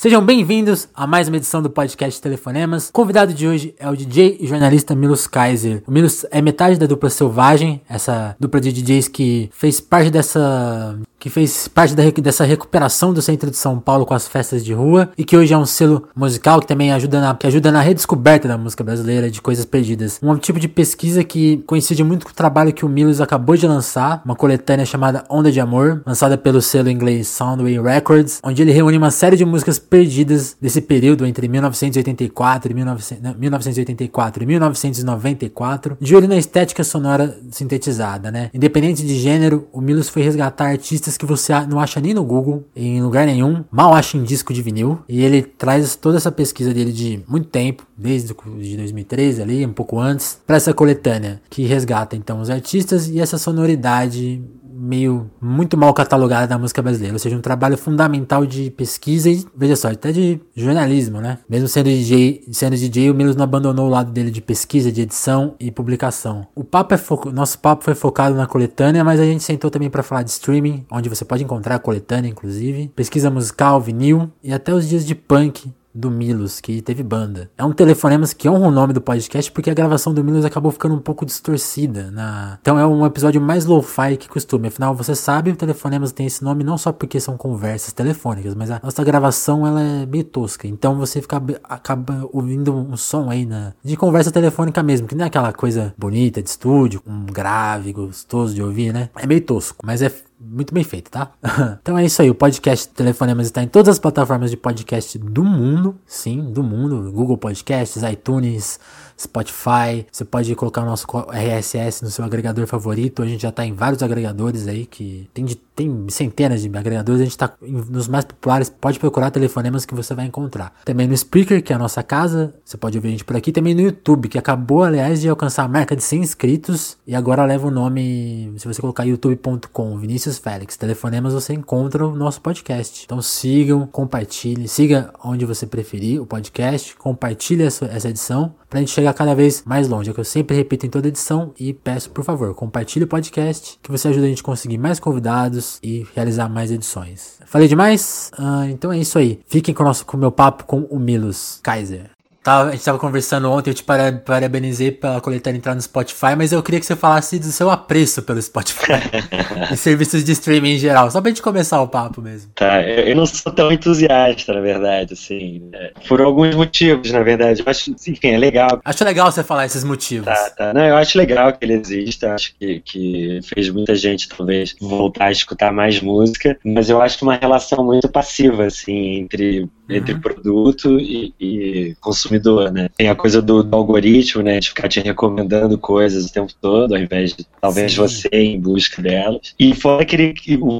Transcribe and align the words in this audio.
Sejam 0.00 0.24
bem-vindos 0.24 0.88
a 0.94 1.08
mais 1.08 1.26
uma 1.26 1.38
edição 1.38 1.60
do 1.60 1.68
podcast 1.68 2.22
Telefonemas. 2.22 2.88
O 2.88 2.92
convidado 2.92 3.34
de 3.34 3.48
hoje 3.48 3.74
é 3.80 3.90
o 3.90 3.96
DJ 3.96 4.36
e 4.38 4.46
jornalista 4.46 4.94
Milos 4.94 5.26
Kaiser. 5.26 5.82
O 5.88 5.90
Milos 5.90 6.24
é 6.30 6.40
metade 6.40 6.78
da 6.78 6.86
dupla 6.86 7.10
Selvagem, 7.10 7.82
essa 7.88 8.36
dupla 8.38 8.60
de 8.60 8.72
DJs 8.72 9.08
que 9.08 9.50
fez 9.52 9.80
parte 9.80 10.08
dessa 10.08 10.96
que 11.18 11.28
fez 11.28 11.66
parte 11.66 11.94
da, 11.94 12.02
dessa 12.10 12.44
recuperação 12.44 13.12
do 13.12 13.20
centro 13.20 13.50
de 13.50 13.56
São 13.56 13.78
Paulo 13.78 14.06
com 14.06 14.14
as 14.14 14.28
festas 14.28 14.64
de 14.64 14.72
rua 14.72 15.10
e 15.18 15.24
que 15.24 15.36
hoje 15.36 15.52
é 15.52 15.58
um 15.58 15.66
selo 15.66 16.08
musical 16.14 16.60
que 16.60 16.66
também 16.66 16.92
ajuda 16.92 17.20
na, 17.20 17.34
que 17.34 17.46
ajuda 17.46 17.72
na 17.72 17.80
redescoberta 17.80 18.46
da 18.46 18.56
música 18.56 18.84
brasileira 18.84 19.30
de 19.30 19.42
coisas 19.42 19.64
perdidas. 19.64 20.20
Um 20.22 20.36
tipo 20.36 20.60
de 20.60 20.68
pesquisa 20.68 21.24
que 21.24 21.58
coincide 21.66 22.04
muito 22.04 22.24
com 22.24 22.32
o 22.32 22.34
trabalho 22.34 22.72
que 22.72 22.84
o 22.84 22.88
Milos 22.88 23.20
acabou 23.20 23.56
de 23.56 23.66
lançar, 23.66 24.22
uma 24.24 24.36
coletânea 24.36 24.86
chamada 24.86 25.24
Onda 25.28 25.50
de 25.50 25.60
Amor, 25.60 26.02
lançada 26.06 26.38
pelo 26.38 26.62
selo 26.62 26.88
inglês 26.88 27.26
Soundway 27.28 27.80
Records, 27.80 28.40
onde 28.44 28.62
ele 28.62 28.72
reúne 28.72 28.96
uma 28.96 29.10
série 29.10 29.36
de 29.36 29.44
músicas 29.44 29.78
perdidas 29.78 30.56
desse 30.60 30.80
período 30.80 31.26
entre 31.26 31.48
1984 31.48 32.70
e 32.70 32.74
1984 32.74 34.42
e 34.42 34.46
1994, 34.46 35.96
de 36.00 36.14
olho 36.14 36.28
na 36.28 36.36
estética 36.36 36.84
sonora 36.84 37.38
sintetizada, 37.50 38.30
né? 38.30 38.50
Independente 38.54 39.04
de 39.04 39.18
gênero, 39.18 39.66
o 39.72 39.80
Milos 39.80 40.08
foi 40.08 40.22
resgatar 40.22 40.66
artistas 40.66 41.07
que 41.16 41.26
você 41.26 41.52
não 41.66 41.80
acha 41.80 42.00
nem 42.00 42.14
no 42.14 42.24
Google, 42.24 42.64
em 42.74 43.00
lugar 43.02 43.26
nenhum, 43.26 43.64
mal 43.70 43.94
acha 43.94 44.16
em 44.16 44.22
disco 44.22 44.52
de 44.52 44.62
vinil, 44.62 45.00
e 45.08 45.24
ele 45.24 45.42
traz 45.42 45.96
toda 45.96 46.16
essa 46.16 46.30
pesquisa 46.30 46.74
dele 46.74 46.92
de 46.92 47.22
muito 47.26 47.48
tempo, 47.48 47.86
desde 47.96 48.34
de 48.60 48.76
2013 48.76 49.42
ali, 49.42 49.66
um 49.66 49.72
pouco 49.72 49.98
antes, 49.98 50.40
para 50.46 50.56
essa 50.56 50.74
coletânea 50.74 51.40
que 51.48 51.64
resgata 51.64 52.16
então 52.16 52.40
os 52.40 52.50
artistas 52.50 53.08
e 53.08 53.20
essa 53.20 53.38
sonoridade 53.38 54.42
meio 54.78 55.30
muito 55.40 55.76
mal 55.76 55.92
catalogada 55.92 56.46
da 56.46 56.58
música 56.58 56.80
brasileira, 56.80 57.14
ou 57.14 57.18
seja, 57.18 57.36
um 57.36 57.40
trabalho 57.40 57.76
fundamental 57.76 58.46
de 58.46 58.70
pesquisa 58.70 59.28
e, 59.28 59.44
veja 59.56 59.74
só, 59.74 59.88
até 59.88 60.12
de 60.12 60.40
jornalismo, 60.54 61.20
né? 61.20 61.38
Mesmo 61.48 61.68
sendo 61.68 61.86
DJ, 61.86 62.44
sendo 62.52 62.76
DJ, 62.76 63.10
o 63.10 63.14
Milos 63.14 63.36
não 63.36 63.44
abandonou 63.44 63.86
o 63.86 63.90
lado 63.90 64.12
dele 64.12 64.30
de 64.30 64.40
pesquisa, 64.40 64.92
de 64.92 65.02
edição 65.02 65.54
e 65.58 65.70
publicação. 65.70 66.46
O 66.54 66.62
papo 66.62 66.94
é 66.94 66.98
nosso 67.32 67.58
papo 67.58 67.84
foi 67.84 67.94
focado 67.94 68.36
na 68.36 68.46
coletânea, 68.46 69.02
mas 69.02 69.18
a 69.18 69.24
gente 69.24 69.42
sentou 69.42 69.70
também 69.70 69.90
para 69.90 70.02
falar 70.02 70.22
de 70.22 70.30
streaming, 70.30 70.86
onde 70.90 71.08
você 71.08 71.24
pode 71.24 71.42
encontrar 71.42 71.76
a 71.76 71.78
coletânea, 71.78 72.28
inclusive, 72.28 72.88
pesquisa 72.94 73.30
musical, 73.30 73.80
vinil 73.80 74.30
e 74.42 74.52
até 74.52 74.72
os 74.72 74.88
dias 74.88 75.04
de 75.04 75.14
punk 75.14 75.72
do 75.98 76.10
Milos, 76.10 76.60
que 76.60 76.80
teve 76.80 77.02
banda. 77.02 77.50
É 77.58 77.64
um 77.64 77.72
telefonemas 77.72 78.32
que 78.32 78.48
honra 78.48 78.68
o 78.68 78.70
nome 78.70 78.92
do 78.92 79.00
podcast 79.00 79.50
porque 79.50 79.70
a 79.70 79.74
gravação 79.74 80.14
do 80.14 80.22
Milos 80.22 80.44
acabou 80.44 80.70
ficando 80.70 80.94
um 80.94 81.00
pouco 81.00 81.26
distorcida. 81.26 82.10
Na... 82.10 82.58
Então 82.60 82.78
é 82.78 82.86
um 82.86 83.04
episódio 83.04 83.40
mais 83.40 83.66
lo-fi 83.66 84.16
que 84.16 84.28
costume. 84.28 84.68
Afinal, 84.68 84.94
você 84.94 85.14
sabe, 85.14 85.50
o 85.50 85.56
telefonemas 85.56 86.12
tem 86.12 86.26
esse 86.26 86.42
nome 86.42 86.62
não 86.64 86.78
só 86.78 86.92
porque 86.92 87.20
são 87.20 87.36
conversas 87.36 87.92
telefônicas, 87.92 88.54
mas 88.54 88.70
a 88.70 88.80
nossa 88.82 89.02
gravação 89.04 89.66
ela 89.66 89.82
é 89.82 90.06
meio 90.06 90.24
tosca. 90.24 90.66
Então 90.66 90.96
você 90.96 91.20
fica, 91.20 91.42
acaba 91.64 92.28
ouvindo 92.32 92.74
um 92.74 92.96
som 92.96 93.30
aí 93.30 93.44
na... 93.44 93.72
de 93.82 93.96
conversa 93.96 94.30
telefônica 94.30 94.82
mesmo, 94.82 95.08
que 95.08 95.14
não 95.14 95.24
é 95.24 95.28
aquela 95.28 95.52
coisa 95.52 95.94
bonita 95.98 96.42
de 96.42 96.48
estúdio, 96.48 97.02
um 97.06 97.26
grave, 97.26 97.92
gostoso 97.92 98.54
de 98.54 98.62
ouvir, 98.62 98.92
né? 98.92 99.10
É 99.16 99.26
meio 99.26 99.40
tosco, 99.40 99.78
mas 99.84 100.02
é 100.02 100.12
muito 100.40 100.72
bem 100.72 100.84
feito, 100.84 101.10
tá? 101.10 101.32
então 101.82 101.98
é 101.98 102.04
isso 102.04 102.22
aí, 102.22 102.30
o 102.30 102.34
podcast 102.34 102.88
Telefonemas 102.88 103.46
está 103.46 103.62
em 103.62 103.68
todas 103.68 103.88
as 103.88 103.98
plataformas 103.98 104.50
de 104.50 104.56
podcast 104.56 105.18
do 105.18 105.42
mundo, 105.42 105.98
sim, 106.06 106.52
do 106.52 106.62
mundo, 106.62 107.10
Google 107.12 107.36
Podcasts, 107.36 108.02
iTunes, 108.02 108.78
Spotify. 109.18 110.06
Você 110.10 110.24
pode 110.24 110.54
colocar 110.54 110.82
o 110.82 110.86
nosso 110.86 111.06
RSS 111.30 112.02
no 112.04 112.10
seu 112.10 112.24
agregador 112.24 112.66
favorito. 112.66 113.22
A 113.22 113.26
gente 113.26 113.42
já 113.42 113.48
está 113.48 113.66
em 113.66 113.72
vários 113.72 114.02
agregadores 114.02 114.68
aí 114.68 114.86
que 114.86 115.28
tem, 115.34 115.44
de, 115.44 115.56
tem 115.56 116.06
centenas 116.08 116.62
de 116.62 116.68
agregadores. 116.68 117.20
A 117.20 117.24
gente 117.24 117.32
está 117.32 117.52
nos 117.60 118.06
mais 118.06 118.24
populares. 118.24 118.70
Pode 118.70 118.98
procurar 118.98 119.30
telefonemas 119.30 119.84
que 119.84 119.94
você 119.94 120.14
vai 120.14 120.26
encontrar. 120.26 120.72
Também 120.84 121.06
no 121.06 121.14
Spreaker, 121.14 121.62
que 121.62 121.72
é 121.72 121.76
a 121.76 121.78
nossa 121.78 122.02
casa. 122.02 122.54
Você 122.64 122.76
pode 122.76 122.96
ouvir 122.96 123.08
a 123.08 123.10
gente 123.10 123.24
por 123.24 123.36
aqui. 123.36 123.50
Também 123.50 123.74
no 123.74 123.80
YouTube, 123.80 124.28
que 124.28 124.38
acabou, 124.38 124.84
aliás, 124.84 125.20
de 125.20 125.28
alcançar 125.28 125.64
a 125.64 125.68
marca 125.68 125.96
de 125.96 126.02
100 126.02 126.20
inscritos. 126.20 126.96
E 127.06 127.14
agora 127.14 127.44
leva 127.44 127.66
o 127.66 127.70
nome. 127.70 128.52
Se 128.56 128.66
você 128.66 128.80
colocar 128.80 129.04
youtube.com, 129.04 129.98
Vinícius 129.98 130.38
Félix, 130.38 130.76
telefonemas, 130.76 131.32
você 131.32 131.54
encontra 131.54 132.06
o 132.06 132.14
nosso 132.14 132.40
podcast. 132.40 133.04
Então 133.04 133.20
sigam, 133.20 133.86
compartilhem. 133.86 134.66
Siga 134.66 135.12
onde 135.24 135.44
você 135.44 135.66
preferir 135.66 136.20
o 136.20 136.26
podcast. 136.26 136.94
Compartilhe 136.96 137.64
essa, 137.64 138.08
edição 138.08 138.54
para 138.68 138.78
a 138.78 138.80
gente 138.80 138.92
chegar 138.92 139.07
cada 139.12 139.34
vez 139.34 139.62
mais 139.64 139.88
longe. 139.88 140.08
É 140.08 140.12
o 140.12 140.14
que 140.14 140.20
eu 140.20 140.24
sempre 140.24 140.56
repito 140.56 140.86
em 140.86 140.90
toda 140.90 141.08
edição 141.08 141.52
e 141.58 141.72
peço, 141.72 142.10
por 142.10 142.24
favor, 142.24 142.54
compartilhe 142.54 143.04
o 143.04 143.08
podcast, 143.08 143.78
que 143.82 143.90
você 143.90 144.08
ajuda 144.08 144.26
a 144.26 144.28
gente 144.28 144.42
a 144.42 144.44
conseguir 144.44 144.78
mais 144.78 145.00
convidados 145.00 145.78
e 145.82 146.06
realizar 146.14 146.48
mais 146.48 146.70
edições. 146.70 147.38
Falei 147.46 147.68
demais? 147.68 148.30
Ah, 148.38 148.66
então 148.68 148.92
é 148.92 148.98
isso 148.98 149.18
aí. 149.18 149.40
Fiquem 149.46 149.74
com 149.74 149.84
nosso 149.84 150.04
com 150.04 150.16
o 150.16 150.20
meu 150.20 150.32
papo 150.32 150.64
com 150.64 150.80
o 150.82 150.98
Milos 150.98 151.60
Kaiser. 151.62 152.17
Tava, 152.42 152.70
a 152.70 152.72
gente 152.72 152.84
tava 152.84 152.98
conversando 152.98 153.50
ontem, 153.50 153.70
eu 153.70 153.74
te 153.74 153.82
parabenizei 153.82 154.90
pela 154.90 155.20
coletânea 155.20 155.58
entrar 155.58 155.74
no 155.74 155.82
Spotify, 155.82 156.36
mas 156.36 156.52
eu 156.52 156.62
queria 156.62 156.80
que 156.80 156.86
você 156.86 156.96
falasse 156.96 157.38
do 157.38 157.46
seu 157.46 157.68
apreço 157.70 158.22
pelo 158.22 158.40
Spotify 158.40 158.92
e 159.72 159.76
serviços 159.76 160.24
de 160.24 160.32
streaming 160.32 160.74
em 160.74 160.78
geral, 160.78 161.10
só 161.10 161.20
pra 161.20 161.30
gente 161.30 161.42
começar 161.42 161.82
o 161.82 161.88
papo 161.88 162.22
mesmo. 162.22 162.50
Tá, 162.54 162.82
eu, 162.82 163.14
não 163.16 163.26
sou 163.26 163.52
tão 163.52 163.72
entusiasta, 163.72 164.54
na 164.54 164.60
verdade, 164.60 165.14
assim, 165.14 165.68
né? 165.70 165.90
por 166.06 166.20
alguns 166.20 166.54
motivos, 166.54 167.10
na 167.10 167.22
verdade, 167.22 167.62
mas 167.66 167.86
enfim, 167.88 168.28
é 168.28 168.38
legal. 168.38 168.80
Acho 168.84 169.04
legal 169.04 169.30
você 169.30 169.42
falar 169.42 169.66
esses 169.66 169.84
motivos. 169.84 170.26
Tá, 170.26 170.50
tá, 170.50 170.74
não, 170.74 170.84
eu 170.84 170.96
acho 170.96 171.18
legal 171.18 171.52
que 171.52 171.64
ele 171.64 171.74
exista, 171.74 172.34
acho 172.34 172.54
que, 172.58 172.80
que 172.80 173.40
fez 173.42 173.68
muita 173.68 173.94
gente, 173.94 174.28
talvez, 174.28 174.74
voltar 174.80 175.26
a 175.26 175.32
escutar 175.32 175.72
mais 175.72 176.00
música, 176.00 176.56
mas 176.64 176.88
eu 176.88 177.02
acho 177.02 177.18
que 177.18 177.24
uma 177.24 177.36
relação 177.36 177.84
muito 177.84 178.08
passiva, 178.08 178.64
assim, 178.64 179.16
entre 179.16 179.68
entre 179.88 180.14
uhum. 180.14 180.20
produto 180.20 181.00
e, 181.00 181.32
e, 181.40 181.96
consumidor, 182.00 182.37
né? 182.70 182.88
Tem 182.96 183.08
a 183.08 183.14
coisa 183.14 183.40
do, 183.40 183.62
do, 183.62 183.76
algoritmo, 183.76 184.42
né? 184.42 184.60
De 184.60 184.68
ficar 184.68 184.88
te 184.88 185.00
recomendando 185.00 185.76
coisas 185.78 186.26
o 186.26 186.32
tempo 186.32 186.52
todo, 186.60 186.94
ao 186.94 187.00
invés 187.00 187.34
de 187.34 187.46
talvez 187.60 187.92
Sim. 187.92 187.98
você 187.98 188.28
em 188.32 188.60
busca 188.60 189.02
delas. 189.02 189.54
E 189.58 189.74
fora 189.74 190.04
que 190.04 190.16
ele, 190.16 190.34
o, 190.60 190.78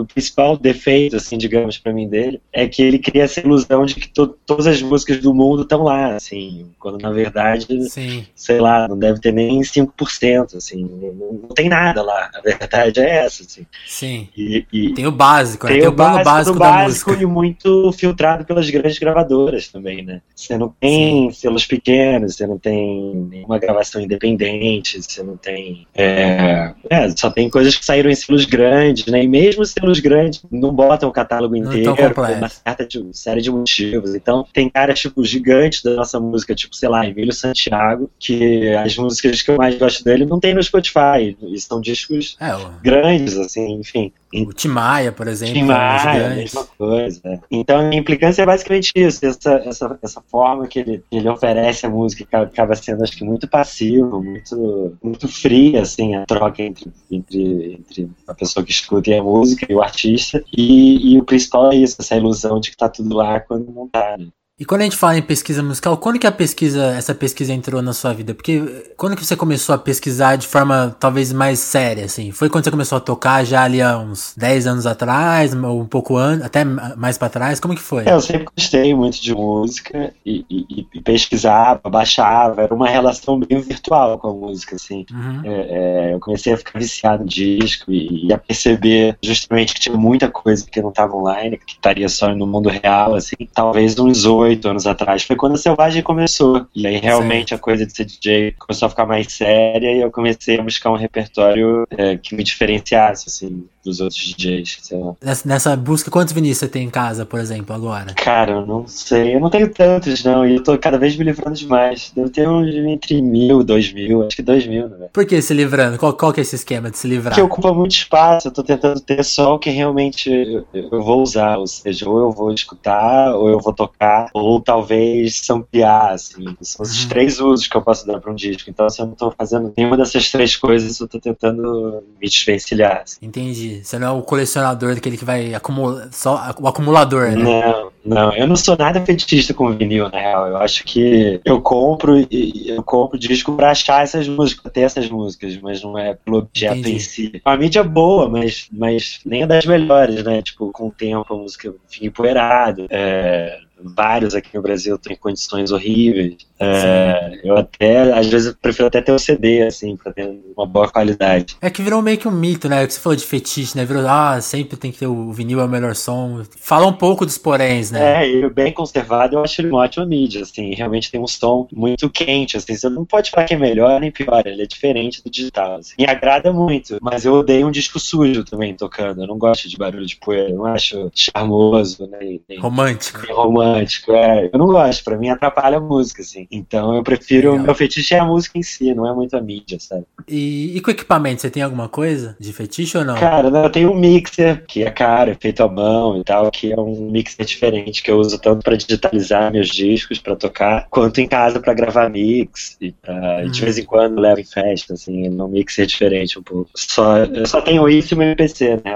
o 0.00 0.06
principal 0.06 0.56
defeito, 0.56 1.16
assim, 1.16 1.36
digamos 1.38 1.78
para 1.78 1.92
mim 1.92 2.08
dele, 2.08 2.40
é 2.52 2.66
que 2.66 2.82
ele 2.82 2.98
cria 2.98 3.24
essa 3.24 3.40
ilusão 3.40 3.84
de 3.84 3.94
que 3.94 4.08
to, 4.08 4.28
todas 4.46 4.66
as 4.66 4.80
músicas 4.82 5.18
do 5.18 5.34
mundo 5.34 5.62
estão 5.62 5.82
lá, 5.82 6.14
assim, 6.14 6.66
quando 6.78 7.00
na 7.00 7.10
verdade, 7.10 7.66
Sim. 7.88 8.26
sei 8.34 8.60
lá, 8.60 8.88
não 8.88 8.98
deve 8.98 9.20
ter 9.20 9.32
nem 9.32 9.60
5%, 9.60 10.56
assim, 10.56 10.82
não, 10.82 11.32
não, 11.32 11.48
tem 11.48 11.68
nada 11.68 12.02
lá. 12.02 12.30
A 12.34 12.40
verdade 12.40 13.00
é 13.00 13.24
essa, 13.24 13.42
assim. 13.42 13.66
Sim. 13.86 14.28
E, 14.36 14.66
e 14.72 14.94
tem 14.94 15.06
o 15.06 15.12
básico, 15.12 15.66
né? 15.66 15.72
tem, 15.72 15.80
tem 15.80 15.88
o, 15.88 15.92
o 15.92 15.96
básico, 15.96 16.24
básico, 16.24 16.58
básico 16.58 17.12
e 17.14 17.26
muito 17.26 17.92
filtrado 17.92 18.44
pelas 18.44 18.68
grandes 18.70 18.98
gravadoras 18.98 19.68
também, 19.68 20.02
né? 20.04 20.20
Você 20.34 20.56
não 20.56 20.68
tem 20.80 21.30
selos 21.30 21.66
pequenos, 21.66 22.36
você 22.36 22.46
não 22.46 22.58
tem 22.58 23.14
nenhuma 23.30 23.58
gravação 23.58 24.00
independente, 24.00 25.02
você 25.02 25.22
não 25.22 25.36
tem. 25.36 25.86
É, 25.94 26.72
é, 26.90 27.10
só 27.10 27.30
tem 27.30 27.48
coisas 27.48 27.76
que 27.76 27.84
saíram 27.84 28.10
em 28.10 28.14
selos 28.14 28.44
grandes, 28.44 29.06
né? 29.06 29.22
E 29.22 29.28
mesmo 29.28 29.64
selos 29.64 30.00
grandes 30.00 30.42
não 30.50 30.72
botam 30.72 31.08
o 31.08 31.12
catálogo 31.12 31.56
inteiro 31.56 31.94
por 32.14 32.30
uma 32.30 32.48
certa 32.48 32.86
de, 32.86 33.04
série 33.12 33.40
de 33.40 33.50
motivos. 33.50 34.14
Então, 34.14 34.46
tem 34.52 34.68
caras, 34.68 35.00
tipo, 35.00 35.24
gigantes 35.24 35.82
da 35.82 35.94
nossa 35.94 36.20
música, 36.20 36.54
tipo, 36.54 36.74
sei 36.74 36.88
lá, 36.88 37.06
Emílio 37.06 37.32
Santiago, 37.32 38.10
que 38.18 38.68
as 38.74 38.96
músicas 38.96 39.42
que 39.42 39.50
eu 39.50 39.56
mais 39.56 39.76
gosto 39.76 40.04
dele 40.04 40.24
não 40.24 40.40
tem 40.40 40.54
no 40.54 40.62
Spotify. 40.62 41.36
E 41.42 41.60
são 41.60 41.80
discos 41.80 42.36
é, 42.40 42.52
grandes, 42.82 43.36
assim, 43.36 43.74
enfim. 43.74 44.12
O 44.42 44.52
Tim 44.52 44.68
Maia, 44.68 45.12
por 45.12 45.28
exemplo. 45.28 45.54
Tim 45.54 45.62
Maia, 45.62 46.26
a 46.26 46.34
mesma 46.34 46.64
coisa. 46.64 47.40
Então, 47.50 47.78
a 47.80 47.94
implicância 47.94 48.42
é 48.42 48.46
basicamente 48.46 48.92
isso. 48.96 49.24
Essa, 49.24 49.54
essa, 49.64 49.98
essa 50.02 50.20
forma 50.22 50.66
que 50.66 50.80
ele, 50.80 51.04
ele 51.12 51.28
oferece 51.28 51.86
a 51.86 51.90
música 51.90 52.42
acaba 52.42 52.74
sendo, 52.74 53.02
acho 53.04 53.16
que, 53.16 53.24
muito 53.24 53.46
passivo, 53.46 54.22
muito, 54.22 54.96
muito 55.02 55.28
fria, 55.28 55.82
assim, 55.82 56.16
a 56.16 56.26
troca 56.26 56.62
entre, 56.62 56.92
entre, 57.10 57.74
entre 57.74 58.10
a 58.26 58.34
pessoa 58.34 58.64
que 58.64 58.72
escuta 58.72 59.10
e 59.10 59.18
a 59.18 59.22
música 59.22 59.66
e 59.70 59.74
o 59.74 59.82
artista. 59.82 60.42
E, 60.52 61.14
e 61.14 61.18
o 61.18 61.24
principal 61.24 61.70
é 61.72 61.76
isso, 61.76 61.96
essa 62.00 62.16
ilusão 62.16 62.58
de 62.58 62.70
que 62.70 62.76
tá 62.76 62.88
tudo 62.88 63.14
lá 63.14 63.38
quando 63.40 63.70
não 63.70 63.88
tá, 63.88 64.16
né? 64.18 64.26
E 64.56 64.64
quando 64.64 64.82
a 64.82 64.84
gente 64.84 64.96
fala 64.96 65.18
em 65.18 65.22
pesquisa 65.22 65.64
musical, 65.64 65.96
quando 65.96 66.16
que 66.16 66.28
a 66.28 66.32
pesquisa, 66.32 66.94
essa 66.96 67.12
pesquisa 67.12 67.52
entrou 67.52 67.82
na 67.82 67.92
sua 67.92 68.12
vida? 68.12 68.32
Porque 68.34 68.62
quando 68.96 69.16
que 69.16 69.24
você 69.24 69.34
começou 69.34 69.74
a 69.74 69.78
pesquisar 69.78 70.36
de 70.36 70.46
forma 70.46 70.96
talvez 71.00 71.32
mais 71.32 71.58
séria, 71.58 72.04
assim? 72.04 72.30
Foi 72.30 72.48
quando 72.48 72.62
você 72.62 72.70
começou 72.70 72.98
a 72.98 73.00
tocar 73.00 73.44
já 73.44 73.64
ali 73.64 73.82
há 73.82 73.98
uns 73.98 74.32
10 74.36 74.68
anos 74.68 74.86
atrás, 74.86 75.52
ou 75.52 75.80
um 75.80 75.86
pouco 75.86 76.16
antes, 76.16 76.46
até 76.46 76.62
mais 76.62 77.18
para 77.18 77.30
trás? 77.30 77.58
Como 77.58 77.74
que 77.74 77.80
foi? 77.80 78.04
É, 78.06 78.12
eu 78.12 78.20
sempre 78.20 78.46
gostei 78.56 78.94
muito 78.94 79.20
de 79.20 79.34
música 79.34 80.14
e, 80.24 80.44
e, 80.48 80.86
e, 80.94 81.00
pesquisava, 81.00 81.90
baixava, 81.90 82.62
era 82.62 82.72
uma 82.72 82.88
relação 82.88 83.40
bem 83.40 83.60
virtual 83.60 84.20
com 84.20 84.28
a 84.28 84.32
música, 84.32 84.76
assim. 84.76 85.04
Uhum. 85.10 85.40
É, 85.42 86.10
é, 86.10 86.14
eu 86.14 86.20
comecei 86.20 86.52
a 86.52 86.56
ficar 86.56 86.78
viciado 86.78 87.24
em 87.24 87.26
disco 87.26 87.90
e, 87.90 88.28
e, 88.28 88.32
a 88.32 88.38
perceber 88.38 89.18
justamente 89.20 89.74
que 89.74 89.80
tinha 89.80 89.96
muita 89.96 90.30
coisa 90.30 90.64
que 90.64 90.80
não 90.80 90.90
estava 90.90 91.16
online, 91.16 91.58
que 91.58 91.72
estaria 91.72 92.08
só 92.08 92.32
no 92.32 92.46
mundo 92.46 92.68
real, 92.68 93.16
assim. 93.16 93.34
Talvez 93.52 93.98
uns 93.98 94.24
oito 94.24 94.43
oito 94.44 94.68
anos 94.68 94.86
atrás. 94.86 95.22
Foi 95.22 95.36
quando 95.36 95.54
a 95.54 95.58
Selvagem 95.58 96.02
começou. 96.02 96.66
E 96.74 96.86
aí 96.86 96.96
realmente 96.96 97.50
Sim. 97.50 97.54
a 97.54 97.58
coisa 97.58 97.86
de 97.86 97.94
ser 97.94 98.04
DJ 98.04 98.52
começou 98.58 98.86
a 98.86 98.90
ficar 98.90 99.06
mais 99.06 99.32
séria 99.32 99.92
e 99.92 100.00
eu 100.00 100.10
comecei 100.10 100.58
a 100.58 100.62
buscar 100.62 100.90
um 100.90 100.96
repertório 100.96 101.86
é, 101.90 102.16
que 102.16 102.34
me 102.34 102.42
diferenciasse, 102.42 103.24
assim. 103.28 103.66
Dos 103.84 104.00
outros 104.00 104.20
DJs, 104.36 104.78
sei 104.82 104.98
lá. 104.98 105.14
Nessa, 105.22 105.48
nessa 105.48 105.76
busca, 105.76 106.10
quantos 106.10 106.32
vinis 106.32 106.58
você 106.58 106.66
tem 106.68 106.84
em 106.86 106.90
casa, 106.90 107.26
por 107.26 107.38
exemplo, 107.38 107.74
agora? 107.74 108.14
Cara, 108.14 108.52
eu 108.52 108.66
não 108.66 108.86
sei. 108.86 109.34
Eu 109.34 109.40
não 109.40 109.50
tenho 109.50 109.72
tantos, 109.72 110.24
não. 110.24 110.46
E 110.46 110.56
eu 110.56 110.62
tô 110.62 110.76
cada 110.78 110.98
vez 110.98 111.16
me 111.16 111.24
livrando 111.24 111.56
demais. 111.56 112.10
Devo 112.14 112.30
ter 112.30 112.48
uns 112.48 112.74
entre 112.74 113.20
mil, 113.20 113.62
dois 113.62 113.92
mil. 113.92 114.26
Acho 114.26 114.36
que 114.36 114.42
dois 114.42 114.66
mil, 114.66 114.88
né? 114.88 115.08
Por 115.12 115.26
que 115.26 115.40
se 115.42 115.52
livrando? 115.54 115.98
Qual, 115.98 116.12
qual 116.14 116.32
que 116.32 116.40
é 116.40 116.42
esse 116.42 116.54
esquema 116.56 116.90
de 116.90 116.98
se 116.98 117.06
livrar? 117.06 117.34
Porque 117.34 117.42
ocupa 117.42 117.72
muito 117.72 117.92
espaço. 117.92 118.48
Eu 118.48 118.52
tô 118.52 118.62
tentando 118.62 119.00
ter 119.00 119.22
só 119.24 119.54
o 119.54 119.58
que 119.58 119.70
realmente 119.70 120.30
eu, 120.30 120.64
eu 120.92 121.02
vou 121.02 121.22
usar. 121.22 121.58
Ou 121.58 121.66
seja, 121.66 122.08
ou 122.08 122.18
eu 122.18 122.30
vou 122.32 122.52
escutar, 122.52 123.34
ou 123.34 123.48
eu 123.48 123.60
vou 123.60 123.72
tocar, 123.72 124.28
ou 124.32 124.60
talvez 124.60 125.36
samplear, 125.36 126.12
assim. 126.12 126.44
São 126.62 126.82
os 126.84 127.02
Uhum. 127.02 127.08
três 127.08 127.40
usos 127.40 127.66
que 127.66 127.76
eu 127.76 127.82
posso 127.82 128.06
dar 128.06 128.20
pra 128.20 128.30
um 128.30 128.34
disco. 128.34 128.70
Então, 128.70 128.88
se 128.88 129.00
eu 129.02 129.06
não 129.06 129.14
tô 129.14 129.30
fazendo 129.30 129.72
nenhuma 129.76 129.96
dessas 129.96 130.30
três 130.30 130.56
coisas, 130.56 130.98
eu 131.00 131.08
tô 131.08 131.18
tentando 131.20 132.02
me 132.20 132.28
desvencilhar. 132.28 133.02
Assim. 133.02 133.18
Entendi. 133.22 133.73
Você 133.82 133.98
não 133.98 134.08
é 134.08 134.10
o 134.10 134.22
colecionador 134.22 134.94
daquele 134.94 135.16
que 135.16 135.24
vai 135.24 135.54
acumular. 135.54 136.08
Só 136.12 136.54
o 136.60 136.68
acumulador, 136.68 137.30
né? 137.30 137.42
Não, 137.42 137.90
não, 138.04 138.32
eu 138.34 138.46
não 138.46 138.56
sou 138.56 138.76
nada 138.76 139.04
fetichista 139.04 139.54
com 139.54 139.72
vinil, 139.72 140.08
na 140.10 140.18
real. 140.18 140.46
Eu 140.48 140.56
acho 140.58 140.84
que 140.84 141.40
eu 141.44 141.60
compro 141.60 142.18
e 142.30 142.68
eu 142.68 142.82
compro 142.82 143.18
disco 143.18 143.54
pra 143.56 143.70
achar 143.70 144.02
essas 144.02 144.28
músicas, 144.28 144.62
pra 144.62 144.70
ter 144.70 144.82
essas 144.82 145.08
músicas, 145.08 145.56
mas 145.56 145.82
não 145.82 145.98
é 145.98 146.14
pelo 146.14 146.38
objeto 146.38 146.76
Entendi. 146.76 146.96
em 146.96 147.00
si. 147.00 147.40
É 147.44 147.48
uma 147.48 147.56
mídia 147.56 147.82
boa, 147.82 148.28
mas, 148.28 148.68
mas 148.70 149.20
nem 149.24 149.42
é 149.42 149.46
das 149.46 149.64
melhores, 149.64 150.22
né? 150.22 150.42
Tipo, 150.42 150.70
com 150.70 150.88
o 150.88 150.92
tempo 150.92 151.32
a 151.32 151.36
música 151.36 151.74
fica 151.88 152.06
empoeirada. 152.06 152.86
É, 152.90 153.58
vários 153.82 154.34
aqui 154.34 154.50
no 154.54 154.62
Brasil 154.62 154.96
têm 154.98 155.16
condições 155.16 155.70
horríveis. 155.70 156.36
É, 156.58 157.40
eu 157.44 157.56
até, 157.56 158.12
às 158.12 158.26
vezes, 158.28 158.54
prefiro 158.60 158.86
até 158.86 159.00
ter 159.00 159.12
o 159.12 159.18
CD, 159.18 159.62
assim, 159.62 159.96
pra 159.96 160.12
ter 160.12 160.30
uma 160.56 160.66
boa 160.66 160.88
qualidade. 160.88 161.56
É 161.60 161.68
que 161.68 161.82
virou 161.82 162.00
meio 162.00 162.16
que 162.16 162.28
um 162.28 162.30
mito, 162.30 162.68
né? 162.68 162.84
O 162.84 162.86
que 162.86 162.94
você 162.94 163.00
falou 163.00 163.16
de 163.16 163.24
fetiche, 163.24 163.76
né? 163.76 163.84
Virou, 163.84 164.06
ah, 164.06 164.40
sempre 164.40 164.76
tem 164.76 164.92
que 164.92 164.98
ter 164.98 165.06
o 165.06 165.32
vinil 165.32 165.60
é 165.60 165.64
o 165.64 165.68
melhor 165.68 165.94
som. 165.94 166.42
Fala 166.58 166.86
um 166.86 166.92
pouco 166.92 167.26
dos 167.26 167.36
poréns, 167.36 167.90
né? 167.90 168.24
É, 168.24 168.30
e 168.30 168.48
bem 168.50 168.72
conservado, 168.72 169.36
eu 169.36 169.42
acho 169.42 169.60
ele 169.60 169.68
uma 169.70 169.80
ótima 169.80 170.06
mídia, 170.06 170.42
assim, 170.42 170.74
realmente 170.74 171.10
tem 171.10 171.20
um 171.20 171.26
som 171.26 171.66
muito 171.72 172.08
quente, 172.08 172.56
assim, 172.56 172.74
você 172.74 172.88
não 172.88 173.04
pode 173.04 173.30
falar 173.30 173.46
que 173.46 173.54
é 173.54 173.58
melhor 173.58 174.00
nem 174.00 174.10
pior, 174.10 174.46
ele 174.46 174.62
é 174.62 174.66
diferente 174.66 175.22
do 175.22 175.30
digital, 175.30 175.76
assim. 175.76 175.94
Me 175.98 176.06
agrada 176.06 176.52
muito, 176.52 176.98
mas 177.02 177.24
eu 177.24 177.34
odeio 177.34 177.66
um 177.66 177.70
disco 177.70 177.98
sujo 177.98 178.44
também 178.44 178.74
tocando, 178.74 179.22
eu 179.22 179.26
não 179.26 179.38
gosto 179.38 179.68
de 179.68 179.76
barulho 179.76 180.06
de 180.06 180.16
poeira, 180.16 180.50
eu 180.50 180.56
não 180.56 180.66
acho 180.66 181.10
charmoso, 181.14 182.06
né, 182.06 182.18
nem, 182.20 182.42
nem 182.48 182.58
Romântico. 182.58 183.20
nem 183.22 183.34
romântico, 183.34 183.73
é, 183.78 184.50
eu 184.52 184.58
não 184.58 184.66
gosto, 184.66 185.04
pra 185.04 185.16
mim 185.16 185.28
atrapalha 185.28 185.78
a 185.78 185.80
música, 185.80 186.22
assim, 186.22 186.46
então 186.50 186.94
eu 186.94 187.02
prefiro, 187.02 187.50
Legal. 187.52 187.66
meu 187.66 187.74
fetiche 187.74 188.14
é 188.14 188.18
a 188.18 188.24
música 188.24 188.58
em 188.58 188.62
si, 188.62 188.94
não 188.94 189.08
é 189.08 189.14
muito 189.14 189.36
a 189.36 189.40
mídia, 189.40 189.78
sabe. 189.80 190.04
E, 190.28 190.76
e 190.76 190.80
com 190.80 190.90
equipamento, 190.90 191.42
você 191.42 191.50
tem 191.50 191.62
alguma 191.62 191.88
coisa 191.88 192.36
de 192.38 192.52
fetiche 192.52 192.96
ou 192.98 193.04
não? 193.04 193.14
Cara, 193.16 193.48
eu 193.48 193.70
tenho 193.70 193.90
um 193.92 193.96
mixer 193.98 194.64
que 194.66 194.82
é 194.82 194.90
caro, 194.90 195.30
é 195.30 195.34
feito 195.34 195.62
à 195.62 195.68
mão 195.68 196.18
e 196.18 196.24
tal, 196.24 196.50
que 196.50 196.72
é 196.72 196.76
um 196.80 197.10
mixer 197.10 197.44
diferente 197.44 198.02
que 198.02 198.10
eu 198.10 198.18
uso 198.18 198.38
tanto 198.38 198.62
pra 198.62 198.76
digitalizar 198.76 199.52
meus 199.52 199.68
discos, 199.68 200.18
pra 200.18 200.36
tocar, 200.36 200.86
quanto 200.90 201.20
em 201.20 201.28
casa 201.28 201.60
pra 201.60 201.74
gravar 201.74 202.08
mix 202.08 202.76
e 202.80 202.92
pra, 202.92 203.14
Hum. 203.44 203.50
de 203.50 203.60
vez 203.60 203.78
em 203.78 203.84
quando 203.84 204.20
levo 204.20 204.40
em 204.40 204.44
festa, 204.44 204.94
assim, 204.94 205.28
no 205.28 205.48
mixer 205.48 205.86
diferente 205.86 206.38
um 206.38 206.42
pouco. 206.42 206.70
Só, 206.74 207.18
eu 207.18 207.46
só 207.46 207.60
tenho 207.60 207.88
isso 207.88 208.14
e 208.14 208.16
meu 208.16 208.26
MPC, 208.28 208.80
né? 208.84 208.94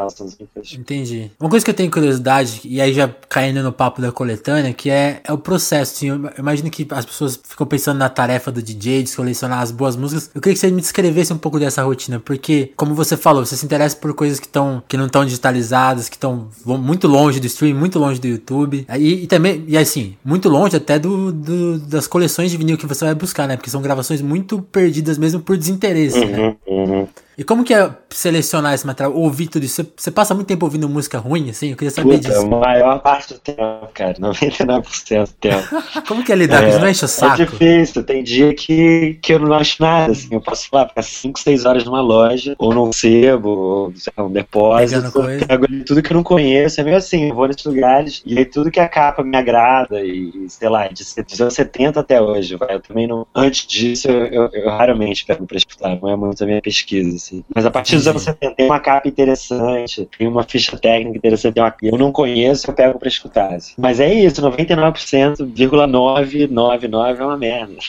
Entendi. 0.78 1.30
Uma 1.40 1.50
coisa 1.50 1.64
que 1.64 1.70
eu 1.70 1.74
tenho 1.74 1.90
curiosidade, 1.90 2.60
e 2.64 2.80
aí 2.80 2.92
já 2.92 3.08
caindo 3.28 3.62
no 3.62 3.72
papo 3.72 4.00
da 4.00 4.10
coletânea, 4.12 4.57
que 4.74 4.90
é, 4.90 5.20
é 5.24 5.32
o 5.32 5.38
processo. 5.38 5.94
Assim, 5.94 6.08
eu 6.08 6.20
imagino 6.38 6.70
que 6.70 6.86
as 6.90 7.04
pessoas 7.04 7.38
ficam 7.42 7.66
pensando 7.66 7.98
na 7.98 8.08
tarefa 8.08 8.50
do 8.52 8.62
DJ, 8.62 9.02
de 9.02 9.10
selecionar 9.10 9.60
as 9.60 9.70
boas 9.70 9.96
músicas. 9.96 10.30
Eu 10.34 10.40
queria 10.40 10.54
que 10.54 10.60
você 10.60 10.70
me 10.70 10.80
descrevesse 10.80 11.32
um 11.32 11.38
pouco 11.38 11.58
dessa 11.58 11.82
rotina, 11.82 12.20
porque, 12.20 12.72
como 12.76 12.94
você 12.94 13.16
falou, 13.16 13.44
você 13.44 13.56
se 13.56 13.64
interessa 13.64 13.96
por 13.96 14.12
coisas 14.14 14.38
que, 14.40 14.46
estão 14.46 14.82
que 14.88 14.96
não 14.96 15.06
estão 15.06 15.24
digitalizadas, 15.24 16.08
que 16.08 16.16
estão 16.16 16.48
muito 16.64 17.06
longe 17.08 17.40
do 17.40 17.46
stream, 17.46 17.76
muito 17.76 17.98
longe 17.98 18.20
do 18.20 18.26
YouTube. 18.26 18.86
E, 18.98 19.24
e 19.24 19.26
também, 19.26 19.64
e 19.66 19.76
assim, 19.76 20.16
muito 20.24 20.48
longe 20.48 20.76
até 20.76 20.98
do, 20.98 21.32
do- 21.32 21.78
das 21.78 22.06
coleções 22.06 22.50
de 22.50 22.56
vinil 22.56 22.76
que 22.76 22.86
você 22.86 23.04
vai 23.04 23.14
buscar, 23.14 23.46
né? 23.48 23.56
Porque 23.56 23.70
são 23.70 23.82
gravações 23.82 24.20
muito 24.22 24.60
perdidas 24.62 25.18
mesmo 25.18 25.40
por 25.40 25.56
desinteresse, 25.56 26.24
né? 26.24 26.38
Uhum, 26.38 26.56
uhum. 26.84 27.07
E 27.38 27.44
como 27.44 27.62
que 27.62 27.72
é 27.72 27.88
selecionar 28.10 28.74
esse 28.74 28.84
material, 28.84 29.14
ouvir 29.16 29.46
tudo 29.46 29.62
isso? 29.64 29.76
Você, 29.84 29.88
você 29.96 30.10
passa 30.10 30.34
muito 30.34 30.48
tempo 30.48 30.66
ouvindo 30.66 30.88
música 30.88 31.18
ruim, 31.20 31.50
assim? 31.50 31.70
Eu 31.70 31.76
queria 31.76 31.92
saber 31.92 32.16
Puta, 32.16 32.28
a 32.28 32.32
disso. 32.32 32.48
maior 32.48 32.98
parte 33.00 33.32
do 33.34 33.38
tempo, 33.38 33.88
cara, 33.94 34.14
99% 34.18 35.28
do 35.30 35.32
tempo. 35.34 35.68
Como 36.08 36.24
que 36.24 36.32
é 36.32 36.34
lidar 36.34 36.64
com 36.64 36.68
isso? 36.70 36.80
Não 36.80 36.88
enche 36.88 37.04
o 37.04 37.08
saco? 37.08 37.40
É 37.40 37.46
difícil, 37.46 38.02
tem 38.02 38.24
dia 38.24 38.52
que, 38.52 39.20
que 39.22 39.34
eu 39.34 39.38
não 39.38 39.52
acho 39.54 39.80
nada, 39.80 40.10
assim, 40.10 40.26
eu 40.32 40.40
posso 40.40 40.68
lá 40.72 40.88
ficar 40.88 41.02
5, 41.02 41.38
6 41.38 41.64
horas 41.64 41.84
numa 41.84 42.00
loja, 42.00 42.56
ou 42.58 42.74
num 42.74 42.92
sebo, 42.92 43.48
ou 43.50 43.92
sei 43.94 44.12
lá, 44.16 44.24
um 44.24 44.32
depósito, 44.32 45.12
pego 45.46 45.64
ali 45.66 45.84
tudo 45.84 46.02
que 46.02 46.12
eu 46.12 46.16
não 46.16 46.24
conheço, 46.24 46.80
é 46.80 46.84
meio 46.84 46.96
assim, 46.96 47.28
eu 47.28 47.36
vou 47.36 47.46
nesses 47.46 47.64
lugares, 47.64 48.20
e 48.26 48.36
aí 48.36 48.44
tudo 48.46 48.68
que 48.68 48.80
a 48.80 48.88
capa 48.88 49.22
me 49.22 49.36
agrada, 49.36 50.04
e 50.04 50.32
sei 50.48 50.68
lá, 50.68 50.88
de 50.88 51.04
se- 51.04 51.22
dos 51.22 51.40
anos 51.40 51.54
70 51.54 52.00
até 52.00 52.20
hoje, 52.20 52.56
vai, 52.56 52.74
eu 52.74 52.80
também 52.80 53.06
não, 53.06 53.24
antes 53.32 53.64
disso 53.64 54.08
eu, 54.10 54.26
eu- 54.26 54.50
eu 54.52 54.70
raramente 54.70 55.24
pego 55.24 55.46
pra 55.46 55.56
escutar, 55.56 55.96
não 56.02 56.08
é 56.10 56.16
muito 56.16 56.42
a 56.42 56.46
minha 56.46 56.60
pesquisa, 56.60 57.14
assim, 57.14 57.27
mas 57.54 57.66
a 57.66 57.70
partir 57.70 57.96
dos 57.96 58.08
anos 58.08 58.22
70 58.22 58.54
tem 58.54 58.66
uma 58.66 58.80
capa 58.80 59.08
interessante, 59.08 60.08
tem 60.16 60.26
uma 60.26 60.42
ficha 60.42 60.74
técnica 60.76 61.18
interessante, 61.18 61.58
eu 61.82 61.98
não 61.98 62.12
conheço, 62.12 62.70
eu 62.70 62.74
pego 62.74 62.98
pra 62.98 63.08
escutar, 63.08 63.54
assim. 63.54 63.74
mas 63.78 64.00
é 64.00 64.12
isso, 64.12 64.42
99,999 64.42 67.22
é 67.22 67.24
uma 67.24 67.36
merda. 67.36 67.74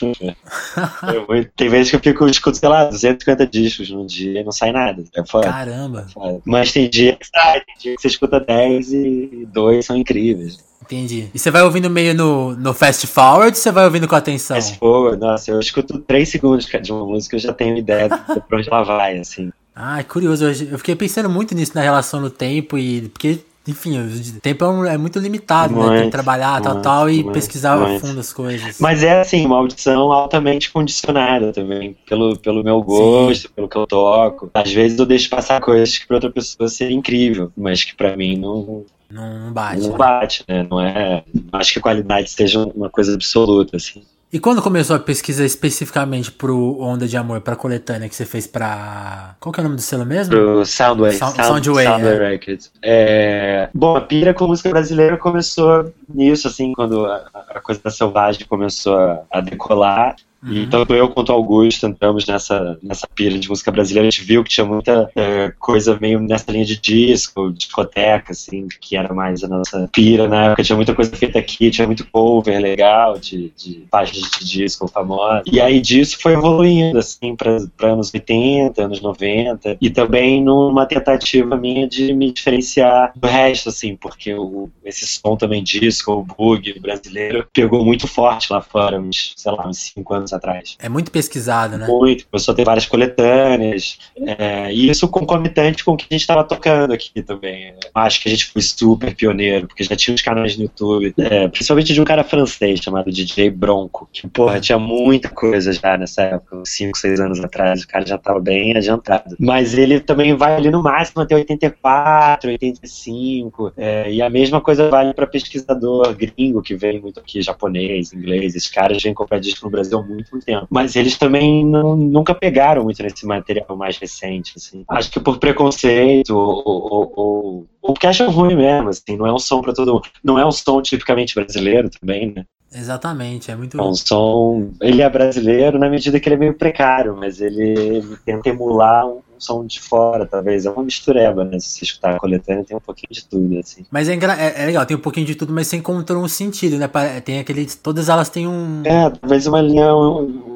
Eu 1.14 1.26
tem 1.56 1.68
vezes 1.68 1.90
que 1.90 1.96
eu 1.96 2.00
fico, 2.00 2.26
escuto, 2.26 2.56
sei 2.56 2.68
lá, 2.68 2.84
250 2.84 3.46
discos 3.46 3.90
num 3.90 4.06
dia 4.06 4.40
e 4.40 4.44
não 4.44 4.52
sai 4.52 4.72
nada. 4.72 5.02
É 5.16 5.24
foda. 5.24 5.48
Caramba, 5.48 6.06
foda. 6.12 6.40
Mas 6.44 6.72
tem 6.72 6.88
dia 6.88 7.16
que 7.16 7.26
sai, 7.26 7.60
tem 7.60 7.74
dia 7.78 7.94
que 7.94 8.02
você 8.02 8.08
escuta 8.08 8.40
10 8.40 8.92
e 8.92 9.48
dois 9.52 9.86
são 9.86 9.96
incríveis. 9.96 10.58
Entendi. 10.94 11.28
E 11.34 11.38
você 11.38 11.50
vai 11.50 11.62
ouvindo 11.62 11.88
meio 11.88 12.14
no, 12.14 12.54
no 12.56 12.74
fast 12.74 13.06
forward 13.06 13.48
ou 13.48 13.54
você 13.54 13.70
vai 13.70 13.84
ouvindo 13.84 14.08
com 14.08 14.14
atenção? 14.14 14.56
Mas, 14.56 14.70
pô, 14.72 15.14
nossa, 15.16 15.50
eu 15.50 15.60
escuto 15.60 15.98
3 16.00 16.28
segundos 16.28 16.66
de 16.66 16.92
uma 16.92 17.04
música, 17.06 17.36
eu 17.36 17.40
já 17.40 17.52
tenho 17.52 17.76
ideia 17.76 18.08
de 18.08 18.16
pra 18.48 18.58
onde 18.58 18.68
ela 18.68 18.82
vai, 18.82 19.18
assim. 19.18 19.50
Ah, 19.74 20.00
é 20.00 20.02
curioso. 20.02 20.44
Eu, 20.44 20.78
fiquei 20.78 20.94
pensando 20.96 21.30
muito 21.30 21.54
nisso 21.54 21.72
na 21.74 21.80
relação 21.80 22.20
no 22.20 22.28
tempo 22.28 22.76
e. 22.76 23.08
Porque, 23.08 23.38
enfim, 23.66 23.98
o 23.98 24.40
tempo 24.40 24.64
é, 24.64 24.68
um- 24.68 24.84
é 24.84 24.98
muito 24.98 25.18
limitado, 25.18 25.72
né? 25.72 25.80
Tem 25.80 25.90
que 25.90 26.00
Muito, 26.00 26.10
trabalhar, 26.12 26.60
tal, 26.60 26.72
muito, 26.74 26.84
tal, 26.84 27.08
e 27.10 27.22
muito, 27.22 27.32
pesquisar 27.32 27.74
a 27.74 27.88
muito. 27.88 28.00
fundo 28.00 28.20
as 28.20 28.32
coisas. 28.32 28.76
Mas 28.78 29.02
é 29.02 29.20
assim, 29.20 29.46
uma 29.46 29.56
audição 29.56 30.12
altamente 30.12 30.70
condicionada 30.70 31.52
também, 31.52 31.96
pelo, 32.06 32.36
pelo 32.38 32.62
meu 32.64 32.82
gosto, 32.82 33.50
pelo 33.52 33.68
que 33.68 33.76
eu 33.76 33.86
toco. 33.86 34.50
Às 34.52 34.72
vezes 34.72 34.98
eu 34.98 35.06
deixo 35.06 35.30
passar 35.30 35.60
coisas 35.60 35.96
que 35.96 36.06
pra 36.06 36.16
outra 36.16 36.30
pessoa 36.30 36.68
seria 36.68 36.96
incrível, 36.96 37.50
mas 37.56 37.84
que 37.84 37.94
pra 37.94 38.16
mim 38.16 38.36
não, 38.36 38.84
Não, 39.10 39.52
bate. 39.52 39.82
não 39.82 39.90
né? 39.90 39.98
bate, 39.98 40.44
né? 40.48 40.66
Não 40.70 40.80
é. 40.80 41.24
Acho 41.52 41.72
que 41.74 41.78
a 41.78 41.82
qualidade 41.82 42.30
seja 42.30 42.60
uma 42.60 42.88
coisa 42.88 43.14
absoluta, 43.14 43.76
assim. 43.76 44.02
E 44.32 44.38
quando 44.38 44.62
começou 44.62 44.94
a 44.94 44.98
pesquisa 45.00 45.44
especificamente 45.44 46.30
pro 46.30 46.80
Onda 46.80 47.08
de 47.08 47.16
Amor, 47.16 47.40
pra 47.40 47.56
coletânea 47.56 48.08
que 48.08 48.14
você 48.14 48.24
fez 48.24 48.46
pra. 48.46 49.34
Qual 49.40 49.52
que 49.52 49.58
é 49.58 49.62
o 49.62 49.64
nome 49.64 49.74
do 49.74 49.82
selo 49.82 50.06
mesmo? 50.06 50.32
Pro 50.32 50.64
Soundway, 50.64 51.14
Sound- 51.14 51.34
Sound, 51.34 51.64
Soundway, 51.64 51.84
Soundway 51.84 52.12
é. 52.14 52.28
Records. 52.28 52.72
É, 52.80 53.68
Bom, 53.74 53.96
a 53.96 54.00
pira 54.00 54.32
com 54.32 54.46
música 54.46 54.68
brasileira 54.70 55.16
começou 55.16 55.92
nisso, 56.08 56.46
assim, 56.46 56.72
quando 56.72 57.04
a, 57.06 57.28
a 57.48 57.60
coisa 57.60 57.80
da 57.82 57.90
Selvagem 57.90 58.46
começou 58.46 58.96
a, 58.96 59.22
a 59.32 59.40
decolar. 59.40 60.14
E 60.44 60.60
Uhum. 60.60 60.70
tanto 60.70 60.94
eu 60.94 61.08
quanto 61.08 61.30
o 61.30 61.32
Augusto 61.32 61.86
entramos 61.86 62.26
nessa, 62.26 62.78
nessa 62.82 63.06
pira 63.14 63.38
de 63.38 63.48
música 63.48 63.70
brasileira. 63.70 64.08
A 64.08 64.10
gente 64.10 64.24
viu 64.24 64.42
que 64.42 64.50
tinha 64.50 64.64
muita 64.64 65.10
é, 65.14 65.52
coisa 65.58 65.98
meio 66.00 66.20
nessa 66.20 66.50
linha 66.50 66.64
de 66.64 66.78
disco, 66.78 67.52
discoteca, 67.52 68.32
assim, 68.32 68.66
que 68.80 68.96
era 68.96 69.12
mais 69.12 69.44
a 69.44 69.48
nossa 69.48 69.88
pira 69.92 70.28
na 70.28 70.46
época. 70.46 70.62
Tinha 70.62 70.76
muita 70.76 70.94
coisa 70.94 71.14
feita 71.14 71.38
aqui, 71.38 71.70
tinha 71.70 71.86
muito 71.86 72.06
cover 72.10 72.60
legal 72.60 73.18
de, 73.18 73.52
de 73.56 73.86
páginas 73.90 74.30
de 74.30 74.44
disco 74.46 74.88
famosa. 74.88 75.42
E 75.46 75.60
aí 75.60 75.80
disso 75.80 76.18
foi 76.20 76.32
evoluindo, 76.32 76.98
assim, 76.98 77.36
para 77.36 77.58
anos 77.82 78.12
80, 78.12 78.82
anos 78.82 79.00
90. 79.00 79.76
E 79.80 79.90
também 79.90 80.42
numa 80.42 80.86
tentativa 80.86 81.56
minha 81.56 81.86
de 81.86 82.12
me 82.12 82.32
diferenciar 82.32 83.12
do 83.14 83.28
resto, 83.28 83.68
assim, 83.68 83.96
porque 83.96 84.34
o, 84.34 84.70
esse 84.84 85.06
som 85.06 85.36
também 85.36 85.62
disco, 85.62 86.12
o 86.12 86.22
bug 86.22 86.78
brasileiro, 86.80 87.46
pegou 87.52 87.84
muito 87.84 88.06
forte 88.06 88.52
lá 88.52 88.60
fora, 88.60 89.00
uns, 89.00 89.34
sei 89.36 89.52
lá, 89.52 89.68
uns 89.68 89.78
5 89.78 90.14
anos 90.14 90.29
atrás. 90.32 90.76
É 90.80 90.88
muito 90.88 91.10
pesquisado, 91.10 91.76
né? 91.76 91.86
Muito, 91.86 92.26
começou 92.28 92.52
a 92.52 92.56
ter 92.56 92.64
várias 92.64 92.86
coletâneas, 92.86 93.98
é, 94.16 94.72
e 94.72 94.88
isso 94.88 95.08
concomitante 95.08 95.84
com 95.84 95.92
o 95.92 95.96
que 95.96 96.06
a 96.10 96.14
gente 96.14 96.22
estava 96.22 96.44
tocando 96.44 96.92
aqui 96.92 97.22
também. 97.22 97.74
Acho 97.94 98.20
que 98.20 98.28
a 98.28 98.30
gente 98.30 98.46
foi 98.46 98.62
super 98.62 99.14
pioneiro, 99.14 99.66
porque 99.66 99.84
já 99.84 99.96
tinha 99.96 100.14
uns 100.14 100.22
canais 100.22 100.56
no 100.56 100.64
YouTube, 100.64 101.14
é, 101.18 101.48
principalmente 101.48 101.92
de 101.92 102.00
um 102.00 102.04
cara 102.04 102.24
francês 102.24 102.80
chamado 102.80 103.10
DJ 103.10 103.50
Bronco, 103.50 104.08
que, 104.12 104.26
porra, 104.28 104.60
tinha 104.60 104.78
muita 104.78 105.28
coisa 105.28 105.72
já 105.72 105.96
nessa 105.96 106.22
época, 106.22 106.56
uns 106.56 106.70
5, 106.70 106.98
6 106.98 107.20
anos 107.20 107.40
atrás, 107.40 107.82
o 107.82 107.88
cara 107.88 108.06
já 108.06 108.16
estava 108.16 108.40
bem 108.40 108.76
adiantado. 108.76 109.36
Mas 109.38 109.76
ele 109.76 110.00
também 110.00 110.34
vai 110.36 110.54
ali 110.54 110.70
no 110.70 110.82
máximo 110.82 111.22
até 111.22 111.34
84, 111.34 112.50
85, 112.50 113.72
é, 113.76 114.12
e 114.12 114.22
a 114.22 114.30
mesma 114.30 114.60
coisa 114.60 114.88
vale 114.88 115.14
para 115.14 115.26
pesquisador 115.26 116.14
gringo 116.14 116.62
que 116.62 116.74
vem 116.74 117.00
muito 117.00 117.20
aqui, 117.20 117.40
japonês, 117.40 118.12
inglês, 118.12 118.54
esses 118.54 118.68
caras 118.68 119.02
vêm 119.02 119.14
comprar 119.14 119.38
disco 119.38 119.64
no 119.64 119.70
Brasil 119.70 120.02
muito 120.02 120.19
muito, 120.30 120.44
tempo. 120.44 120.66
Mas 120.70 120.96
eles 120.96 121.16
também 121.16 121.64
não, 121.64 121.96
nunca 121.96 122.34
pegaram 122.34 122.84
muito 122.84 123.02
nesse 123.02 123.26
material 123.26 123.76
mais 123.76 123.96
recente, 123.98 124.54
assim. 124.56 124.84
Acho 124.88 125.10
que 125.10 125.20
por 125.20 125.38
preconceito 125.38 126.36
ou, 126.36 126.62
ou, 126.64 127.12
ou, 127.16 127.66
ou 127.82 127.94
porque 127.94 128.06
acham 128.06 128.30
ruim 128.30 128.56
mesmo, 128.56 128.88
assim, 128.88 129.16
não 129.16 129.26
é 129.26 129.32
um 129.32 129.38
som 129.38 129.60
para 129.60 129.72
todo 129.72 129.94
mundo. 129.94 130.08
Não 130.22 130.38
é 130.38 130.46
um 130.46 130.52
som 130.52 130.80
tipicamente 130.82 131.34
brasileiro 131.34 131.88
também, 131.90 132.32
né? 132.34 132.44
Exatamente, 132.72 133.50
é 133.50 133.56
muito. 133.56 133.78
É 133.78 133.82
um 133.82 133.94
som. 133.94 134.70
Ele 134.80 135.02
é 135.02 135.10
brasileiro 135.10 135.78
na 135.78 135.88
medida 135.88 136.20
que 136.20 136.28
ele 136.28 136.36
é 136.36 136.38
meio 136.38 136.54
precário, 136.54 137.16
mas 137.16 137.40
ele, 137.40 137.70
ele 137.78 138.16
tenta 138.24 138.48
emular 138.48 139.08
um, 139.08 139.20
som 139.40 139.64
de 139.64 139.80
fora, 139.80 140.26
talvez. 140.26 140.66
É 140.66 140.70
uma 140.70 140.82
mistureba, 140.82 141.44
né? 141.44 141.58
Se 141.58 141.68
você 141.68 141.84
escutar 141.84 142.14
a 142.14 142.18
coletânea, 142.18 142.64
tem 142.64 142.76
um 142.76 142.80
pouquinho 142.80 143.12
de 143.12 143.24
tudo, 143.24 143.58
assim. 143.58 143.84
Mas 143.90 144.08
é, 144.08 144.14
é, 144.14 144.62
é, 144.62 144.66
legal, 144.66 144.86
tem 144.86 144.96
um 144.96 145.00
pouquinho 145.00 145.26
de 145.26 145.34
tudo, 145.34 145.52
mas 145.52 145.66
você 145.66 145.76
encontrou 145.76 146.22
um 146.22 146.28
sentido, 146.28 146.78
né? 146.78 146.88
Tem 147.24 147.40
aquele. 147.40 147.66
Todas 147.66 148.08
elas 148.08 148.28
têm 148.28 148.46
um. 148.46 148.82
É, 148.84 149.10
talvez 149.10 149.46
uma 149.46 149.60
linha 149.60 149.92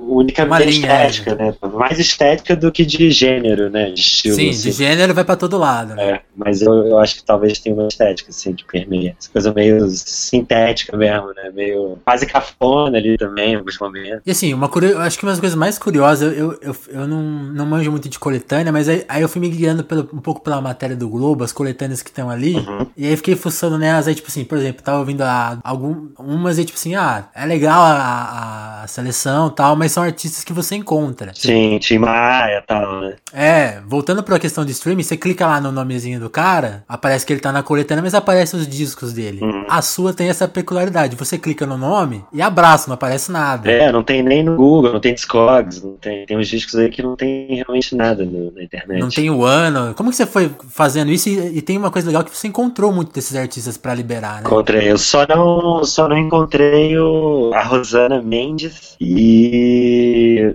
unicamente 0.08 0.70
estética, 0.70 1.32
é. 1.32 1.34
né? 1.34 1.54
Mais 1.72 1.98
estética 1.98 2.56
do 2.56 2.70
que 2.70 2.84
de 2.84 3.10
gênero, 3.10 3.70
né? 3.70 3.90
De 3.90 4.00
estilo. 4.00 4.36
Sim, 4.36 4.50
assim. 4.50 4.70
de 4.70 4.72
gênero 4.72 5.14
vai 5.14 5.24
pra 5.24 5.36
todo 5.36 5.58
lado, 5.58 5.94
né? 5.94 6.10
É, 6.10 6.20
mas 6.36 6.62
eu, 6.62 6.72
eu 6.86 6.98
acho 6.98 7.16
que 7.16 7.24
talvez 7.24 7.58
tenha 7.58 7.74
uma 7.74 7.88
estética, 7.88 8.30
assim, 8.30 8.54
que 8.54 8.64
permeia. 8.64 9.16
Essa 9.18 9.30
coisa 9.30 9.52
meio 9.52 9.86
sintética 9.88 10.96
mesmo, 10.96 11.32
né? 11.34 11.50
Meio 11.54 11.98
quase 12.04 12.26
cafona 12.26 12.98
ali 12.98 13.16
também, 13.16 13.52
em 13.52 13.56
alguns 13.56 13.78
momentos. 13.78 14.22
E 14.26 14.30
assim, 14.30 14.52
uma 14.52 14.68
curio... 14.68 14.90
eu 14.90 15.00
acho 15.00 15.18
que 15.18 15.24
uma 15.24 15.32
das 15.32 15.40
coisas 15.40 15.56
mais 15.56 15.78
curiosas, 15.78 16.36
eu, 16.36 16.58
eu, 16.60 16.76
eu 16.88 17.08
não, 17.08 17.22
não 17.22 17.66
manjo 17.66 17.90
muito 17.90 18.08
de 18.08 18.18
coletânea, 18.18 18.72
mas 18.72 18.88
aí, 18.88 19.04
aí 19.08 19.22
eu 19.22 19.28
fui 19.28 19.40
me 19.40 19.48
guiando 19.48 19.84
pelo, 19.84 20.08
um 20.12 20.20
pouco 20.20 20.40
pela 20.40 20.60
matéria 20.60 20.96
do 20.96 21.08
Globo, 21.08 21.44
as 21.44 21.52
coletâneas 21.52 22.02
que 22.02 22.10
estão 22.10 22.30
ali, 22.30 22.56
uhum. 22.56 22.86
e 22.96 23.06
aí 23.06 23.16
fiquei 23.16 23.36
fuçando 23.36 23.78
nelas, 23.78 24.06
aí 24.06 24.14
tipo 24.14 24.28
assim, 24.28 24.44
por 24.44 24.58
exemplo, 24.58 24.82
tava 24.82 24.98
ouvindo 24.98 25.22
a, 25.22 25.58
algum, 25.62 26.08
umas 26.18 26.58
e 26.58 26.64
tipo 26.64 26.78
assim, 26.78 26.94
ah, 26.94 27.28
é 27.34 27.46
legal 27.46 27.82
a, 27.82 28.82
a 28.82 28.86
seleção 28.86 29.48
e 29.48 29.52
tal, 29.52 29.76
mas 29.76 29.92
são 29.94 30.02
artistas 30.02 30.44
que 30.44 30.52
você 30.52 30.74
encontra. 30.74 31.32
Sim, 31.34 31.78
Tim 31.78 31.98
Maia 31.98 32.58
e 32.58 32.66
tal, 32.66 33.00
né? 33.00 33.14
É, 33.32 33.80
voltando 33.86 34.22
pra 34.22 34.38
questão 34.38 34.64
de 34.64 34.72
streaming, 34.72 35.02
você 35.02 35.16
clica 35.16 35.46
lá 35.46 35.60
no 35.60 35.72
nomezinho 35.72 36.20
do 36.20 36.28
cara, 36.28 36.84
aparece 36.88 37.24
que 37.24 37.32
ele 37.32 37.40
tá 37.40 37.52
na 37.52 37.62
coletânea, 37.62 38.02
mas 38.02 38.14
aparece 38.14 38.56
os 38.56 38.66
discos 38.66 39.12
dele. 39.12 39.40
Uhum. 39.42 39.64
A 39.68 39.80
sua 39.80 40.12
tem 40.12 40.28
essa 40.28 40.46
peculiaridade, 40.48 41.16
você 41.16 41.38
clica 41.38 41.64
no 41.66 41.78
nome 41.78 42.24
e 42.32 42.42
abraça, 42.42 42.88
não 42.88 42.94
aparece 42.94 43.30
nada. 43.30 43.70
É, 43.70 43.90
não 43.90 44.02
tem 44.02 44.22
nem 44.22 44.42
no 44.42 44.56
Google, 44.56 44.92
não 44.92 45.00
tem 45.00 45.14
Discogs, 45.14 45.82
não 45.82 45.96
tem, 45.96 46.26
tem 46.26 46.36
uns 46.36 46.48
discos 46.48 46.74
aí 46.76 46.90
que 46.90 47.02
não 47.02 47.16
tem 47.16 47.54
realmente 47.54 47.94
nada 47.94 48.24
no, 48.24 48.50
na 48.52 48.62
internet. 48.62 49.00
Não 49.00 49.08
tem 49.08 49.30
o 49.30 49.44
ano. 49.44 49.94
Como 49.94 50.10
que 50.10 50.16
você 50.16 50.26
foi 50.26 50.50
fazendo 50.68 51.10
isso? 51.10 51.28
E, 51.28 51.58
e 51.58 51.62
tem 51.62 51.78
uma 51.78 51.90
coisa 51.90 52.08
legal 52.08 52.24
que 52.24 52.36
você 52.36 52.48
encontrou 52.48 52.92
muito 52.92 53.12
desses 53.12 53.36
artistas 53.36 53.76
para 53.76 53.94
liberar, 53.94 54.36
né? 54.36 54.46
Encontrei, 54.46 54.90
eu 54.90 54.98
só 54.98 55.26
não, 55.26 55.84
só 55.84 56.08
não 56.08 56.18
encontrei 56.18 56.98
o, 56.98 57.52
a 57.54 57.62
Rosana 57.62 58.20
Mendes 58.20 58.96
e 59.00 59.83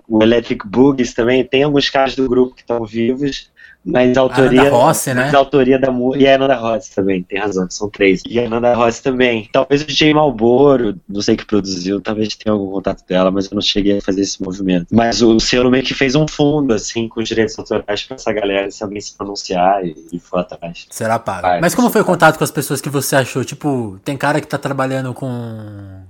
o 0.08 0.22
Electric 0.22 0.68
Boogies 0.68 1.14
também. 1.14 1.44
Tem 1.44 1.64
alguns 1.64 1.90
caras 1.90 2.16
do 2.16 2.28
grupo 2.28 2.56
que 2.56 2.62
estão 2.62 2.86
vivos, 2.86 3.52
mas 3.84 4.18
a 4.18 4.22
autoria. 4.22 4.62
Ananda 4.62 4.76
Rossi, 4.76 5.14
né? 5.14 5.24
Mas 5.26 5.34
a 5.34 5.38
autoria 5.38 5.80
da 5.80 5.92
música. 5.92 6.24
E 6.24 6.28
a 6.28 6.36
Ananda 6.36 6.56
Rossi 6.56 6.94
também, 6.94 7.24
tem 7.24 7.40
razão, 7.40 7.70
são 7.70 7.90
três. 7.90 8.22
E 8.28 8.40
a 8.40 8.46
Ananda 8.46 8.74
Rossi 8.74 9.02
também. 9.02 9.50
Talvez 9.52 9.82
o 9.82 9.86
DJ 9.86 10.14
Malboro, 10.14 10.96
não 11.08 11.22
sei 11.22 11.36
que 11.36 11.46
produziu, 11.46 12.02
talvez 12.02 12.36
tenha 12.36 12.54
algum 12.54 12.72
contato 12.72 13.06
dela, 13.08 13.32
mas 13.32 13.46
eu 13.46 13.56
não 13.56 13.62
cheguei 13.62 13.98
a 13.98 14.02
fazer 14.02 14.22
esse 14.22 14.42
movimento. 14.44 14.88
Mas 14.92 15.22
o 15.22 15.40
Ciano 15.40 15.72
meio 15.72 15.84
que 15.84 15.94
fez 15.94 16.16
um 16.16 16.28
fundo, 16.28 16.74
assim, 16.74 17.08
com 17.08 17.22
os 17.22 17.28
direitos 17.28 17.58
autorais 17.58 18.04
pra 18.04 18.16
essa 18.16 18.34
galera, 18.34 18.70
se 18.70 18.84
alguém 18.84 19.00
se 19.00 19.16
pronunciar 19.16 19.86
e, 19.86 19.96
e 20.12 20.20
for 20.20 20.40
atrás. 20.40 20.86
Será 20.90 21.18
pago. 21.18 21.42
Vai, 21.42 21.62
mas 21.62 21.74
como 21.74 21.90
foi 21.90 22.02
o 22.02 22.06
contato 22.06 22.38
com 22.38 22.44
as 22.44 22.52
pessoas 22.52 22.82
que 22.82 22.90
você 22.90 23.16
achou? 23.16 23.46
Tipo, 23.46 24.00
tem 24.04 24.18
cara 24.18 24.42
que 24.42 24.48
tá 24.48 24.58
trabalhando 24.58 25.14
com. 25.14 25.30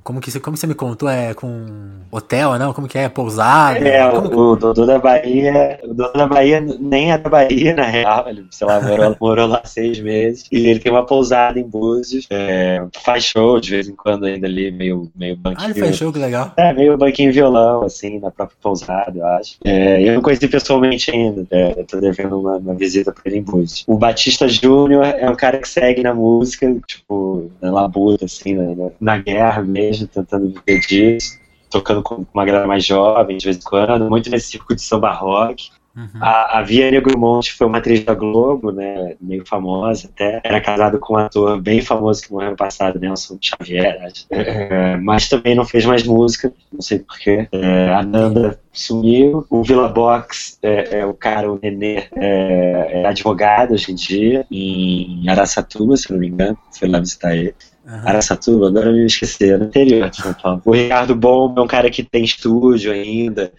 Como 0.04 0.20
que, 0.20 0.40
como 0.40 0.56
que 0.56 0.60
você 0.60 0.68
me 0.68 0.74
contou? 0.74 1.08
É 1.08 1.34
com 1.34 1.66
hotel, 2.12 2.58
não? 2.58 2.74
Como 2.74 2.88
que 2.88 2.98
é? 2.98 3.08
Pousada? 3.08 3.88
É, 3.88 4.10
como 4.10 4.36
o, 4.36 4.52
o 4.54 4.56
Dodô 4.56 4.86
da 4.86 4.98
Bahia. 4.98 5.80
O 5.84 5.94
Dodô 5.94 6.18
da 6.18 6.28
Bahia 6.28 6.62
nem 6.62 7.12
é 7.12 7.18
da 7.18 7.30
Bahia 7.30 7.59
na 7.74 7.84
real. 7.84 8.28
Ele, 8.28 8.46
sei 8.51 8.68
lá, 8.68 8.82
morou, 8.82 9.16
morou 9.20 9.48
lá 9.48 9.62
seis 9.66 10.00
meses. 10.00 10.46
E 10.51 10.68
ele 10.68 10.80
tem 10.80 10.92
uma 10.92 11.06
pousada 11.06 11.60
em 11.60 11.63
Búzios. 11.63 12.28
É, 12.30 12.86
faz 13.04 13.25
show 13.25 13.60
de 13.60 13.72
vez 13.72 13.88
em 13.88 13.96
quando 13.96 14.25
ainda 14.25 14.48
ali, 14.48 14.72
meio, 14.72 15.12
meio 15.16 15.36
banquinho. 15.36 15.68
Ah, 15.68 15.72
ele 15.72 15.80
faz 15.80 15.96
show, 15.96 16.12
que 16.12 16.20
legal. 16.20 16.54
É, 16.58 16.74
meio 16.74 16.98
banquinho 16.98 17.32
violão, 17.32 17.84
assim, 17.84 18.20
na 18.20 18.32
própria 18.32 18.58
pousada, 18.62 19.18
eu 19.18 19.25
acho. 19.25 19.58
É, 19.63 20.01
eu 20.01 20.13
não 20.13 20.22
conheci 20.22 20.48
pessoalmente 20.48 21.12
ainda. 21.12 21.46
É, 21.51 21.80
eu 21.80 21.86
tô 21.86 22.00
devendo 22.00 22.39
uma, 22.39 22.58
uma 22.58 22.75
visita 22.75 23.12
pra 23.12 23.24
ele 23.25 23.38
em 23.38 23.44
Búzios. 23.44 23.84
O 23.88 23.98
Batista 23.98 24.48
Júnior 24.48 25.04
é 25.06 25.30
um 25.30 25.36
cara 25.36 25.58
que 25.58 25.68
segue 25.68 26.01
na 26.01 26.13
música, 26.13 26.74
tipo, 26.88 27.51
na 27.62 27.72
labuta, 27.72 28.25
assim, 28.25 28.54
na, 28.54 28.92
na 29.00 29.18
guerra 29.18 29.62
mesmo, 29.62 30.08
tentando 30.08 30.48
viver 30.48 30.80
disso 30.82 31.39
tocando 31.70 32.01
com 32.01 32.25
uma 32.34 32.46
galera 32.46 32.68
mais 32.68 32.84
jovem 32.84 33.38
de 33.38 33.46
vez 33.46 33.58
em 33.58 33.62
quando, 33.62 34.10
muito 34.10 34.30
nesse 34.30 34.48
circuito 34.48 34.82
de 34.82 34.88
samba 34.88 35.12
rock. 35.12 35.70
Uhum. 35.96 36.22
A, 36.22 36.60
a 36.60 37.00
Grumonte 37.01 37.53
foi 37.53 37.67
uma 37.67 37.79
atriz 37.79 38.03
da 38.03 38.13
Globo, 38.13 38.72
né, 38.72 39.15
meio 39.19 39.46
famosa 39.46 40.08
até. 40.08 40.39
Era 40.43 40.62
casado 40.62 41.00
com 41.00 41.13
um 41.13 41.17
ator 41.17 41.60
bem 41.62 41.81
famoso 41.81 42.22
que 42.22 42.31
morreu 42.31 42.51
no 42.51 42.55
passado, 42.55 43.00
Nelson 43.00 43.38
Xavier. 43.41 44.12
É, 44.29 44.96
mas 44.98 45.27
também 45.27 45.55
não 45.55 45.65
fez 45.65 45.86
mais 45.86 46.03
música, 46.03 46.53
não 46.72 46.81
sei 46.81 47.00
porquê. 47.00 47.48
É, 47.51 47.93
a 47.93 48.03
Nanda 48.03 48.60
sumiu. 48.72 49.46
O 49.50 49.63
Villa 49.63 49.88
Box, 49.89 50.58
é, 50.62 51.00
é 51.00 51.05
o 51.05 51.13
cara, 51.13 51.51
o 51.51 51.60
Nenê, 51.62 52.08
é, 52.15 53.01
é, 53.01 53.05
advogado 53.05 53.74
hoje 53.74 53.91
em 53.91 53.96
dia, 53.96 54.46
em 54.51 55.27
Araçatuba, 55.27 55.98
se 55.98 56.12
não 56.12 56.19
me 56.19 56.27
engano. 56.27 56.58
Fui 56.72 56.88
lá 56.88 57.00
visitar 57.00 57.36
ele. 57.36 57.53
Uhum. 57.89 58.01
Araçatuba, 58.05 58.67
agora 58.67 58.91
me 58.91 59.03
esqueci, 59.05 59.58
no 59.58 59.65
interior 59.65 60.12
de 60.12 60.17
São 60.17 60.34
Paulo. 60.34 60.62
O 60.63 60.72
Ricardo 60.72 61.15
Bom 61.15 61.51
é 61.58 61.62
um 61.62 61.67
cara 61.67 61.89
que 61.89 62.03
tem 62.03 62.24
estúdio 62.24 62.91
ainda, 62.91 63.51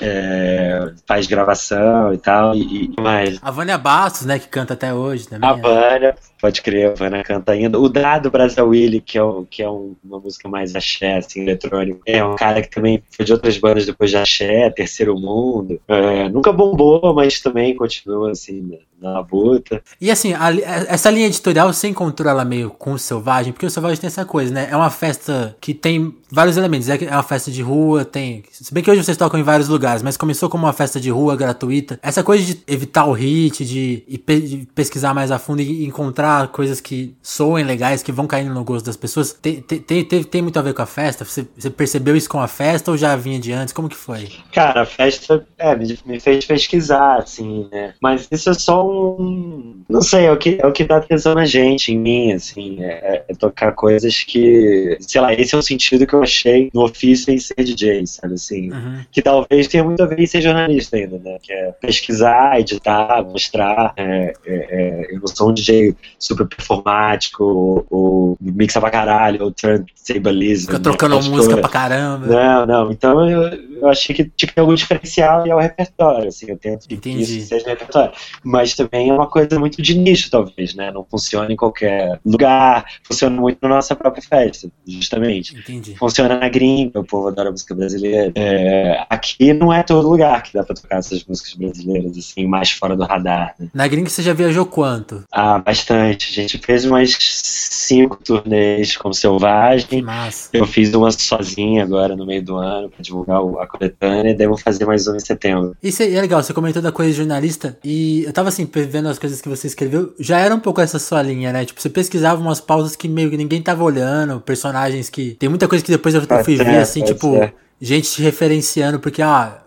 é, 0.00 0.92
faz 1.06 1.28
gravação 1.28 2.12
e 2.12 2.18
tal, 2.18 2.54
e, 2.54 2.92
e 2.96 3.00
mais. 3.00 3.38
A 3.40 3.50
Vânia 3.50 3.78
Bastos, 3.78 4.26
né, 4.26 4.40
que 4.40 4.48
canta 4.48 4.74
até 4.74 4.92
hoje 4.92 5.28
também. 5.28 5.48
A 5.48 5.54
né? 5.54 5.62
Vânia, 5.62 6.16
pode 6.40 6.60
crer, 6.62 6.90
a 6.90 6.94
Vânia 6.94 7.22
canta 7.22 7.52
ainda. 7.52 7.78
O 7.78 7.88
Dado 7.88 8.30
Brasil 8.30 8.66
Willy, 8.66 9.00
que 9.00 9.16
é, 9.16 9.22
o, 9.22 9.46
que 9.48 9.62
é 9.62 9.70
um, 9.70 9.94
uma 10.04 10.18
música 10.18 10.48
mais 10.48 10.74
axé, 10.74 11.18
assim, 11.18 11.42
eletrônico, 11.42 12.00
é 12.04 12.24
um 12.24 12.34
cara 12.34 12.60
que 12.60 12.70
também 12.70 13.02
foi 13.10 13.24
de 13.24 13.32
outras 13.32 13.56
bandas 13.56 13.86
depois 13.86 14.10
de 14.10 14.16
axé, 14.16 14.68
Terceiro 14.70 15.14
Mundo. 15.14 15.80
É, 15.86 16.28
nunca 16.28 16.52
bombou, 16.52 17.14
mas 17.14 17.40
também 17.40 17.74
continua, 17.74 18.32
assim, 18.32 18.78
na 19.00 19.12
labuta. 19.12 19.82
E 20.00 20.10
assim, 20.10 20.32
a, 20.32 20.50
essa 20.88 21.10
linha 21.10 21.26
editorial, 21.26 21.72
você 21.72 21.88
encontrou 21.88 22.30
ela 22.30 22.44
meio 22.44 22.70
com 22.70 22.92
o 22.92 22.98
Selvagem? 22.98 23.52
Porque 23.52 23.66
o 23.66 23.70
Selvagem 23.76 24.00
tem 24.00 24.08
essa 24.08 24.24
coisa, 24.24 24.54
né? 24.54 24.68
É 24.70 24.74
uma 24.74 24.88
festa 24.88 25.54
que 25.60 25.74
tem 25.74 26.16
vários 26.30 26.56
elementos. 26.56 26.88
É, 26.88 27.04
é 27.04 27.10
uma 27.10 27.22
festa 27.22 27.50
de 27.50 27.62
rua, 27.62 28.04
tem... 28.04 28.42
Se 28.50 28.72
bem 28.72 28.82
que 28.82 28.90
hoje 28.90 29.02
vocês 29.02 29.16
tocam 29.16 29.38
em 29.38 29.42
vários 29.42 29.68
lugares, 29.68 30.02
mas 30.02 30.16
começou 30.16 30.48
como 30.48 30.66
uma 30.66 30.72
festa 30.72 31.00
de 31.00 31.10
rua 31.10 31.36
gratuita. 31.36 31.98
Essa 32.02 32.22
coisa 32.22 32.44
de 32.44 32.60
evitar 32.66 33.06
o 33.06 33.12
hit, 33.12 33.64
de, 33.64 34.04
de 34.06 34.68
pesquisar 34.74 35.14
mais 35.14 35.30
a 35.30 35.38
fundo 35.38 35.62
e 35.62 35.84
encontrar 35.84 36.48
coisas 36.48 36.80
que 36.80 37.14
soem 37.22 37.64
legais, 37.64 38.02
que 38.02 38.12
vão 38.12 38.26
caindo 38.26 38.52
no 38.52 38.64
gosto 38.64 38.86
das 38.86 38.96
pessoas, 38.96 39.32
tem, 39.32 39.60
tem, 39.60 39.80
tem, 39.80 40.24
tem 40.24 40.42
muito 40.42 40.58
a 40.58 40.62
ver 40.62 40.74
com 40.74 40.82
a 40.82 40.86
festa? 40.86 41.24
Você, 41.24 41.46
você, 41.56 41.70
percebeu 41.70 42.16
isso 42.16 42.28
com 42.28 42.40
a 42.40 42.48
festa 42.48 42.90
ou 42.90 42.96
já 42.96 43.14
vinha 43.16 43.38
de 43.38 43.52
antes? 43.52 43.72
Como 43.72 43.88
que 43.88 43.96
foi? 43.96 44.28
Cara, 44.52 44.82
a 44.82 44.86
festa 44.86 45.46
é, 45.58 45.74
me, 45.76 46.20
fez 46.20 46.44
pesquisar, 46.44 47.18
assim, 47.18 47.68
né? 47.70 47.94
Mas 48.00 48.26
isso 48.30 48.50
é 48.50 48.54
só 48.54 48.86
um. 48.86 49.82
Não 49.88 50.00
sei, 50.00 50.26
é 50.26 50.32
o 50.32 50.36
que, 50.36 50.58
é 50.60 50.66
o 50.66 50.72
que 50.72 50.84
dá 50.84 50.96
atenção 50.96 51.34
na 51.34 51.44
gente, 51.44 51.92
em 51.92 51.98
mim, 51.98 52.32
assim. 52.32 52.82
É, 52.82 53.24
é 53.28 53.34
tocar 53.34 53.72
coisas 53.72 54.22
que. 54.22 54.96
Sei 55.00 55.20
lá, 55.20 55.32
esse 55.32 55.54
é 55.54 55.58
o 55.58 55.62
sentido 55.62 56.06
que 56.06 56.15
eu 56.16 56.22
achei 56.22 56.70
no 56.74 56.84
ofício 56.84 57.32
em 57.32 57.38
ser 57.38 57.62
DJ, 57.62 58.06
sabe? 58.06 58.34
Assim, 58.34 58.72
uhum. 58.72 59.00
que 59.10 59.22
talvez 59.22 59.66
tenha 59.68 59.84
muito 59.84 60.02
a 60.02 60.06
ver 60.06 60.18
em 60.20 60.26
ser 60.26 60.40
jornalista 60.40 60.96
ainda, 60.96 61.18
né? 61.18 61.38
Que 61.42 61.52
é 61.52 61.72
pesquisar, 61.72 62.58
editar, 62.58 63.22
mostrar. 63.24 63.92
É, 63.96 64.34
é, 64.46 64.54
é, 64.54 65.14
eu 65.14 65.20
não 65.20 65.26
sou 65.26 65.50
um 65.50 65.54
DJ 65.54 65.94
super 66.18 66.46
performático, 66.46 67.44
ou, 67.44 67.86
ou 67.90 68.38
mixa 68.40 68.80
pra 68.80 68.90
caralho, 68.90 69.44
ou 69.44 69.50
turntablism. 69.50 70.66
Fica 70.66 70.80
trocando 70.80 71.20
né? 71.20 71.28
música 71.28 71.56
pra 71.58 71.68
caramba. 71.68 72.26
Não, 72.26 72.66
não. 72.66 72.90
Então 72.90 73.28
eu, 73.28 73.42
eu 73.80 73.88
achei 73.88 74.14
que 74.14 74.24
tinha 74.24 74.48
que 74.48 74.54
ter 74.54 74.60
algum 74.60 74.74
diferencial 74.74 75.46
e 75.46 75.50
é 75.50 75.54
o 75.54 75.58
repertório, 75.58 76.28
assim. 76.28 76.46
Eu 76.48 76.56
tento 76.56 76.86
que 76.88 77.08
isso 77.08 77.46
seja 77.46 77.66
repertório. 77.66 78.12
Mas 78.42 78.74
também 78.74 79.10
é 79.10 79.12
uma 79.12 79.26
coisa 79.26 79.58
muito 79.58 79.80
de 79.80 79.96
nicho, 79.96 80.30
talvez, 80.30 80.74
né? 80.74 80.90
Não 80.90 81.04
funciona 81.04 81.52
em 81.52 81.56
qualquer 81.56 82.20
lugar, 82.24 82.84
funciona 83.02 83.40
muito 83.40 83.58
na 83.62 83.68
nossa 83.68 83.94
própria 83.94 84.22
festa, 84.22 84.68
justamente. 84.86 85.56
Entendi. 85.56 85.94
Funciona 86.06 86.38
na 86.38 86.48
gringa, 86.48 87.00
o 87.00 87.04
povo 87.04 87.26
adora 87.26 87.50
música 87.50 87.74
brasileira. 87.74 88.30
É, 88.36 89.04
aqui 89.10 89.52
não 89.52 89.72
é 89.72 89.82
todo 89.82 90.08
lugar 90.08 90.40
que 90.40 90.52
dá 90.54 90.62
pra 90.62 90.72
tocar 90.72 90.98
essas 90.98 91.24
músicas 91.24 91.54
brasileiras, 91.54 92.16
assim, 92.16 92.46
mais 92.46 92.70
fora 92.70 92.96
do 92.96 93.02
radar. 93.02 93.56
Né? 93.58 93.68
Na 93.74 93.88
gringa 93.88 94.08
você 94.08 94.22
já 94.22 94.32
viajou 94.32 94.64
quanto? 94.66 95.24
Ah, 95.32 95.58
bastante. 95.58 96.30
A 96.30 96.32
gente 96.32 96.58
fez 96.58 96.84
umas 96.84 97.16
cinco 97.18 98.18
turnês 98.22 98.96
com 98.96 99.12
Selvagem. 99.12 100.00
Massa. 100.00 100.50
Eu 100.52 100.64
fiz 100.64 100.94
uma 100.94 101.10
sozinha 101.10 101.82
agora 101.82 102.14
no 102.14 102.24
meio 102.24 102.42
do 102.42 102.56
ano 102.56 102.88
pra 102.88 103.02
divulgar 103.02 103.40
a 103.60 103.66
coletânea 103.66 104.30
e 104.30 104.34
devo 104.34 104.56
fazer 104.56 104.84
mais 104.84 105.08
uma 105.08 105.16
em 105.16 105.20
setembro. 105.20 105.76
Isso 105.82 106.04
é 106.04 106.20
legal, 106.20 106.40
você 106.40 106.54
comentou 106.54 106.80
da 106.80 106.92
coisa 106.92 107.10
de 107.10 107.16
jornalista 107.16 107.76
e 107.82 108.22
eu 108.22 108.32
tava 108.32 108.48
assim, 108.50 108.68
vendo 108.88 109.08
as 109.08 109.18
coisas 109.18 109.40
que 109.40 109.48
você 109.48 109.66
escreveu, 109.66 110.14
já 110.20 110.38
era 110.38 110.54
um 110.54 110.60
pouco 110.60 110.80
essa 110.80 111.00
sua 111.00 111.20
linha, 111.20 111.52
né? 111.52 111.64
Tipo, 111.64 111.82
você 111.82 111.90
pesquisava 111.90 112.40
umas 112.40 112.60
pausas 112.60 112.94
que 112.94 113.08
meio 113.08 113.28
que 113.28 113.36
ninguém 113.36 113.60
tava 113.60 113.82
olhando, 113.82 114.40
personagens 114.40 115.10
que. 115.10 115.34
Tem 115.34 115.48
muita 115.48 115.66
coisa 115.66 115.84
que 115.84 115.95
depois 115.96 116.14
eu 116.14 116.22
fui 116.44 116.56
ver, 116.56 116.78
assim, 116.78 117.02
tipo. 117.02 117.34
Ser 117.34 117.54
gente 117.80 118.10
te 118.10 118.22
referenciando, 118.22 118.98
porque, 118.98 119.22
ah, 119.22 119.62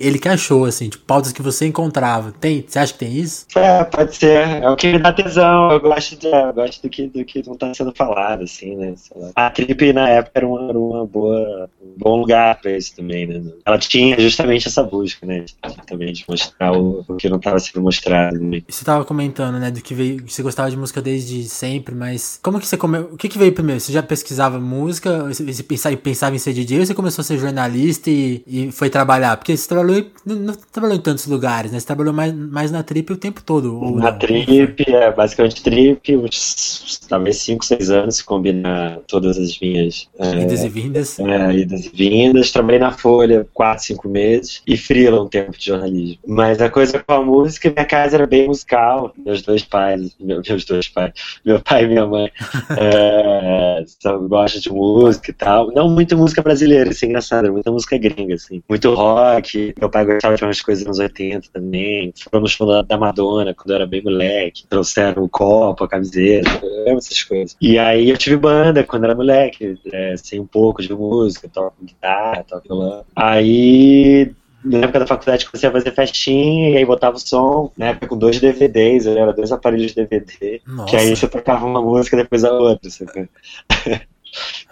ele 0.00 0.18
que 0.18 0.28
achou, 0.28 0.64
assim, 0.64 0.88
tipo, 0.88 1.04
pautas 1.04 1.32
que 1.32 1.42
você 1.42 1.66
encontrava. 1.66 2.32
Tem? 2.32 2.64
Você 2.66 2.78
acha 2.78 2.92
que 2.92 2.98
tem 2.98 3.12
isso? 3.12 3.46
É, 3.54 3.84
pode 3.84 4.16
ser. 4.16 4.62
É 4.62 4.70
o 4.70 4.76
que 4.76 4.92
me 4.92 4.98
dá 4.98 5.12
tesão. 5.12 5.70
Eu 5.72 5.80
gosto, 5.80 6.16
de, 6.16 6.26
eu 6.26 6.52
gosto 6.52 6.82
do, 6.82 6.88
que, 6.88 7.06
do 7.06 7.24
que 7.24 7.46
não 7.46 7.56
tá 7.56 7.72
sendo 7.74 7.92
falado, 7.94 8.44
assim, 8.44 8.76
né? 8.76 8.94
A 9.34 9.50
Trip 9.50 9.92
na 9.92 10.08
época 10.08 10.32
era 10.34 10.46
uma, 10.46 10.72
uma 10.72 11.06
boa, 11.06 11.68
um 11.80 11.94
bom 11.96 12.16
lugar 12.16 12.60
pra 12.60 12.76
isso 12.76 12.94
também, 12.96 13.26
né? 13.26 13.42
Ela 13.64 13.78
tinha 13.78 14.18
justamente 14.18 14.68
essa 14.68 14.82
busca, 14.82 15.26
né? 15.26 15.44
Também 15.86 16.12
de 16.12 16.24
mostrar 16.28 16.72
o, 16.72 17.04
o 17.06 17.16
que 17.16 17.28
não 17.28 17.38
tava 17.38 17.58
sendo 17.58 17.82
mostrado. 17.82 18.38
Né? 18.38 18.62
Você 18.68 18.84
tava 18.84 19.04
comentando, 19.04 19.58
né, 19.58 19.70
do 19.70 19.80
que 19.80 19.94
veio, 19.94 20.22
que 20.22 20.32
você 20.32 20.42
gostava 20.42 20.70
de 20.70 20.76
música 20.76 21.02
desde 21.02 21.44
sempre, 21.44 21.94
mas 21.94 22.38
como 22.42 22.58
que 22.58 22.66
você 22.66 22.76
come... 22.76 22.98
o 22.98 23.16
que 23.16 23.28
que 23.28 23.38
veio 23.38 23.52
primeiro? 23.52 23.80
Você 23.80 23.92
já 23.92 24.02
pesquisava 24.02 24.58
música, 24.58 25.24
você 25.24 25.62
pensava, 25.62 25.96
pensava 25.96 26.34
em 26.34 26.38
ser 26.38 26.52
DJ 26.52 26.80
ou 26.80 26.86
você 26.86 26.94
começou 26.94 27.22
a 27.22 27.24
ser 27.24 27.38
jornalista 27.38 28.10
e, 28.10 28.42
e 28.46 28.72
foi 28.72 28.88
trabalhar? 28.88 29.36
Porque 29.42 29.56
você 29.56 29.68
trabalhou, 29.68 30.06
não, 30.24 30.54
trabalhou 30.70 30.96
em 30.96 31.00
tantos 31.00 31.26
lugares, 31.26 31.72
né? 31.72 31.80
Você 31.80 31.86
trabalhou 31.86 32.12
mais, 32.12 32.32
mais 32.32 32.70
na 32.70 32.80
Trip 32.84 33.12
o 33.12 33.16
tempo 33.16 33.42
todo. 33.42 33.80
na 33.96 34.12
não? 34.12 34.18
Trip, 34.18 34.84
é, 34.88 35.10
basicamente 35.10 35.60
Trip, 35.64 36.16
uns, 36.16 37.00
talvez 37.08 37.38
5, 37.38 37.64
6 37.64 37.90
anos, 37.90 38.16
se 38.18 38.24
combinar 38.24 39.00
todas 39.08 39.36
as 39.36 39.58
minhas... 39.58 40.08
É, 40.16 40.42
idas 40.42 40.62
e 40.62 40.68
vindas. 40.68 41.18
É, 41.18 41.54
idas 41.56 41.86
e 41.86 41.88
vindas. 41.88 42.52
Trabalhei 42.52 42.78
na 42.78 42.92
Folha 42.92 43.44
4, 43.52 43.84
5 43.84 44.08
meses 44.08 44.62
e 44.64 44.76
freela 44.76 45.20
um 45.20 45.26
tempo 45.26 45.58
de 45.58 45.66
jornalismo. 45.66 46.18
Mas 46.24 46.62
a 46.62 46.70
coisa 46.70 47.00
com 47.00 47.12
a 47.12 47.24
música, 47.24 47.68
minha 47.68 47.84
casa 47.84 48.14
era 48.14 48.26
bem 48.28 48.46
musical. 48.46 49.12
Meus 49.26 49.42
dois 49.42 49.64
pais, 49.64 50.14
meus 50.20 50.64
dois 50.64 50.88
pais, 50.88 51.12
meu 51.44 51.60
pai 51.60 51.82
e 51.82 51.88
minha 51.88 52.06
mãe 52.06 52.30
é, 52.78 53.84
gostam 54.28 54.60
de 54.60 54.70
música 54.70 55.32
e 55.32 55.34
tal. 55.34 55.72
Não 55.72 55.90
muita 55.90 56.16
música 56.16 56.40
brasileira, 56.40 56.90
isso 56.90 57.04
é 57.04 57.08
engraçado, 57.08 57.50
muita 57.50 57.72
música 57.72 57.98
gringa, 57.98 58.36
assim. 58.36 58.62
Muito 58.68 58.94
rock. 58.94 59.21
Meu 59.78 59.90
pai 59.90 60.04
gostava 60.04 60.36
de 60.36 60.44
umas 60.44 60.60
coisas 60.60 60.86
nos 60.86 60.98
80 60.98 61.48
também. 61.52 62.12
Foram 62.24 62.42
no 62.42 62.48
show 62.48 62.82
da 62.82 62.98
Madonna 62.98 63.54
quando 63.54 63.70
eu 63.70 63.76
era 63.76 63.86
bem 63.86 64.02
moleque. 64.02 64.66
Trouxeram 64.68 65.22
o 65.22 65.28
copo, 65.28 65.84
a 65.84 65.88
camiseta, 65.88 66.60
eu 66.62 66.88
amo 66.88 66.98
essas 66.98 67.22
coisas. 67.22 67.56
E 67.60 67.78
aí 67.78 68.10
eu 68.10 68.16
tive 68.16 68.36
banda 68.36 68.84
quando 68.84 69.04
era 69.04 69.14
moleque, 69.14 69.78
é, 69.92 70.16
sei 70.16 70.40
um 70.40 70.46
pouco 70.46 70.82
de 70.82 70.92
música, 70.92 71.48
toco 71.48 71.76
guitarra, 71.82 72.44
toco 72.44 72.68
violão. 72.68 73.04
Aí 73.14 74.32
na 74.64 74.78
época 74.78 75.00
da 75.00 75.06
faculdade 75.06 75.46
comecei 75.46 75.68
a 75.68 75.72
fazer 75.72 75.90
festinha 75.92 76.70
e 76.70 76.76
aí 76.76 76.84
botava 76.84 77.16
o 77.16 77.20
som, 77.20 77.72
na 77.76 77.86
época 77.88 78.06
com 78.06 78.16
dois 78.16 78.38
DVDs, 78.38 79.06
eu 79.06 79.18
era 79.18 79.32
dois 79.32 79.50
aparelhos 79.50 79.92
de 79.92 79.96
DVD, 79.96 80.60
Nossa. 80.66 80.90
que 80.90 80.96
aí 80.96 81.16
você 81.16 81.26
tocava 81.26 81.66
uma 81.66 81.82
música 81.82 82.16
depois 82.16 82.44
a 82.44 82.52
outra, 82.52 82.88
sabe? 82.88 83.28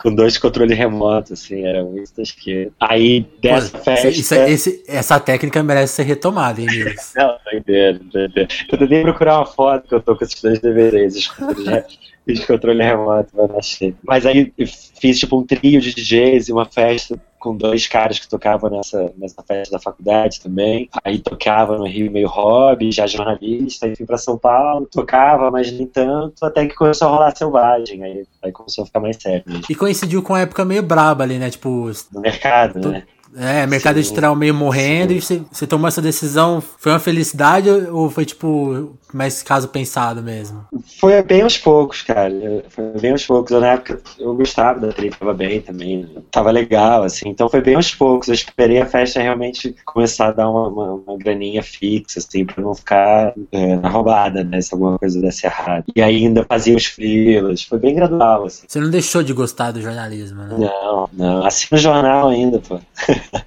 com 0.03 0.15
dois 0.15 0.39
controles 0.39 0.77
remotos, 0.77 1.33
assim, 1.33 1.65
era 1.65 1.85
muito 1.85 2.13
tosqueiro. 2.13 2.73
Aí, 2.81 3.27
dessa 3.43 3.77
Pô, 3.77 3.85
festa... 3.85 4.09
Isso, 4.09 4.35
esse, 4.35 4.85
essa 4.89 5.21
técnica 5.21 5.63
merece 5.63 5.95
ser 5.95 6.03
retomada, 6.05 6.61
hein, 6.61 6.67
Nils? 6.67 7.13
Não, 7.17 7.37
doideira, 7.51 7.99
doideira. 7.99 8.49
Eu 8.71 8.79
tentei 8.79 9.03
procurar 9.03 9.39
uma 9.39 9.47
foto 9.47 9.89
que 9.89 9.95
eu 9.95 10.01
tô 10.01 10.17
com 10.17 10.25
esses 10.25 10.41
dois 10.41 10.59
DVDs, 10.61 11.17
os 11.17 11.27
controles, 11.27 11.99
os 12.29 12.45
controles 12.45 12.87
remotos, 12.87 13.33
mas 13.35 13.49
não 13.49 13.59
achei. 13.59 13.95
Mas 14.03 14.27
aí, 14.27 14.53
fiz, 15.01 15.19
tipo, 15.19 15.39
um 15.39 15.45
trio 15.45 15.81
de 15.81 15.95
DJs 15.95 16.49
e 16.49 16.53
uma 16.53 16.65
festa 16.65 17.21
com 17.41 17.57
dois 17.57 17.89
caras 17.89 18.19
que 18.19 18.29
tocavam 18.29 18.71
nessa, 18.71 19.13
nessa 19.17 19.43
festa 19.43 19.77
da 19.77 19.83
faculdade 19.83 20.41
também. 20.41 20.89
Aí 21.03 21.19
tocava 21.19 21.79
no 21.79 21.87
Rio 21.87 22.13
meio 22.13 22.29
hobby, 22.29 22.93
já 22.93 23.07
jornalista, 23.07 23.87
aí 23.87 23.97
fui 23.97 24.07
pra 24.07 24.19
São 24.19 24.39
Paulo, 24.39 24.87
tocava, 24.87 25.51
mas 25.51 25.73
nem 25.73 25.87
tanto, 25.87 26.45
até 26.45 26.67
que 26.67 26.75
começou 26.75 27.09
a 27.09 27.11
rolar 27.11 27.35
selvagem. 27.35 28.05
Aí, 28.05 28.25
aí 28.43 28.53
começou 28.53 28.83
a 28.83 28.87
ficar 28.87 29.01
mais 29.01 29.17
sério. 29.17 29.43
Mesmo. 29.47 29.65
E 29.69 29.75
coincidiu 29.75 30.23
com 30.23 30.35
a 30.35 30.41
época 30.41 30.65
meio 30.65 30.83
braba 30.83 31.25
ali, 31.25 31.39
né? 31.39 31.51
Tipo. 31.51 31.91
No 32.13 32.21
mercado, 32.21 32.89
né? 32.89 33.05
É, 33.37 33.65
mercado 33.65 33.95
Sim. 33.95 34.01
editorial 34.01 34.35
meio 34.35 34.53
morrendo 34.53 35.13
Sim. 35.13 35.17
e 35.17 35.21
você, 35.21 35.43
você 35.53 35.67
tomou 35.67 35.89
essa 35.89 36.03
decisão. 36.03 36.61
Foi 36.61 36.93
uma 36.93 36.99
felicidade 36.99 37.71
ou 37.71 38.11
foi 38.11 38.25
tipo 38.25 38.99
mais 39.13 39.43
caso 39.43 39.69
pensado 39.69 40.23
mesmo? 40.23 40.65
Foi 40.99 41.23
bem 41.23 41.43
aos 41.43 41.59
poucos, 41.59 42.03
cara. 42.03 42.33
Foi 42.69 42.85
bem 43.01 43.13
aos 43.13 43.27
poucos. 43.27 43.51
Eu, 43.51 43.61
na 43.61 43.73
época 43.73 44.01
eu 44.19 44.35
gostava 44.35 44.81
da 44.81 44.93
trilha, 44.93 45.17
tava 45.19 45.35
bem 45.35 45.61
também. 45.61 46.09
Tava 46.31 46.51
legal, 46.51 47.03
assim. 47.03 47.29
Então 47.29 47.49
foi 47.49 47.61
bem 47.61 47.75
aos 47.75 47.95
poucos. 47.95 48.29
Eu 48.29 48.35
esperei 48.35 48.81
a 48.81 48.87
festa 48.87 49.21
realmente 49.21 49.75
começar 49.85 50.29
a 50.29 50.33
dar 50.33 50.51
uma, 50.51 50.69
uma, 50.69 50.95
uma 51.07 51.19
graninha 51.19 51.63
fixa, 51.63 52.19
assim, 52.19 52.45
pra 52.45 52.63
não 52.63 52.75
ficar 52.75 53.35
é, 53.53 53.77
na 53.77 53.89
roubada, 53.89 54.45
né? 54.45 54.61
Se 54.61 54.75
alguma 54.75 54.99
coisa 54.99 55.21
desse 55.21 55.47
errado. 55.47 55.85
E 55.95 56.03
ainda 56.03 56.45
fazia 56.45 56.77
os 56.77 56.87
frilas. 56.87 57.63
Foi 57.63 57.79
bem 57.79 57.95
gradual, 57.95 58.45
assim. 58.45 58.65
Você 58.67 58.81
não 58.81 58.91
deixou 58.91 59.23
de 59.23 59.33
gostar 59.33 59.71
do 59.73 59.81
jornalismo, 59.81 60.43
né? 60.43 60.57
Não, 60.59 61.09
não. 61.13 61.47
Assim 61.47 61.67
no 61.71 61.79
jornal 61.79 62.29
ainda, 62.29 62.59
pô. 62.59 62.79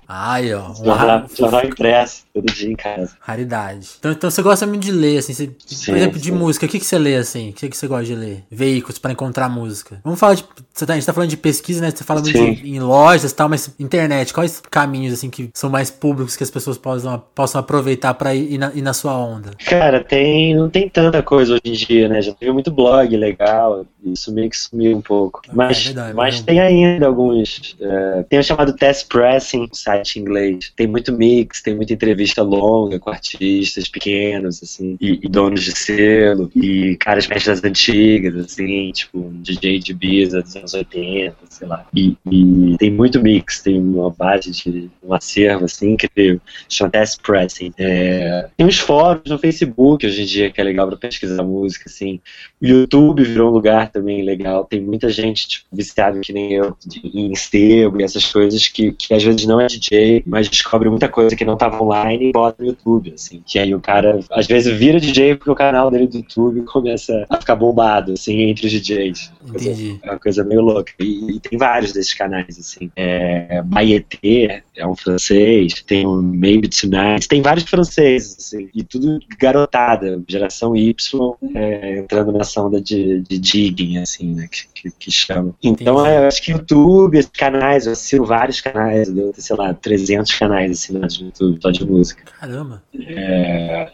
Ai, 0.07 0.53
ó. 0.53 0.73
Jornal, 0.73 1.25
jornal 1.35 1.65
impresso, 1.65 2.23
todo 2.33 2.51
dia 2.51 2.71
em 2.71 2.75
casa. 2.75 3.15
Raridade. 3.19 3.89
Então, 3.99 4.11
então 4.11 4.31
você 4.31 4.41
gosta 4.41 4.65
muito 4.65 4.81
de 4.81 4.91
ler, 4.91 5.19
assim. 5.19 5.33
Você, 5.33 5.51
sim, 5.65 5.85
por 5.85 5.97
exemplo, 5.97 6.17
sim. 6.17 6.23
de 6.23 6.31
música, 6.31 6.65
o 6.65 6.69
que, 6.69 6.79
que 6.79 6.85
você 6.85 6.97
lê, 6.97 7.15
assim? 7.15 7.51
O 7.51 7.53
que, 7.53 7.69
que 7.69 7.77
você 7.77 7.87
gosta 7.87 8.05
de 8.05 8.15
ler? 8.15 8.43
Veículos 8.49 8.97
para 8.97 9.11
encontrar 9.11 9.47
música. 9.47 10.01
Vamos 10.03 10.19
falar 10.19 10.33
de. 10.33 10.43
Você 10.73 10.85
tá, 10.85 10.93
a 10.93 10.95
gente 10.95 11.05
tá 11.05 11.13
falando 11.13 11.29
de 11.29 11.37
pesquisa, 11.37 11.81
né? 11.81 11.91
Você 11.91 12.03
fala 12.03 12.21
muito 12.21 12.33
de, 12.33 12.69
em 12.69 12.79
lojas 12.79 13.31
e 13.31 13.35
tal, 13.35 13.47
mas 13.47 13.69
internet, 13.79 14.33
quais 14.33 14.61
caminhos, 14.71 15.13
assim, 15.13 15.29
que 15.29 15.51
são 15.53 15.69
mais 15.69 15.91
públicos 15.91 16.35
que 16.35 16.43
as 16.43 16.49
pessoas 16.49 16.77
possam, 16.77 17.23
possam 17.35 17.61
aproveitar 17.61 18.15
para 18.15 18.33
ir, 18.33 18.53
ir, 18.53 18.57
na, 18.57 18.71
ir 18.73 18.81
na 18.81 18.93
sua 18.93 19.15
onda? 19.15 19.51
Cara, 19.67 20.03
tem. 20.03 20.55
Não 20.55 20.69
tem 20.69 20.89
tanta 20.89 21.21
coisa 21.21 21.53
hoje 21.53 21.61
em 21.65 21.73
dia, 21.73 22.09
né? 22.09 22.21
Já 22.21 22.33
teve 22.33 22.51
muito 22.51 22.71
blog 22.71 23.15
legal. 23.15 23.85
Isso 24.03 24.33
meio 24.33 24.49
que 24.49 24.57
sumiu 24.57 24.97
um 24.97 25.01
pouco. 25.01 25.41
É 25.47 25.51
mas, 25.53 25.77
é 25.77 25.83
verdade, 25.83 26.13
mas 26.13 26.41
tem 26.41 26.59
ainda 26.59 27.05
alguns. 27.05 27.75
É, 27.79 28.23
tem 28.27 28.39
o 28.39 28.43
chamado 28.43 28.73
Test 28.73 29.07
Pressing, 29.07 29.69
site 29.71 30.17
em 30.17 30.23
inglês. 30.23 30.73
Tem 30.75 30.87
muito 30.87 31.13
mix, 31.13 31.61
tem 31.61 31.75
muita 31.75 31.93
entrevista 31.93 32.22
longa 32.41 32.99
com 32.99 33.09
artistas 33.09 33.87
pequenos, 33.87 34.61
assim, 34.61 34.97
e, 34.99 35.19
e 35.23 35.29
donos 35.29 35.63
de 35.63 35.71
selo, 35.71 36.49
e 36.55 36.95
caras 36.97 37.27
mais 37.27 37.43
das 37.45 37.63
antigas, 37.63 38.35
assim, 38.35 38.91
tipo 38.91 39.19
um 39.19 39.41
DJ 39.41 39.79
de 39.79 39.91
Ibiza 39.91 40.41
dos 40.41 40.55
anos 40.55 40.73
80, 40.73 41.35
sei 41.49 41.67
lá. 41.67 41.85
E, 41.93 42.15
e, 42.31 42.77
tem 42.77 42.91
muito 42.91 43.21
mix, 43.21 43.61
tem 43.61 43.79
uma 43.79 44.09
base 44.09 44.51
de 44.51 44.89
um 45.03 45.13
acervo, 45.13 45.65
assim, 45.65 45.93
incrível. 45.93 46.39
Chama 46.69 46.91
Test 46.91 47.21
Pressing. 47.21 47.73
É, 47.77 48.49
tem 48.57 48.65
uns 48.65 48.79
fóruns 48.79 49.29
no 49.29 49.37
Facebook 49.37 50.05
hoje 50.05 50.21
em 50.21 50.25
dia 50.25 50.51
que 50.51 50.59
é 50.59 50.63
legal 50.63 50.87
pra 50.87 50.97
pesquisar 50.97 51.43
música, 51.43 51.85
assim. 51.87 52.19
O 52.61 52.65
YouTube 52.65 53.23
virou 53.23 53.49
um 53.49 53.53
lugar 53.53 53.91
também 53.91 54.23
legal. 54.23 54.65
Tem 54.65 54.81
muita 54.81 55.09
gente, 55.09 55.47
tipo, 55.47 55.65
viciada 55.71 56.19
que 56.19 56.33
nem 56.33 56.53
eu, 56.53 56.75
em 57.03 57.31
estebo 57.31 57.99
e 57.99 58.03
essas 58.03 58.31
coisas 58.31 58.67
que, 58.67 58.91
que 58.93 59.13
às 59.13 59.23
vezes 59.23 59.45
não 59.45 59.59
é 59.59 59.67
DJ, 59.67 60.23
mas 60.25 60.49
descobre 60.49 60.89
muita 60.89 61.09
coisa 61.09 61.35
que 61.35 61.45
não 61.45 61.53
estava 61.53 61.81
online 61.83 62.12
e 62.21 62.31
bota 62.31 62.61
no 62.61 62.69
YouTube, 62.69 63.13
assim. 63.13 63.43
Que 63.45 63.59
aí 63.59 63.73
o 63.73 63.79
cara, 63.79 64.19
às 64.31 64.47
vezes, 64.47 64.77
vira 64.77 64.99
DJ 64.99 65.35
porque 65.35 65.51
o 65.51 65.55
canal 65.55 65.89
dele 65.89 66.07
do 66.07 66.17
YouTube 66.17 66.61
começa 66.63 67.25
a 67.29 67.39
ficar 67.39 67.55
bombado, 67.55 68.13
assim, 68.13 68.41
entre 68.41 68.67
os 68.67 68.71
DJs. 68.71 69.31
Entendi. 69.47 69.99
É 70.03 70.11
uma 70.11 70.19
coisa 70.19 70.43
meio 70.43 70.61
louca. 70.61 70.91
E, 70.99 71.35
e 71.35 71.39
tem 71.39 71.57
vários 71.57 71.93
desses 71.93 72.13
canais, 72.13 72.57
assim. 72.59 72.91
É, 72.95 73.61
Baieté 73.63 74.63
é 74.75 74.87
um 74.87 74.95
francês, 74.95 75.81
tem 75.85 76.05
o 76.05 76.21
Maybe 76.21 76.67
Tonight, 76.67 77.27
tem 77.27 77.41
vários 77.41 77.65
franceses, 77.65 78.35
assim, 78.37 78.69
e 78.73 78.83
tudo 78.83 79.19
garotada, 79.37 80.21
geração 80.27 80.75
Y, 80.75 80.93
é, 81.55 81.99
entrando 81.99 82.31
nessa 82.31 82.61
onda 82.61 82.81
de, 82.81 83.21
de 83.21 83.37
digging, 83.37 83.97
assim, 83.99 84.33
né, 84.33 84.47
que, 84.51 84.67
que, 84.73 84.91
que 84.91 85.11
chama. 85.11 85.53
Então, 85.61 86.05
é, 86.05 86.17
eu 86.17 86.27
acho 86.27 86.41
que 86.41 86.51
YouTube, 86.51 87.17
esses 87.17 87.31
canais, 87.31 87.85
eu 87.85 87.93
assino 87.93 88.25
vários 88.25 88.61
canais, 88.61 89.09
eu, 89.15 89.31
sei 89.35 89.55
lá, 89.55 89.73
300 89.73 90.33
canais 90.33 90.71
assinados 90.71 91.19
no 91.19 91.27
YouTube, 91.27 91.59
só 91.61 91.71
de 91.71 91.85
música. 91.85 92.23
Caramba! 92.39 92.83
É, 92.97 93.91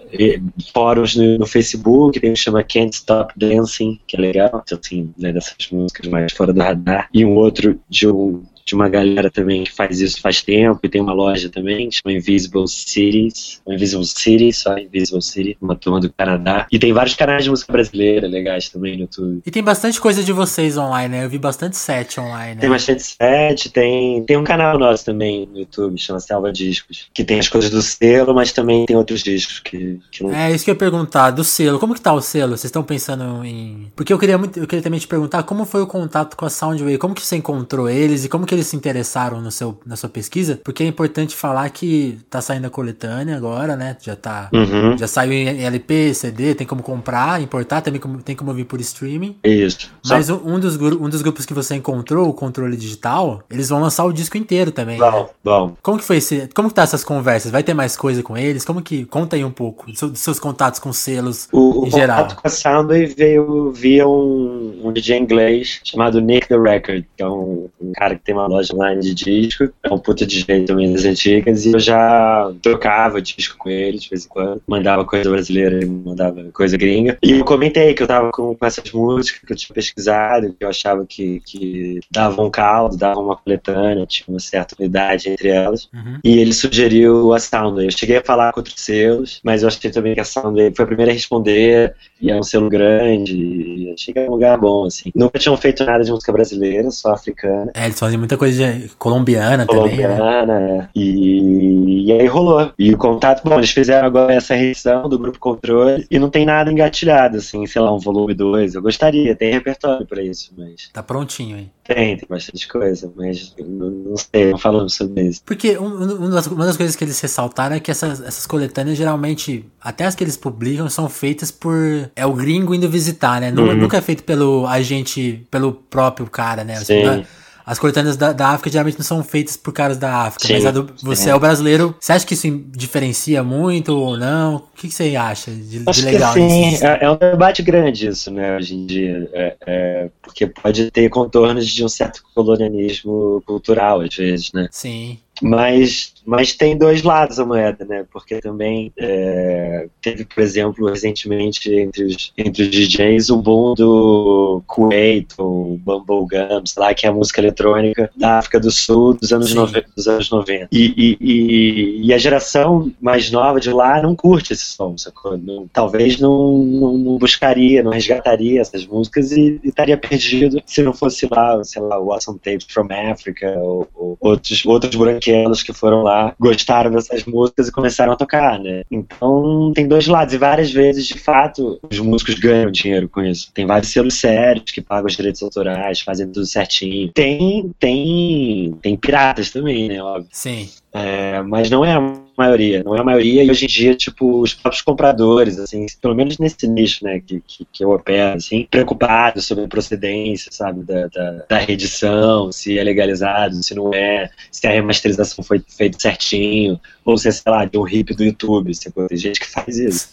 fóruns 0.73 1.15
no, 1.15 1.39
no, 1.39 1.45
Facebook, 1.45 2.19
tem 2.19 2.29
um 2.29 2.33
que 2.33 2.39
chama 2.39 2.63
Can't 2.63 2.95
Stop 2.95 3.33
Dancing, 3.35 3.99
que 4.07 4.15
é 4.15 4.19
legal, 4.19 4.63
assim, 4.71 5.13
né, 5.17 5.33
dessas 5.33 5.55
músicas 5.71 6.07
mais 6.07 6.31
fora 6.31 6.53
do 6.53 6.61
radar. 6.61 7.09
E 7.13 7.25
um 7.25 7.35
outro 7.35 7.79
de 7.89 8.07
um 8.07 8.43
de 8.69 8.75
uma 8.75 8.87
galera 8.87 9.31
também 9.31 9.63
que 9.63 9.71
faz 9.71 9.99
isso 9.99 10.21
faz 10.21 10.41
tempo 10.41 10.79
e 10.83 10.89
tem 10.89 11.01
uma 11.01 11.13
loja 11.13 11.49
também, 11.49 11.89
chama 11.91 12.15
Invisible 12.15 12.67
Cities, 12.67 13.61
Invisible 13.67 14.05
City, 14.05 14.53
só 14.53 14.77
Invisible 14.77 15.21
City, 15.21 15.57
uma 15.59 15.75
turma 15.75 15.99
do 15.99 16.11
Canadá. 16.13 16.67
E 16.71 16.77
tem 16.77 16.93
vários 16.93 17.15
canais 17.15 17.43
de 17.43 17.49
música 17.49 17.71
brasileira 17.71 18.27
legais 18.27 18.69
também 18.69 18.95
no 18.95 19.01
YouTube. 19.01 19.41
E 19.45 19.51
tem 19.51 19.63
bastante 19.63 19.99
coisa 19.99 20.23
de 20.23 20.31
vocês 20.31 20.77
online, 20.77 21.15
né? 21.15 21.25
Eu 21.25 21.29
vi 21.29 21.39
bastante 21.39 21.77
set 21.77 22.19
online. 22.19 22.55
Né? 22.55 22.61
Tem 22.61 22.69
bastante 22.69 23.01
set, 23.01 23.69
tem, 23.71 24.23
tem 24.23 24.37
um 24.37 24.43
canal 24.43 24.77
nosso 24.77 25.03
também 25.03 25.47
no 25.51 25.59
YouTube, 25.59 25.99
chama 25.99 26.19
Selva 26.19 26.51
Discos, 26.51 27.07
que 27.11 27.23
tem 27.23 27.39
as 27.39 27.47
coisas 27.47 27.71
do 27.71 27.81
selo, 27.81 28.35
mas 28.35 28.51
também 28.51 28.85
tem 28.85 28.95
outros 28.95 29.23
discos 29.23 29.59
que, 29.59 29.99
que 30.11 30.23
não... 30.23 30.33
É, 30.33 30.53
isso 30.53 30.63
que 30.63 30.69
eu 30.69 30.75
ia 30.75 30.79
perguntar, 30.79 31.31
do 31.31 31.43
selo, 31.43 31.79
como 31.79 31.95
que 31.95 32.01
tá 32.01 32.13
o 32.13 32.21
selo? 32.21 32.51
Vocês 32.51 32.65
estão 32.65 32.83
pensando 32.83 33.43
em... 33.43 33.91
Porque 33.95 34.13
eu 34.13 34.19
queria 34.19 34.37
muito, 34.37 34.59
eu 34.59 34.67
queria 34.67 34.83
também 34.83 34.99
te 34.99 35.07
perguntar 35.07 35.41
como 35.43 35.65
foi 35.65 35.81
o 35.81 35.87
contato 35.87 36.37
com 36.37 36.45
a 36.45 36.49
Soundwave, 36.49 36.99
como 36.99 37.15
que 37.15 37.25
você 37.25 37.35
encontrou 37.35 37.89
eles 37.89 38.25
e 38.25 38.29
como 38.29 38.45
que 38.45 38.53
eles 38.53 38.58
se 38.63 38.75
interessaram 38.75 39.41
no 39.41 39.51
seu, 39.51 39.79
na 39.85 39.95
sua 39.95 40.09
pesquisa, 40.09 40.59
porque 40.63 40.83
é 40.83 40.87
importante 40.87 41.35
falar 41.35 41.69
que 41.69 42.17
tá 42.29 42.41
saindo 42.41 42.67
a 42.67 42.69
coletânea 42.69 43.35
agora, 43.35 43.75
né? 43.75 43.95
Já 44.01 44.15
tá. 44.15 44.49
Uhum. 44.53 44.97
Já 44.97 45.07
saiu 45.07 45.31
em 45.33 45.63
LP, 45.63 46.13
CD, 46.13 46.55
tem 46.55 46.65
como 46.67 46.81
comprar, 46.83 47.41
importar, 47.41 47.81
também 47.81 48.01
tem 48.23 48.35
como 48.35 48.51
ouvir 48.51 48.65
por 48.65 48.79
streaming. 48.81 49.37
Isso. 49.43 49.91
Só 50.03 50.15
Mas 50.15 50.29
um, 50.29 50.39
um 50.55 50.59
dos, 50.59 50.75
um 50.77 51.09
dos 51.09 51.21
grupos 51.21 51.45
que 51.45 51.53
você 51.53 51.75
encontrou, 51.75 52.29
o 52.29 52.33
controle 52.33 52.75
digital, 52.77 53.43
eles 53.49 53.69
vão 53.69 53.79
lançar 53.81 54.05
o 54.05 54.13
disco 54.13 54.37
inteiro 54.37 54.71
também. 54.71 54.99
né? 54.99 55.09
Bom, 55.11 55.29
bom. 55.43 55.75
Como 55.81 55.97
que 55.97 56.03
foi 56.03 56.17
esse. 56.17 56.49
Como 56.55 56.69
que 56.69 56.73
tá 56.75 56.83
essas 56.83 57.03
conversas? 57.03 57.51
Vai 57.51 57.63
ter 57.63 57.73
mais 57.73 57.95
coisa 57.97 58.21
com 58.23 58.37
eles? 58.37 58.65
Como 58.65 58.81
que. 58.81 59.05
Conta 59.05 59.35
aí 59.35 59.43
um 59.43 59.51
pouco 59.51 59.85
dos 59.91 60.19
seus- 60.19 60.39
contatos 60.39 60.79
com 60.79 60.93
selos 60.93 61.47
O, 61.51 61.81
o 61.83 61.87
em 61.87 61.91
geral. 61.91 62.23
contato 62.23 62.41
com 62.41 62.47
a 62.47 62.49
Soundwave 62.49 63.13
veio 63.15 63.71
via 63.73 64.07
um, 64.07 64.79
um 64.85 64.91
DJ 64.93 65.17
inglês 65.19 65.81
chamado 65.83 66.21
Nick 66.21 66.47
the 66.47 66.57
Record, 66.57 67.03
que 67.17 67.23
é 67.23 67.27
um, 67.27 67.67
um 67.81 67.91
cara 67.93 68.15
que 68.15 68.21
tem 68.23 68.33
uma 68.33 68.47
loja 68.49 68.73
online 68.73 69.01
de 69.01 69.13
disco, 69.13 69.69
é 69.83 69.93
um 69.93 69.97
puta 69.97 70.25
DJ 70.25 70.65
também 70.65 70.91
das 70.91 71.05
antigas, 71.05 71.65
e 71.65 71.71
eu 71.71 71.79
já 71.79 72.51
trocava 72.61 73.21
disco 73.21 73.57
com 73.57 73.69
ele 73.69 73.97
de 73.97 74.09
vez 74.09 74.25
em 74.25 74.29
quando, 74.29 74.61
mandava 74.67 75.05
coisa 75.05 75.29
brasileira 75.29 75.83
e 75.83 75.85
mandava 75.85 76.43
coisa 76.53 76.77
gringa. 76.77 77.17
E 77.21 77.31
eu 77.31 77.45
comentei 77.45 77.93
que 77.93 78.03
eu 78.03 78.07
tava 78.07 78.31
com, 78.31 78.55
com 78.55 78.65
essas 78.65 78.91
músicas 78.91 79.41
que 79.45 79.53
eu 79.53 79.57
tinha 79.57 79.73
pesquisado, 79.73 80.53
que 80.53 80.63
eu 80.63 80.69
achava 80.69 81.05
que, 81.05 81.41
que 81.45 81.99
davam 82.11 82.47
um 82.47 82.49
caldo, 82.49 82.97
davam 82.97 83.23
uma 83.23 83.35
coletânea, 83.35 84.05
tinha 84.05 84.25
uma 84.27 84.39
certa 84.39 84.75
unidade 84.79 85.29
entre 85.29 85.49
elas. 85.49 85.89
Uhum. 85.93 86.19
E 86.23 86.39
ele 86.39 86.53
sugeriu 86.53 87.33
a 87.33 87.39
Soundwave. 87.39 87.85
Eu 87.85 87.91
cheguei 87.91 88.17
a 88.17 88.23
falar 88.23 88.51
com 88.51 88.59
outros 88.59 88.81
selos, 88.81 89.39
mas 89.43 89.61
eu 89.61 89.67
achei 89.67 89.91
também 89.91 90.13
que 90.13 90.19
a 90.19 90.25
Soundwave 90.25 90.75
foi 90.75 90.83
a 90.83 90.87
primeira 90.87 91.11
a 91.11 91.13
responder, 91.13 91.95
e 92.21 92.29
é 92.29 92.35
um 92.35 92.43
selo 92.43 92.69
grande, 92.69 93.35
e 93.35 93.93
achei 93.93 94.13
que 94.13 94.19
era 94.19 94.29
um 94.29 94.33
lugar 94.33 94.57
bom, 94.57 94.85
assim. 94.85 95.11
Nunca 95.15 95.39
tinham 95.39 95.55
feito 95.57 95.85
nada 95.85 96.03
de 96.03 96.11
música 96.11 96.31
brasileira, 96.31 96.89
só 96.91 97.13
africana. 97.13 97.71
É, 97.73 97.85
eles 97.85 97.99
fazem 97.99 98.17
muita 98.17 98.37
coisa 98.39 98.73
de- 98.73 98.89
colombiana, 98.97 99.65
também, 99.65 99.97
né? 99.97 100.07
Colombiana, 100.17 100.59
é. 100.61 100.87
e, 100.95 102.05
e 102.07 102.11
aí 102.13 102.25
rolou. 102.27 102.71
E 102.79 102.93
o 102.93 102.97
contato, 102.97 103.43
bom, 103.47 103.55
eles 103.57 103.69
fizeram 103.71 104.07
agora 104.07 104.33
essa 104.33 104.55
reedição 104.55 105.07
do 105.07 105.19
Grupo 105.19 105.37
Controle 105.39 106.05
e 106.09 106.17
não 106.17 106.29
tem 106.29 106.45
nada 106.45 106.71
engatilhado, 106.71 107.37
assim, 107.37 107.65
sei 107.67 107.81
lá, 107.81 107.93
um 107.93 107.99
volume 107.99 108.33
2. 108.33 108.75
Eu 108.75 108.81
gostaria, 108.81 109.35
tem 109.35 109.51
repertório 109.51 110.05
pra 110.07 110.23
isso, 110.23 110.51
mas 110.57 110.89
Tá 110.91 111.03
prontinho 111.03 111.57
aí. 111.57 111.67
tem, 111.83 112.17
tem 112.17 112.27
bastante 112.29 112.67
coisa, 112.67 113.11
mas 113.15 113.53
não, 113.59 113.89
não 113.89 114.17
sei, 114.17 114.51
não 114.51 114.57
falamos 114.57 114.95
sobre 114.95 115.23
isso. 115.23 115.41
Porque 115.45 115.77
um- 115.77 115.85
um- 115.85 116.15
uma 116.17 116.29
das, 116.29 116.47
uma 116.47 116.65
das 116.65 116.77
coisas 116.77 116.95
que 116.95 117.03
eles 117.03 117.19
ressaltaram 117.19 117.75
é 117.75 117.79
que 117.79 117.91
essas, 117.91 118.21
essas 118.21 118.45
coletâneas 118.47 118.97
geralmente, 118.97 119.65
até 119.81 120.05
as 120.05 120.15
que 120.15 120.23
eles 120.23 120.37
publicam, 120.37 120.89
são 120.89 121.07
feitas 121.09 121.51
por. 121.51 121.75
É 122.15 122.25
o 122.25 122.33
gringo 122.33 122.73
indo 122.73 122.89
visitar, 122.89 123.39
né? 123.41 123.51
Uhum. 123.51 123.75
Nunca 123.75 123.97
é 123.97 124.01
feito 124.01 124.23
pelo 124.23 124.65
agente, 124.67 125.45
pelo 125.51 125.73
próprio 125.73 126.27
cara, 126.27 126.63
né? 126.63 126.75
Sim. 126.75 127.25
As 127.69 127.77
coletâneas 127.77 128.17
da, 128.17 128.33
da 128.33 128.47
África 128.47 128.71
geralmente 128.71 128.97
não 128.97 129.05
são 129.05 129.23
feitas 129.23 129.55
por 129.55 129.71
caras 129.71 129.95
da 129.95 130.23
África, 130.23 130.47
Sim, 130.47 130.53
mas 130.53 130.65
a 130.65 130.71
do, 130.71 130.91
você 131.03 131.25
sim. 131.25 131.29
é 131.29 131.35
o 131.35 131.39
brasileiro. 131.39 131.95
Você 131.99 132.11
acha 132.11 132.25
que 132.25 132.33
isso 132.33 132.47
diferencia 132.71 133.43
muito 133.43 133.95
ou 133.95 134.17
não? 134.17 134.55
O 134.55 134.63
que, 134.75 134.87
que 134.87 134.93
você 134.93 135.15
acha 135.15 135.51
de, 135.51 135.77
de 135.77 135.83
Acho 135.85 136.03
legal 136.03 136.33
que 136.33 136.39
sim, 136.39 136.71
nisso? 136.71 136.83
é, 136.83 136.97
é 137.01 137.11
um 137.11 137.15
debate 137.15 137.61
grande 137.61 138.07
isso, 138.07 138.31
né, 138.31 138.57
hoje 138.57 138.73
em 138.73 138.87
dia, 138.87 139.29
é, 139.33 139.55
é, 139.67 140.09
porque 140.19 140.47
pode 140.47 140.89
ter 140.89 141.07
contornos 141.09 141.67
de 141.67 141.85
um 141.85 141.89
certo 141.89 142.23
colonialismo 142.33 143.43
cultural, 143.45 144.01
às 144.01 144.15
vezes, 144.15 144.51
né, 144.51 144.67
Sim. 144.71 145.19
mas, 145.39 146.13
mas 146.25 146.53
tem 146.53 146.77
dois 146.77 147.03
lados 147.03 147.39
a 147.39 147.45
moeda, 147.45 147.85
né, 147.85 148.05
porque 148.11 148.39
também 148.39 148.91
é, 148.97 149.87
teve, 150.01 150.25
por 150.25 150.41
exemplo, 150.41 150.87
recentemente 150.87 151.73
entre 151.73 152.05
os, 152.05 152.33
entre 152.37 152.63
os 152.63 152.69
DJs 152.69 153.29
o 153.29 153.37
boom 153.37 153.73
do 153.73 154.63
Kuwait, 154.67 155.27
ou 155.37 155.77
Bumblegum, 155.77 156.65
sei 156.65 156.83
lá, 156.83 156.93
que 156.93 157.05
é 157.05 157.09
a 157.09 157.13
música 157.13 157.41
eletrônica 157.41 158.09
da 158.15 158.39
África 158.39 158.59
do 158.59 158.71
Sul 158.71 159.13
dos 159.13 159.31
anos, 159.31 159.53
nove, 159.53 159.83
dos 159.95 160.07
anos 160.07 160.29
90. 160.29 160.67
E, 160.71 160.93
e, 160.97 161.17
e, 161.19 162.07
e 162.07 162.13
a 162.13 162.17
geração 162.17 162.91
mais 162.99 163.31
nova 163.31 163.59
de 163.59 163.71
lá 163.71 164.01
não 164.01 164.15
curte 164.15 164.53
esse 164.53 164.65
som, 164.65 164.97
sacou? 164.97 165.37
Não- 165.37 165.67
talvez 165.71 166.19
não, 166.19 166.57
não, 166.57 166.97
não 166.97 167.17
buscaria, 167.17 167.83
não 167.83 167.91
resgataria 167.91 168.61
essas 168.61 168.85
músicas 168.85 169.31
e, 169.31 169.59
estaria 169.63 169.97
perdido 169.97 170.61
se 170.65 170.81
não 170.81 170.93
fosse 170.93 171.27
lá, 171.29 171.63
sei 171.63 171.81
lá, 171.81 171.99
o 171.99 172.11
Awesome 172.11 172.39
Tapes 172.39 172.67
from 172.69 172.87
Africa 173.11 173.55
ou, 173.59 173.87
ou 173.93 174.17
outros, 174.19 174.65
outros 174.65 174.95
branquelos 174.95 175.63
que 175.63 175.73
foram 175.73 176.03
lá, 176.03 176.08
gostaram 176.39 176.91
dessas 176.91 177.25
músicas 177.25 177.67
e 177.67 177.71
começaram 177.71 178.13
a 178.13 178.15
tocar, 178.15 178.59
né? 178.59 178.83
Então 178.89 179.71
tem 179.73 179.87
dois 179.87 180.07
lados 180.07 180.33
e 180.33 180.37
várias 180.37 180.71
vezes, 180.71 181.05
de 181.05 181.17
fato, 181.17 181.79
os 181.89 181.99
músicos 181.99 182.35
ganham 182.35 182.71
dinheiro 182.71 183.07
com 183.09 183.21
isso. 183.21 183.51
Tem 183.53 183.65
vários 183.65 183.91
selos 183.91 184.15
sérios 184.15 184.71
que 184.71 184.81
pagam 184.81 185.07
os 185.07 185.15
direitos 185.15 185.41
autorais, 185.41 186.01
fazem 186.01 186.27
tudo 186.27 186.45
certinho. 186.45 187.11
Tem, 187.13 187.71
tem, 187.79 188.75
tem 188.81 188.97
piratas 188.97 189.49
também, 189.49 189.87
né? 189.87 190.01
Óbvio. 190.01 190.29
Sim. 190.31 190.69
É, 190.91 191.41
mas 191.43 191.69
não 191.69 191.85
é 191.85 191.93
a 191.93 192.19
maioria, 192.35 192.83
não 192.83 192.95
é 192.95 192.99
a 192.99 193.03
maioria, 193.03 193.43
e 193.43 193.51
hoje 193.51 193.65
em 193.65 193.67
dia, 193.67 193.95
tipo, 193.95 194.41
os 194.41 194.55
próprios 194.55 194.81
compradores, 194.81 195.59
assim, 195.59 195.85
pelo 196.01 196.15
menos 196.15 196.39
nesse 196.39 196.67
nicho, 196.67 197.03
né, 197.05 197.19
que, 197.19 197.43
que, 197.45 197.67
que 197.71 197.83
eu 197.83 197.91
opero, 197.91 198.37
assim, 198.37 198.67
preocupados 198.69 199.45
sobre 199.45 199.65
a 199.65 199.67
procedência, 199.67 200.51
sabe, 200.51 200.83
da, 200.83 201.07
da, 201.07 201.45
da 201.47 202.51
se 202.51 202.79
é 202.79 202.83
legalizado, 202.83 203.61
se 203.61 203.75
não 203.75 203.93
é, 203.93 204.31
se 204.51 204.65
a 204.65 204.71
remasterização 204.71 205.43
foi 205.43 205.61
feita 205.67 205.99
certinho, 205.99 206.79
ou 207.05 207.17
se 207.17 207.27
é, 207.27 207.31
sei 207.31 207.51
lá, 207.51 207.65
de 207.65 207.77
um 207.77 207.87
hip 207.87 208.15
do 208.15 208.23
YouTube, 208.23 208.71
tem 209.07 209.17
gente 209.17 209.39
que 209.39 209.47
faz 209.47 209.77
isso. 209.77 210.09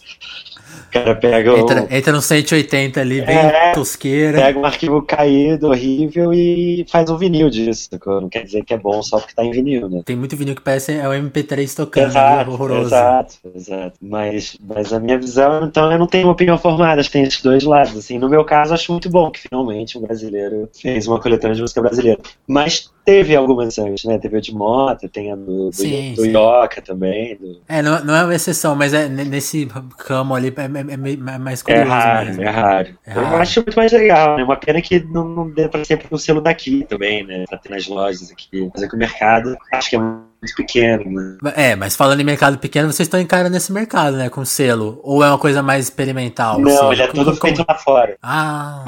O 0.87 0.91
cara 0.91 1.15
pega 1.15 1.51
Entra, 1.57 1.87
entra 1.91 2.13
no 2.13 2.21
180 2.21 3.01
ali, 3.01 3.21
bem 3.21 3.35
É, 3.35 3.71
tosqueira. 3.73 4.37
pega 4.39 4.57
um 4.57 4.65
arquivo 4.65 5.01
caído, 5.01 5.67
horrível, 5.67 6.33
e 6.33 6.85
faz 6.89 7.09
um 7.09 7.17
vinil 7.17 7.49
disso? 7.49 7.89
Não 8.05 8.29
quer 8.29 8.43
dizer 8.43 8.63
que 8.63 8.73
é 8.73 8.77
bom 8.77 9.03
só 9.03 9.19
porque 9.19 9.33
tá 9.35 9.43
em 9.43 9.51
vinil, 9.51 9.89
né? 9.89 10.01
Tem 10.05 10.15
muito 10.15 10.35
vinil 10.37 10.55
que 10.55 10.61
parece 10.61 10.93
é 10.93 11.07
o 11.07 11.11
MP3 11.11 11.75
tocando, 11.75 12.03
ali, 12.05 12.11
Exato, 12.11 12.51
horroroso. 12.51 12.87
exato, 12.87 13.35
exato. 13.53 13.93
Mas, 14.01 14.57
mas 14.65 14.93
a 14.93 14.99
minha 14.99 15.17
visão, 15.17 15.65
então, 15.65 15.91
eu 15.91 15.99
não 15.99 16.07
tenho 16.07 16.25
uma 16.27 16.33
opinião 16.33 16.57
formada, 16.57 17.01
acho 17.01 17.09
que 17.09 17.13
tem 17.17 17.23
esses 17.23 17.41
dois 17.41 17.63
lados. 17.63 17.97
Assim, 17.97 18.17
no 18.17 18.29
meu 18.29 18.45
caso, 18.45 18.73
acho 18.73 18.91
muito 18.91 19.09
bom 19.09 19.29
que 19.29 19.41
finalmente 19.41 19.97
um 19.97 20.01
brasileiro 20.01 20.69
fez 20.73 21.05
uma 21.07 21.19
coletânea 21.19 21.55
de 21.55 21.61
música 21.61 21.81
brasileira. 21.81 22.19
Mas 22.47 22.89
teve 23.07 23.33
algumas 23.37 23.79
antes, 23.79 24.03
né? 24.03 24.17
Teve 24.17 24.35
a 24.35 24.41
de 24.41 24.53
Mota, 24.53 25.07
tem 25.07 25.31
a 25.31 25.35
do, 25.37 25.69
do, 25.69 25.73
Sim, 25.73 26.13
do 26.13 26.23
sim. 26.23 26.31
Ioca 26.31 26.81
também. 26.81 27.37
do- 27.37 27.61
É, 27.65 27.81
não, 27.81 28.03
não 28.03 28.13
é 28.13 28.23
uma 28.25 28.35
exceção, 28.35 28.75
mas 28.75 28.93
é 28.93 29.07
nesse 29.07 29.65
ramo 29.97 30.35
ali 30.35 30.49
é, 30.49 30.61
é- 30.61 30.93
é 30.93 31.35
é 31.35 31.37
mais 31.37 31.61
É 31.61 31.63
curioso 31.63 31.89
raro, 31.89 32.25
mesmo. 32.27 32.43
é 32.43 32.49
raro. 32.49 32.87
É 33.05 33.11
Eu 33.17 33.23
raro. 33.23 33.37
acho 33.37 33.61
muito 33.61 33.75
mais 33.77 33.91
legal, 33.93 34.35
né? 34.35 34.43
Uma 34.43 34.57
pena 34.57 34.81
que 34.81 34.99
não, 34.99 35.23
não 35.25 35.49
dê 35.49 35.69
pra 35.69 35.85
sempre 35.85 36.07
no 36.11 36.17
selo 36.17 36.41
daqui 36.41 36.85
também, 36.89 37.25
né? 37.25 37.45
Pra 37.47 37.57
ter 37.57 37.69
nas 37.69 37.87
lojas 37.87 38.29
aqui. 38.29 38.69
Mas 38.73 38.83
é 38.83 38.87
que 38.89 38.95
o 38.95 38.99
mercado 38.99 39.55
acho 39.71 39.89
que 39.89 39.95
é 39.95 39.99
muito 39.99 40.26
pequeno, 40.55 41.11
né? 41.11 41.37
É, 41.55 41.75
mas 41.75 41.95
falando 41.95 42.19
em 42.19 42.23
mercado 42.23 42.57
pequeno, 42.57 42.91
vocês 42.91 43.07
estão 43.07 43.19
encarando 43.19 43.55
esse 43.57 43.71
mercado, 43.71 44.17
né? 44.17 44.29
Com 44.29 44.45
selo. 44.45 44.99
Ou 45.03 45.23
é 45.23 45.27
uma 45.29 45.37
coisa 45.37 45.61
mais 45.63 45.85
experimental? 45.85 46.59
Não, 46.59 46.71
Assim, 46.71 46.91
ele 46.93 47.01
é 47.01 47.07
todo 47.07 47.35
feito 47.35 47.65
lá 47.67 47.75
fora. 47.75 48.17
Ah, 48.21 48.83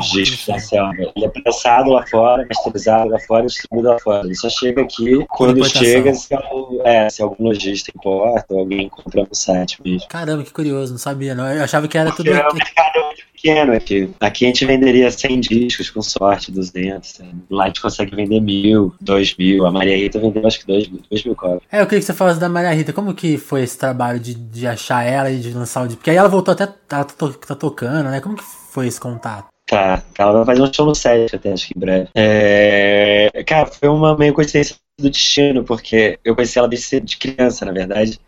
da 0.47 0.59
selva. 0.59 0.93
Ele 1.15 1.25
é 1.25 1.29
prensado 1.29 1.89
lá 1.91 2.05
fora, 2.07 2.45
masterizado 2.47 3.09
lá 3.09 3.19
fora 3.19 3.43
e 3.43 3.47
distribuído 3.47 3.89
lá 3.89 3.99
fora. 3.99 4.25
Ele 4.25 4.35
só 4.35 4.49
chega 4.49 4.81
aqui 4.81 5.25
quando 5.29 5.63
chega, 5.65 6.13
se, 6.13 6.33
algum- 6.33 6.81
é, 6.85 7.09
se 7.09 7.21
algum 7.21 7.43
lojista 7.45 7.91
importa 7.95 8.45
ou 8.53 8.59
alguém 8.59 8.87
compra 8.89 9.21
no 9.23 9.35
site 9.35 9.79
mesmo. 9.83 10.07
caramba, 10.07 10.43
que 10.43 10.51
curioso, 10.53 10.91
não 10.93 10.99
sabia, 10.99 11.33
não. 11.35 11.47
Eu 11.51 11.63
achava 11.63 11.87
que 11.87 11.97
era 11.97 12.11
tudo. 12.11 12.29
Porque 12.31 12.39
o 12.51 12.53
mercado 12.55 12.97
é 12.97 13.03
muito 13.05 13.21
pequeno 13.41 13.73
aqui. 13.73 14.09
Aqui 14.19 14.45
a 14.45 14.47
gente 14.47 14.65
venderia 14.65 15.09
100 15.09 15.39
discos, 15.39 15.89
com 15.89 16.01
sorte, 16.01 16.51
200. 16.51 17.09
sabe? 17.09 17.29
Lá 17.49 17.63
a 17.63 17.67
gente 17.67 17.81
consegue 17.81 18.15
vender 18.15 18.41
mil, 18.41 18.93
dois 18.99 19.35
mil. 19.37 19.65
A 19.65 19.71
Maria 19.71 19.95
Rita 19.95 20.19
vendeu 20.19 20.45
acho 20.45 20.59
que 20.59 20.67
dois 20.67 20.87
mil, 20.87 21.01
dois 21.09 21.23
mil 21.23 21.35
cópias. 21.35 21.61
É, 21.71 21.81
eu 21.81 21.85
queria 21.85 21.99
que 21.99 22.05
você 22.05 22.13
falasse 22.13 22.39
da 22.39 22.49
Maria 22.49 22.71
Rita. 22.71 22.93
Como 22.93 23.13
que 23.13 23.37
foi 23.37 23.63
esse 23.63 23.77
trabalho 23.77 24.19
de, 24.19 24.33
de 24.33 24.67
achar 24.67 25.03
ela 25.03 25.31
e 25.31 25.39
de 25.39 25.51
lançar 25.51 25.83
o 25.83 25.87
disco? 25.87 25.99
Porque 25.99 26.11
aí 26.11 26.17
ela 26.17 26.29
voltou 26.29 26.51
até. 26.51 26.63
Ela 26.63 27.03
tá, 27.05 27.05
tá 27.05 27.55
tocando, 27.55 28.09
né? 28.09 28.19
Como 28.19 28.35
que 28.35 28.43
foi 28.43 28.87
esse 28.87 28.99
contato? 28.99 29.47
Tá, 29.65 30.03
ela 30.17 30.43
vai 30.43 30.45
fazer 30.45 30.61
um 30.67 30.73
show 30.73 30.85
no 30.85 30.95
set 30.95 31.35
até, 31.35 31.53
acho 31.53 31.67
que 31.67 31.77
em 31.77 31.79
breve. 31.79 32.09
É, 32.15 33.43
cara, 33.45 33.67
foi 33.67 33.87
uma 33.87 34.17
meio 34.17 34.33
coincidência 34.33 34.75
do 34.99 35.09
destino, 35.09 35.63
porque 35.63 36.17
eu 36.25 36.35
conheci 36.35 36.57
ela 36.57 36.67
desde 36.67 36.99
de 36.99 37.17
criança, 37.17 37.65
na 37.65 37.71
verdade. 37.71 38.19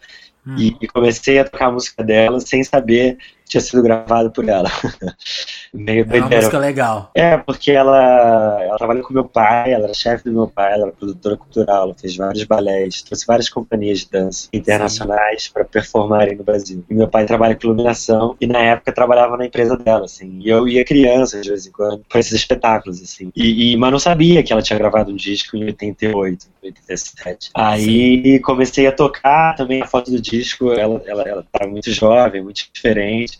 Hum. 0.45 0.55
E, 0.57 0.75
e 0.81 0.87
comecei 0.87 1.39
a 1.39 1.43
tocar 1.43 1.67
a 1.67 1.71
música 1.71 2.03
dela 2.03 2.39
sem 2.39 2.63
saber 2.63 3.17
tinha 3.51 3.61
sido 3.61 3.83
gravado 3.83 4.31
por 4.31 4.47
ela. 4.47 4.69
Meio 5.73 6.01
É 6.01 6.03
uma 6.03 6.29
doideira. 6.29 6.35
música 6.37 6.57
legal. 6.57 7.11
É, 7.13 7.37
porque 7.37 7.71
ela, 7.71 8.61
ela 8.63 8.77
trabalha 8.77 9.01
com 9.01 9.13
meu 9.13 9.25
pai, 9.25 9.73
ela 9.73 9.85
era 9.85 9.93
chefe 9.93 10.23
do 10.25 10.31
meu 10.31 10.47
pai, 10.47 10.73
ela 10.73 10.83
era 10.83 10.91
produtora 10.91 11.35
cultural, 11.37 11.83
ela 11.83 11.95
fez 11.95 12.15
vários 12.15 12.43
balés, 12.45 13.01
trouxe 13.01 13.25
várias 13.25 13.49
companhias 13.49 13.99
de 13.99 14.09
dança 14.09 14.47
internacionais 14.53 15.47
para 15.49 15.65
performarem 15.65 16.37
no 16.37 16.43
Brasil. 16.43 16.83
E 16.89 16.93
meu 16.93 17.07
pai 17.09 17.25
trabalha 17.25 17.55
com 17.55 17.65
iluminação 17.67 18.35
e 18.39 18.47
na 18.47 18.59
época 18.59 18.91
trabalhava 18.93 19.35
na 19.37 19.45
empresa 19.45 19.75
dela, 19.77 20.05
assim. 20.05 20.39
E 20.41 20.49
eu 20.49 20.67
ia 20.67 20.85
criança 20.85 21.41
de 21.41 21.49
vez 21.49 21.65
em 21.67 21.71
quando 21.71 22.03
para 22.07 22.19
esses 22.19 22.33
espetáculos, 22.33 23.01
assim. 23.01 23.31
E, 23.35 23.73
e- 23.73 23.77
mas 23.77 23.91
não 23.91 23.99
sabia 23.99 24.43
que 24.43 24.53
ela 24.53 24.61
tinha 24.61 24.79
gravado 24.79 25.11
um 25.11 25.15
disco 25.15 25.57
em 25.57 25.65
88, 25.65 26.47
87. 26.63 27.49
Aí 27.53 28.39
comecei 28.39 28.87
a 28.87 28.91
tocar 28.91 29.55
também 29.55 29.81
a 29.81 29.87
foto 29.87 30.11
do 30.11 30.21
disco, 30.21 30.71
ela, 30.71 31.01
ela, 31.05 31.23
ela 31.23 31.45
tava 31.51 31.69
muito 31.69 31.91
jovem, 31.91 32.41
muito 32.43 32.63
diferente. 32.73 33.39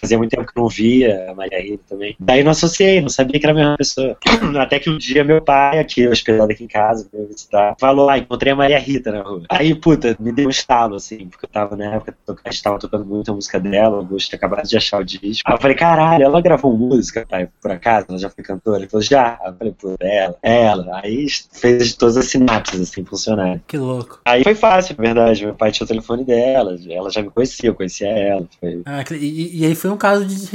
fazia 0.00 0.18
muito 0.18 0.30
tempo 0.30 0.46
que 0.46 0.58
eu 0.58 0.62
não 0.62 0.68
via 0.68 1.30
a 1.30 1.34
Maria 1.34 1.60
Rita 1.60 1.84
também. 1.88 2.16
Daí 2.18 2.42
não 2.42 2.50
associei, 2.50 3.00
não 3.00 3.08
sabia 3.08 3.38
que 3.38 3.46
era 3.46 3.52
a 3.52 3.56
mesma 3.56 3.76
pessoa. 3.76 4.16
Até 4.60 4.78
que 4.78 4.90
um 4.90 4.98
dia 4.98 5.24
meu 5.24 5.40
pai, 5.42 5.78
aqui, 5.78 6.06
hospedado 6.06 6.52
aqui 6.52 6.64
em 6.64 6.68
casa, 6.68 7.08
veio 7.12 7.28
visitar, 7.28 7.74
falou, 7.78 8.08
ah, 8.08 8.18
encontrei 8.18 8.52
a 8.52 8.56
Maria 8.56 8.78
Rita 8.78 9.12
na 9.12 9.22
rua. 9.22 9.42
Aí, 9.48 9.74
puta, 9.74 10.16
me 10.18 10.32
deu 10.32 10.46
um 10.46 10.50
estalo, 10.50 10.96
assim, 10.96 11.28
porque 11.28 11.46
eu 11.46 11.50
tava 11.50 11.76
na 11.76 11.94
época, 11.94 12.16
a 12.44 12.50
gente 12.50 12.62
tava 12.62 12.78
tocando 12.78 13.04
muito 13.04 13.30
a 13.30 13.34
música 13.34 13.58
dela, 13.60 14.06
eu 14.10 14.16
tinha 14.16 14.36
acabado 14.36 14.66
de 14.66 14.76
achar 14.76 15.00
o 15.00 15.04
disco. 15.04 15.42
Aí 15.46 15.54
eu 15.54 15.60
falei, 15.60 15.76
caralho, 15.76 16.24
ela 16.24 16.40
gravou 16.40 16.76
música, 16.76 17.26
pai, 17.28 17.48
por 17.60 17.70
acaso? 17.70 18.06
Ela 18.08 18.18
já 18.18 18.30
foi 18.30 18.44
cantora? 18.44 18.78
Ele 18.78 18.88
falou, 18.88 19.02
já. 19.02 19.38
Aí 19.42 19.50
eu 19.50 19.54
falei, 19.54 19.74
pô, 19.80 19.94
ela, 20.00 20.36
ela. 20.42 21.00
Aí 21.02 21.26
fez 21.52 21.94
todas 21.94 22.16
as 22.16 22.26
sinapses, 22.26 22.80
assim, 22.80 23.04
funcionarem. 23.04 23.62
Que 23.66 23.76
louco. 23.76 24.20
Aí 24.24 24.42
foi 24.42 24.54
fácil, 24.54 24.94
na 24.98 25.04
verdade. 25.04 25.44
Meu 25.44 25.54
pai 25.54 25.70
tinha 25.70 25.84
o 25.84 25.88
telefone 25.88 26.24
dela, 26.24 26.76
ela 26.90 27.10
já 27.10 27.22
me 27.22 27.30
conhecia, 27.30 27.70
eu 27.70 27.74
conhecia 27.74 28.08
ela. 28.08 28.46
Foi... 28.60 28.82
Ah, 28.84 29.04
e, 29.12 29.60
e, 29.60 29.66
aí 29.66 29.74
foi 29.84 29.90
um 29.90 29.98
caso 29.98 30.24
de 30.24 30.46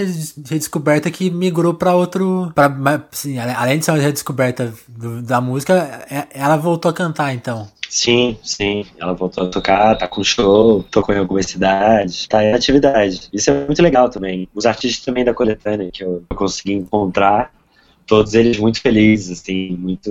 redescoberta 0.50 1.12
que 1.12 1.30
migrou 1.30 1.76
pra 1.76 1.94
outro. 1.94 2.52
Pra, 2.56 2.76
assim, 3.12 3.38
além 3.38 3.78
de 3.78 3.86
ser 3.86 3.92
uma 3.92 4.00
redescoberta 4.00 4.74
do, 4.88 5.22
da 5.22 5.40
música, 5.40 6.04
é, 6.10 6.26
ela 6.34 6.58
voltou 6.58 6.90
a 6.90 6.94
cantar, 6.94 7.32
então. 7.32 7.68
Sim, 7.88 8.40
sim. 8.42 8.88
Ela 8.98 9.14
voltou 9.14 9.44
a 9.44 9.48
tocar, 9.48 9.96
tá 9.96 10.08
com 10.08 10.24
show, 10.24 10.82
tocou 10.90 11.14
em 11.14 11.20
algumas 11.20 11.46
cidades, 11.46 12.26
tá 12.26 12.44
em 12.44 12.54
atividade. 12.54 13.30
Isso 13.32 13.52
é 13.52 13.66
muito 13.68 13.84
legal 13.84 14.10
também. 14.10 14.50
Os 14.56 14.66
artistas 14.66 15.06
também 15.06 15.24
da 15.24 15.32
coletânea 15.32 15.92
que 15.92 16.04
eu 16.04 16.24
consegui 16.36 16.74
encontrar 16.74 17.52
todos 18.08 18.34
eles 18.34 18.58
muito 18.58 18.82
felizes, 18.82 19.40
assim, 19.40 19.78
muito. 19.78 20.10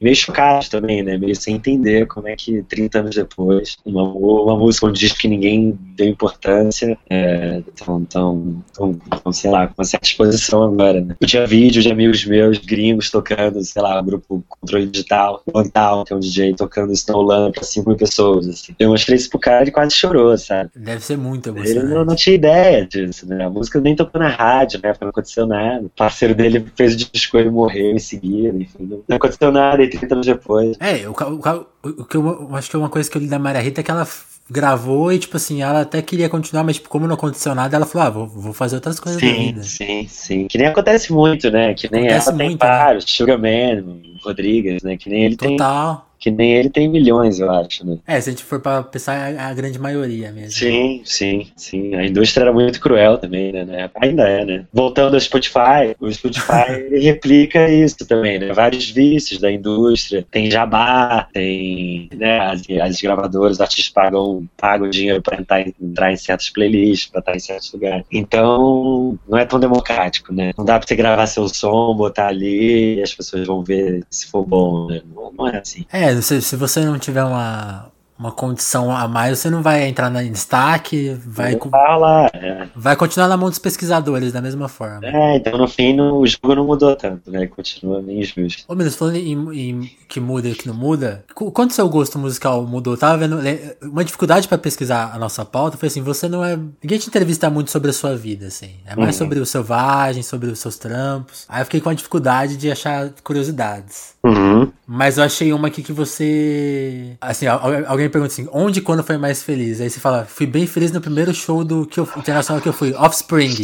Meio 0.00 0.16
chocados 0.16 0.68
também, 0.68 1.02
né? 1.02 1.18
Meio 1.18 1.36
sem 1.36 1.56
entender 1.56 2.06
como 2.06 2.28
é 2.28 2.34
que 2.34 2.62
30 2.62 3.00
anos 3.00 3.14
depois, 3.14 3.76
uma, 3.84 4.02
uma 4.02 4.56
música, 4.56 4.86
um 4.86 4.92
disco 4.92 5.18
que 5.18 5.28
ninguém 5.28 5.78
deu 5.94 6.08
importância, 6.08 6.96
é, 7.08 7.62
tão, 7.76 8.04
tão, 8.04 8.64
tão, 8.72 8.94
tão, 8.94 9.32
sei 9.32 9.50
lá, 9.50 9.66
com 9.66 9.74
uma 9.78 9.84
certa 9.84 10.06
exposição 10.06 10.62
agora, 10.62 11.00
né? 11.00 11.16
Eu 11.20 11.26
tinha 11.26 11.46
vídeos 11.46 11.84
de 11.84 11.92
amigos 11.92 12.24
meus 12.24 12.58
gringos 12.58 13.10
tocando, 13.10 13.62
sei 13.62 13.82
lá, 13.82 14.00
grupo 14.00 14.42
Controle 14.48 14.86
Digital, 14.86 15.42
Montal, 15.52 16.04
que 16.04 16.12
é 16.12 16.16
um 16.16 16.20
DJ 16.20 16.54
tocando 16.54 16.92
Snowland 16.92 17.52
pra 17.52 17.62
5 17.62 17.88
mil 17.88 17.98
pessoas, 17.98 18.48
assim. 18.48 18.74
Eu 18.78 18.90
mostrei 18.90 19.16
isso 19.16 19.28
pro 19.28 19.38
cara 19.38 19.68
e 19.68 19.72
quase 19.72 19.94
chorou, 19.94 20.36
sabe? 20.38 20.70
Deve 20.74 21.04
ser 21.04 21.16
muito 21.16 21.50
emocionante. 21.50 21.78
Ele 21.78 21.94
não, 21.94 22.04
não 22.04 22.16
tinha 22.16 22.34
ideia 22.34 22.86
disso, 22.86 23.26
né? 23.28 23.44
A 23.44 23.50
música 23.50 23.80
nem 23.80 23.94
tocou 23.94 24.20
na 24.20 24.28
rádio, 24.28 24.80
né? 24.82 24.94
Não 25.00 25.08
aconteceu 25.08 25.46
nada. 25.46 25.84
O 25.84 25.90
parceiro 25.90 26.34
dele 26.34 26.64
fez 26.74 26.94
o 26.94 26.96
disco 26.96 27.36
ele 27.36 27.50
morreu 27.50 27.92
em 27.92 27.98
seguida, 27.98 28.56
enfim. 28.56 29.00
Não 29.08 29.16
aconteceu 29.16 29.52
nada 29.52 29.82
30 29.90 30.14
anos 30.14 30.26
depois. 30.26 30.76
É, 30.80 31.08
o, 31.08 31.12
o, 31.12 32.00
o, 32.02 32.04
que 32.04 32.16
eu 32.16 32.50
acho 32.54 32.70
que 32.70 32.76
é 32.76 32.78
uma 32.78 32.88
coisa 32.88 33.10
que 33.10 33.16
eu 33.16 33.22
li 33.22 33.28
da 33.28 33.38
Maria 33.38 33.60
Rita 33.60 33.80
é 33.80 33.84
que 33.84 33.90
ela 33.90 34.06
gravou 34.50 35.12
e, 35.12 35.18
tipo 35.18 35.36
assim, 35.36 35.62
ela 35.62 35.82
até 35.82 36.02
queria 36.02 36.28
continuar, 36.28 36.64
mas, 36.64 36.76
tipo, 36.76 36.88
como 36.88 37.06
não 37.06 37.14
aconteceu 37.14 37.54
nada, 37.54 37.76
ela 37.76 37.86
falou, 37.86 38.06
ah, 38.06 38.10
vou, 38.10 38.26
vou 38.26 38.52
fazer 38.52 38.76
outras 38.76 38.98
coisas 38.98 39.20
sim, 39.20 39.28
da 39.28 39.38
vida. 39.38 39.62
Sim, 39.62 40.06
sim. 40.08 40.48
Que 40.48 40.58
nem 40.58 40.66
acontece 40.66 41.12
muito, 41.12 41.50
né? 41.50 41.72
Que 41.74 41.90
nem 41.90 42.08
acontece 42.08 42.28
ela 42.28 42.38
muito, 42.38 42.58
tem 42.58 42.68
né? 42.68 42.76
vários, 42.76 43.04
né? 43.04 43.10
Sugar 43.10 43.38
Man, 43.38 44.00
Rodrigues, 44.24 44.82
né? 44.82 44.96
Que 44.96 45.08
nem 45.08 45.24
ele 45.24 45.36
Total. 45.36 45.48
tem. 45.48 45.56
Total 45.56 46.09
que 46.20 46.30
nem 46.30 46.52
ele 46.52 46.68
tem 46.68 46.86
milhões, 46.86 47.40
eu 47.40 47.50
acho, 47.50 47.84
né? 47.84 47.96
É, 48.06 48.20
se 48.20 48.28
a 48.28 48.32
gente 48.32 48.44
for 48.44 48.60
pra 48.60 48.82
pensar, 48.82 49.32
é 49.32 49.38
a 49.38 49.54
grande 49.54 49.78
maioria 49.78 50.30
mesmo. 50.30 50.50
Sim, 50.50 51.00
sim, 51.02 51.46
sim. 51.56 51.94
A 51.94 52.04
indústria 52.04 52.44
era 52.44 52.52
muito 52.52 52.78
cruel 52.78 53.16
também, 53.16 53.50
né? 53.50 53.90
Ainda 53.94 54.28
é, 54.28 54.44
né? 54.44 54.66
Voltando 54.70 55.14
ao 55.14 55.20
Spotify, 55.20 55.96
o 55.98 56.12
Spotify 56.12 56.88
replica 57.00 57.70
isso 57.70 58.06
também, 58.06 58.38
né? 58.38 58.52
Vários 58.52 58.90
vícios 58.90 59.40
da 59.40 59.50
indústria. 59.50 60.26
Tem 60.30 60.50
jabá, 60.50 61.26
tem, 61.32 62.10
né? 62.14 62.38
As, 62.40 62.62
as 62.82 63.00
gravadoras, 63.00 63.52
os 63.52 63.60
artistas 63.62 63.88
pagam, 63.88 64.46
pagam 64.58 64.90
dinheiro 64.90 65.22
pra 65.22 65.40
entrar, 65.40 65.66
entrar 65.66 66.12
em 66.12 66.16
certas 66.16 66.50
playlists, 66.50 67.10
pra 67.10 67.20
estar 67.20 67.34
em 67.34 67.40
certos 67.40 67.72
lugares. 67.72 68.04
Então, 68.12 69.18
não 69.26 69.38
é 69.38 69.46
tão 69.46 69.58
democrático, 69.58 70.34
né? 70.34 70.52
Não 70.58 70.66
dá 70.66 70.78
pra 70.78 70.86
você 70.86 70.94
gravar 70.94 71.26
seu 71.26 71.48
som, 71.48 71.94
botar 71.94 72.26
ali 72.26 72.96
e 72.98 73.02
as 73.02 73.14
pessoas 73.14 73.46
vão 73.46 73.64
ver 73.64 74.04
se 74.10 74.26
for 74.26 74.44
bom, 74.44 74.86
né? 74.88 75.00
Não, 75.14 75.32
não 75.32 75.48
é 75.48 75.56
assim. 75.56 75.86
É, 75.90 76.09
é, 76.10 76.20
se, 76.20 76.40
se 76.42 76.56
você 76.56 76.84
não 76.84 76.98
tiver 76.98 77.24
uma, 77.24 77.90
uma 78.20 78.30
condição 78.30 78.94
a 78.94 79.08
mais, 79.08 79.38
você 79.38 79.48
não 79.48 79.62
vai 79.62 79.88
entrar 79.88 80.14
em 80.22 80.30
destaque, 80.30 81.16
vai, 81.26 81.58
lá, 81.98 82.30
é. 82.34 82.68
vai 82.76 82.94
continuar 82.94 83.28
na 83.28 83.36
mão 83.36 83.48
dos 83.48 83.58
pesquisadores 83.58 84.32
da 84.32 84.42
mesma 84.42 84.68
forma. 84.68 85.06
É, 85.06 85.36
então 85.36 85.56
no 85.56 85.66
fim 85.66 85.94
no, 85.94 86.18
o 86.18 86.26
jogo 86.26 86.54
não 86.54 86.66
mudou 86.66 86.94
tanto, 86.94 87.30
né? 87.30 87.46
Continua 87.46 88.02
bem 88.02 88.22
justo. 88.22 88.64
Ô, 88.68 88.74
Minas, 88.74 88.94
falando 88.94 89.16
em, 89.16 89.32
em, 89.58 89.90
que 90.06 90.20
muda 90.20 90.48
e 90.48 90.54
que 90.54 90.68
não 90.68 90.74
muda, 90.74 91.24
quanto 91.34 91.72
seu 91.72 91.88
gosto 91.88 92.18
musical 92.18 92.62
mudou? 92.66 92.96
tava 92.96 93.16
vendo 93.16 93.38
uma 93.82 94.04
dificuldade 94.04 94.46
para 94.46 94.58
pesquisar 94.58 95.10
a 95.14 95.18
nossa 95.18 95.44
pauta 95.44 95.78
foi 95.78 95.86
assim, 95.86 96.02
você 96.02 96.28
não 96.28 96.44
é. 96.44 96.58
Ninguém 96.82 96.98
te 96.98 97.08
entrevista 97.08 97.48
muito 97.48 97.70
sobre 97.70 97.90
a 97.90 97.92
sua 97.92 98.14
vida, 98.14 98.46
assim. 98.48 98.70
É 98.84 98.94
mais 98.94 99.14
uhum. 99.16 99.18
sobre 99.26 99.38
o 99.38 99.46
selvagem, 99.46 100.22
sobre 100.22 100.50
os 100.50 100.58
seus 100.58 100.76
trampos. 100.76 101.46
Aí 101.48 101.62
eu 101.62 101.64
fiquei 101.64 101.80
com 101.80 101.88
a 101.88 101.94
dificuldade 101.94 102.56
de 102.56 102.70
achar 102.70 103.10
curiosidades. 103.24 104.14
Uhum. 104.22 104.70
Mas 104.86 105.16
eu 105.16 105.24
achei 105.24 105.52
uma 105.52 105.68
aqui 105.68 105.82
que 105.82 105.92
você. 105.92 107.16
Assim, 107.20 107.46
alguém 107.46 108.09
pergunta 108.10 108.32
assim: 108.32 108.48
onde 108.52 108.80
e 108.80 108.82
quando 108.82 109.02
foi 109.02 109.16
mais 109.16 109.42
feliz? 109.42 109.80
Aí 109.80 109.88
você 109.88 110.00
fala: 110.00 110.24
fui 110.24 110.46
bem 110.46 110.66
feliz 110.66 110.92
no 110.92 111.00
primeiro 111.00 111.34
show 111.34 111.64
do 111.64 111.86
que 111.86 111.98
eu, 111.98 112.08
internacional 112.16 112.62
que 112.62 112.68
eu 112.68 112.72
fui, 112.72 112.94
Offspring. 112.94 113.50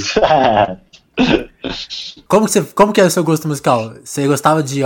como, 2.29 2.47
que 2.47 2.53
você, 2.53 2.63
como 2.63 2.93
que 2.93 3.01
é 3.01 3.05
o 3.05 3.11
seu 3.11 3.25
gosto 3.25 3.49
musical? 3.49 3.95
Você 4.05 4.27
gostava 4.27 4.63
de. 4.63 4.81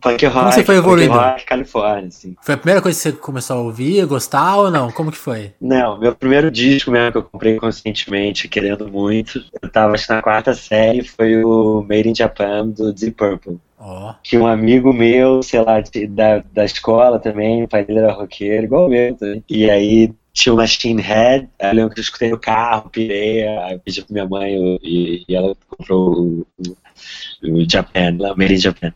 Punk 0.00 0.24
rock. 0.26 0.38
Como 0.38 0.52
você 0.52 0.64
foi 0.64 0.76
evoluindo? 0.76 1.12
Punk 1.12 1.24
rock, 1.24 1.44
Califórnia, 1.44 2.08
assim. 2.08 2.36
Foi 2.42 2.54
a 2.54 2.58
primeira 2.58 2.82
coisa 2.82 2.96
que 2.96 3.02
você 3.02 3.12
começou 3.12 3.56
a 3.56 3.60
ouvir, 3.60 4.04
gostar 4.06 4.56
ou 4.56 4.70
não? 4.70 4.90
Como 4.90 5.10
que 5.10 5.18
foi? 5.18 5.52
Não, 5.60 5.98
meu 5.98 6.14
primeiro 6.14 6.50
disco 6.50 6.90
mesmo 6.90 7.12
que 7.12 7.18
eu 7.18 7.22
comprei 7.22 7.56
conscientemente, 7.56 8.48
querendo 8.48 8.88
muito, 8.88 9.42
eu 9.60 9.70
tava 9.70 9.94
acho, 9.94 10.12
na 10.12 10.22
quarta 10.22 10.54
série, 10.54 11.04
foi 11.04 11.42
o 11.44 11.84
Made 11.88 12.08
in 12.08 12.14
Japan 12.14 12.68
do 12.68 12.92
Deep 12.92 13.12
Purple. 13.12 13.58
Oh. 13.78 14.12
Que 14.22 14.36
um 14.36 14.46
amigo 14.46 14.92
meu, 14.92 15.42
sei 15.42 15.62
lá, 15.62 15.82
da, 16.10 16.44
da 16.52 16.64
escola 16.64 17.18
também, 17.18 17.64
o 17.64 17.68
pai 17.68 17.84
dele 17.84 18.00
era 18.00 18.12
roqueiro, 18.12 18.64
igual 18.64 18.92
eu 18.92 19.16
também. 19.16 19.44
E 19.48 19.70
aí 19.70 20.12
tinha 20.32 20.52
o 20.52 20.56
Machine 20.56 21.00
Head, 21.00 21.48
eu 21.58 21.72
lembro 21.72 21.94
que 21.94 22.00
eu 22.00 22.02
escutei 22.02 22.30
no 22.30 22.38
carro, 22.38 22.90
pirei, 22.90 23.46
aí 23.46 23.78
pedi 23.78 24.02
pra 24.02 24.12
minha 24.12 24.28
mãe 24.28 24.78
e, 24.82 25.24
e 25.28 25.34
ela 25.34 25.56
comprou 25.66 26.12
o, 26.12 26.46
o, 26.58 27.62
o 27.62 27.70
Japan, 27.70 28.16
lá, 28.18 28.34
Made 28.36 28.54
in 28.54 28.58
Japan. 28.58 28.92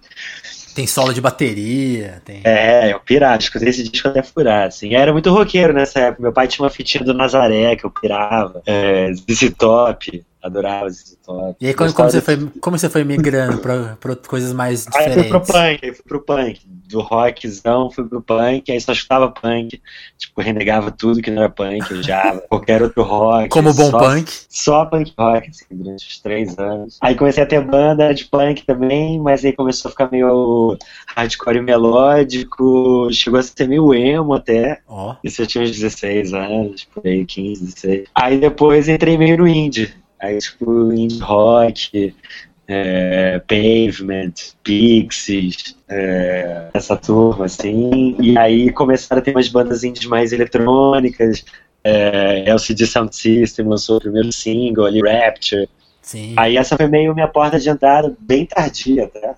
Tem 0.75 0.87
solo 0.87 1.15
de 1.15 1.21
bateria, 1.21 2.21
tem... 2.25 2.41
É, 2.43 2.93
eu 2.93 2.99
pirava, 2.99 3.39
escutei 3.39 3.69
esse 3.69 3.89
disco 3.89 4.09
até 4.09 4.23
furar, 4.23 4.67
assim. 4.67 4.93
Eu 4.93 5.01
era 5.01 5.13
muito 5.13 5.31
roqueiro 5.31 5.73
nessa 5.73 6.01
época, 6.01 6.23
meu 6.23 6.33
pai 6.33 6.49
tinha 6.49 6.65
uma 6.65 6.71
fitinha 6.71 7.05
do 7.05 7.15
Nazaré 7.15 7.77
que 7.77 7.85
eu 7.85 7.91
pirava, 7.91 8.61
é, 8.67 9.13
ZZ 9.13 9.55
Top, 9.57 10.25
adorava 10.45 10.89
esse 10.89 11.17
top. 11.17 11.57
E 11.59 11.67
aí, 11.67 11.75
como, 11.75 11.93
como, 11.95 12.11
você 12.11 12.21
foi, 12.21 12.37
como 12.61 12.79
você 12.79 12.91
foi 12.91 13.03
migrando 13.03 13.59
pra, 13.59 13.97
pra 13.99 14.15
coisas 14.15 14.53
mais 14.53 14.85
diferentes? 14.85 15.17
Aí 15.17 15.29
eu 15.31 15.31
fui 15.31 15.41
pro 15.41 15.53
punk, 15.53 15.79
aí 15.83 15.95
fui 15.95 16.05
pro 16.07 16.21
punk. 16.21 16.61
Do 16.87 17.01
rockzão, 17.01 17.91
fui 17.91 18.05
pro 18.05 18.21
punk, 18.21 18.71
aí 18.71 18.79
só 18.79 18.93
escutava 18.93 19.31
punk. 19.31 19.81
Tipo, 20.19 20.43
renegava 20.43 20.91
tudo 20.91 21.23
que 21.23 21.31
não 21.31 21.43
era 21.43 21.51
punk, 21.51 22.03
já 22.03 22.37
qualquer 22.49 22.83
outro 22.83 23.03
rock. 23.03 23.49
Como 23.49 23.73
bom 23.73 23.91
só, 23.91 23.99
punk? 23.99 24.33
Só 24.51 24.85
punk 24.85 25.15
rock, 25.19 25.49
assim, 25.49 25.65
durante 25.71 26.07
os 26.07 26.19
três 26.21 26.59
anos. 26.59 26.99
Aí 27.01 27.15
comecei 27.15 27.43
a 27.43 27.47
ter 27.47 27.65
banda 27.65 28.13
de 28.13 28.27
punk 28.27 28.67
também, 28.67 29.19
mas 29.19 29.45
aí 29.45 29.53
começou 29.55 29.89
a 29.89 29.93
ficar 29.93 30.11
meio 30.11 30.77
hardcore 31.17 31.63
melódico, 31.63 33.09
chegou 33.11 33.41
a 33.41 33.43
ser 33.43 33.67
meio 33.67 33.95
emo 33.95 34.35
até. 34.35 34.81
Oh. 34.87 35.15
Isso 35.25 35.41
eu 35.41 35.47
tinha 35.47 35.65
uns 35.65 35.71
16 35.71 36.35
anos, 36.35 36.85
por 36.85 37.07
aí, 37.07 37.25
15, 37.25 37.65
16. 37.65 38.09
Aí 38.15 38.39
depois 38.39 38.91
entrei 38.91 39.17
meio 39.17 39.39
no 39.39 39.49
indie. 39.49 40.04
Aí, 40.25 40.39
tipo, 40.39 40.93
indie 40.93 41.21
rock, 41.21 42.15
é, 42.67 43.41
Pavement, 43.41 44.33
Pixies, 44.63 45.77
é, 45.89 46.69
essa 46.73 46.97
turma, 46.97 47.45
assim. 47.45 48.17
E 48.21 48.39
aí 48.39 48.71
começaram 48.73 49.21
a 49.21 49.25
ter 49.25 49.33
umas 49.33 49.49
bandas 49.49 49.85
indies 49.85 50.07
mais 50.07 50.33
eletrônicas. 50.33 51.45
É, 51.83 52.49
LCD 52.49 52.87
Sound 52.87 53.15
System 53.15 53.69
lançou 53.69 53.99
o 53.99 54.01
primeiro 54.01 54.33
single 54.33 54.87
ali, 54.87 55.03
Rapture. 55.03 55.69
Sim. 56.01 56.35
Aí 56.37 56.57
essa 56.57 56.77
foi 56.77 56.87
meio 56.87 57.15
minha 57.15 57.29
porta 57.29 57.59
de 57.59 57.69
entrada, 57.69 58.15
bem 58.19 58.47
tardia 58.47 59.05
até 59.05 59.35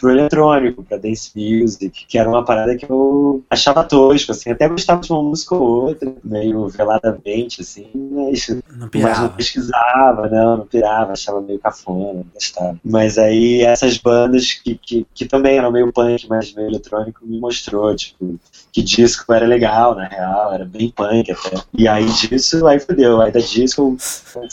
pro 0.00 0.10
eletrônico, 0.10 0.82
pra 0.82 0.96
dance 0.96 1.30
music, 1.34 2.06
que 2.06 2.18
era 2.18 2.28
uma 2.28 2.44
parada 2.44 2.76
que 2.76 2.88
eu 2.88 3.42
achava 3.50 3.84
tosco, 3.84 4.32
assim, 4.32 4.50
até 4.50 4.68
gostava 4.68 5.00
de 5.00 5.12
uma 5.12 5.22
música 5.22 5.54
ou 5.54 5.86
outra, 5.86 6.14
meio 6.22 6.68
veladamente, 6.68 7.62
assim, 7.62 7.88
mas 8.10 8.48
não, 8.48 8.88
mas 8.94 9.20
não 9.20 9.28
pesquisava, 9.28 10.28
não, 10.28 10.58
não 10.58 10.66
pirava, 10.66 11.12
achava 11.12 11.40
meio 11.40 11.58
cafona, 11.58 12.14
não 12.14 12.26
gostava. 12.34 12.78
Mas 12.84 13.18
aí 13.18 13.62
essas 13.62 13.98
bandas 13.98 14.52
que, 14.52 14.76
que, 14.76 15.06
que 15.14 15.26
também 15.26 15.58
eram 15.58 15.70
meio 15.70 15.92
punk, 15.92 16.26
mas 16.28 16.52
meio 16.54 16.68
eletrônico, 16.68 17.20
me 17.24 17.38
mostrou, 17.38 17.94
tipo, 17.94 18.38
que 18.72 18.82
disco 18.82 19.32
era 19.32 19.46
legal, 19.46 19.94
na 19.94 20.06
real, 20.06 20.52
era 20.52 20.64
bem 20.64 20.90
punk 20.90 21.30
até. 21.30 21.56
E 21.74 21.88
aí 21.88 22.06
disso, 22.06 22.66
aí 22.66 22.78
fodeu, 22.78 23.20
aí 23.20 23.32
da 23.32 23.40
disco 23.40 23.96
foi, 23.98 24.48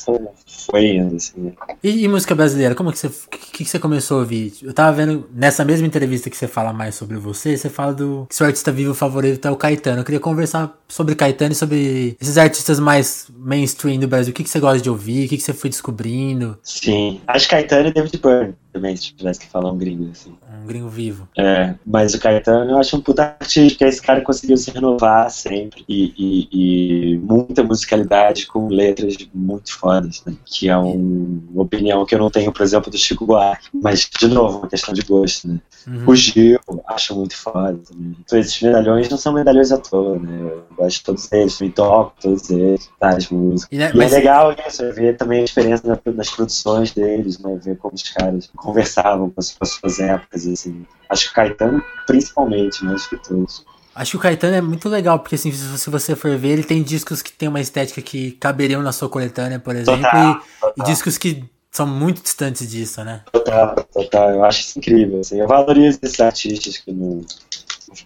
foi 0.48 0.86
indo, 0.96 1.16
assim. 1.16 1.54
E, 1.84 2.04
e, 2.04 2.08
música 2.08 2.34
brasileira, 2.34 2.76
como 2.76 2.92
que 2.92 2.98
você, 2.98 3.10
que, 3.30 3.64
que 3.64 3.66
você 3.66 3.80
começou 3.80 4.18
a 4.18 4.20
ouvir? 4.22 4.54
Eu 4.62 4.74
tava 4.74 4.96
vendo 4.96 5.28
nessa 5.34 5.64
mesma 5.64 5.86
entrevista 5.86 6.30
que 6.30 6.38
você 6.38 6.48
fala 6.48 6.74
mais 6.74 6.96
sobre 6.96 7.18
você, 7.18 7.58
você 7.58 7.70
fala 7.70 7.94
do 7.94 8.26
que 8.30 8.36
seu 8.36 8.46
artista 8.46 8.72
vivo 8.72 8.94
favorito 8.94 9.48
é 9.48 9.52
o 9.52 9.56
Caetano. 9.56 10.00
Eu 10.00 10.04
queria 10.06 10.20
conversar 10.20 10.76
sobre 10.88 11.16
Caetano 11.16 11.52
e 11.52 11.56
sobre 11.56 12.18
esses 12.20 12.38
artistas 12.38 12.80
mais 12.80 13.28
mainstream 13.46 14.00
do 14.00 14.08
Brasil. 14.08 14.32
O 14.32 14.36
que, 14.36 14.44
que 14.44 14.50
você 14.50 14.60
gosta 14.60 14.82
de 14.82 14.90
ouvir? 14.90 15.26
O 15.26 15.30
que, 15.30 15.38
que 15.38 15.44
você 15.44 15.54
foi 15.54 15.70
descobrindo? 15.70 16.58
Sim, 16.64 17.22
acho 17.28 17.48
Caetano 17.48 17.90
e 17.90 17.94
David 17.94 18.18
Byrne 18.18 18.56
também, 18.76 18.96
se 18.98 19.14
tivesse 19.14 19.40
que 19.40 19.48
falar 19.48 19.72
um 19.72 19.78
gringo, 19.78 20.10
assim. 20.12 20.36
Um 20.62 20.68
gringo 20.68 20.90
vivo. 20.90 21.30
É, 21.38 21.76
mas 21.86 22.14
o 22.14 22.20
Caetano 22.20 22.72
eu 22.72 22.78
acho 22.78 22.98
um 22.98 23.02
puta 23.02 23.24
artista, 23.40 23.78
que 23.78 23.86
esse 23.86 24.02
cara 24.02 24.20
conseguiu 24.20 24.58
se 24.58 24.70
renovar 24.70 25.32
sempre 25.32 25.86
e, 25.88 26.14
e, 26.18 27.14
e 27.14 27.18
muita 27.20 27.64
musicalidade 27.64 28.48
com 28.48 28.68
letras 28.68 29.16
muito 29.34 29.74
fodas, 29.74 30.22
né? 30.26 30.36
Que 30.44 30.68
é 30.68 30.78
um, 30.78 31.42
uma 31.54 31.64
opinião 31.64 32.06
que 32.06 32.14
eu 32.14 32.20
não 32.20 32.30
tenho, 32.30 32.52
por 32.52 32.64
exemplo, 32.64 32.92
do 32.92 32.98
Chico 32.98 33.26
Buarque. 33.26 33.70
Mas, 33.74 34.10
de 34.20 34.28
novo, 34.28 34.60
uma 34.60 34.68
questão 34.68 34.94
de 34.94 35.02
gosto, 35.04 35.48
né? 35.48 35.60
Uhum. 35.88 36.04
O 36.08 36.16
Gil, 36.16 36.60
acho 36.88 37.16
muito 37.16 37.38
foda 37.38 37.80
também. 37.88 38.16
Então, 38.20 38.40
esses 38.40 38.60
medalhões 38.62 39.08
não 39.08 39.18
são 39.18 39.32
medalhões 39.32 39.72
à 39.72 39.78
toa, 39.78 40.20
né? 40.20 40.40
Eu 40.42 40.66
gosto 40.76 40.98
de 40.98 41.04
todos 41.04 41.32
eles, 41.32 41.62
me 41.62 41.70
toco 41.70 42.14
todos 42.20 42.50
eles, 42.50 42.90
várias 43.00 43.30
músicas. 43.30 43.72
E, 43.72 43.78
né, 43.78 43.92
e 43.94 44.02
é 44.02 44.08
legal 44.08 44.54
isso, 44.68 44.84
é 44.84 44.92
ver 44.92 45.16
também 45.16 45.42
a 45.42 45.46
diferença 45.46 46.02
nas 46.14 46.30
produções 46.30 46.92
deles, 46.92 47.40
né? 47.40 47.58
Ver 47.64 47.78
como 47.78 47.94
os 47.94 48.04
caras 48.04 48.50
conversavam 48.66 49.30
com 49.30 49.40
as, 49.40 49.52
com 49.52 49.64
as 49.64 49.70
suas 49.70 50.00
épocas, 50.00 50.48
assim. 50.48 50.86
Acho 51.08 51.26
que 51.26 51.32
o 51.32 51.34
Caetano, 51.36 51.84
principalmente, 52.08 52.84
mais 52.84 53.06
que 53.06 53.16
todos. 53.18 53.64
Acho 53.94 54.12
que 54.12 54.18
o 54.18 54.20
Caetano 54.20 54.56
é 54.56 54.62
muito 54.62 54.90
legal, 54.90 55.20
porque 55.20 55.36
assim, 55.36 55.52
se 55.52 55.90
você 55.90 56.16
for 56.16 56.36
ver, 56.36 56.50
ele 56.50 56.64
tem 56.64 56.82
discos 56.82 57.22
que 57.22 57.32
tem 57.32 57.48
uma 57.48 57.62
estética 57.62 58.02
que 58.02 58.32
caberiam 58.32 58.82
na 58.82 58.92
sua 58.92 59.08
coletânea, 59.08 59.60
por 59.60 59.76
exemplo, 59.76 60.02
total, 60.02 60.32
e, 60.32 60.60
total. 60.60 60.74
e, 60.78 60.84
discos 60.84 61.18
que 61.18 61.46
são 61.72 61.86
muito 61.86 62.22
distantes 62.22 62.70
disso, 62.70 63.04
né? 63.04 63.22
Total, 63.32 63.76
total. 63.94 64.32
Eu 64.32 64.44
acho 64.44 64.62
isso 64.62 64.80
incrível. 64.80 65.20
Assim. 65.20 65.40
Eu 65.40 65.48
valorizo 65.48 66.00
esses 66.02 66.20
artistas 66.20 66.78
que 66.78 66.92
não, 66.92 67.22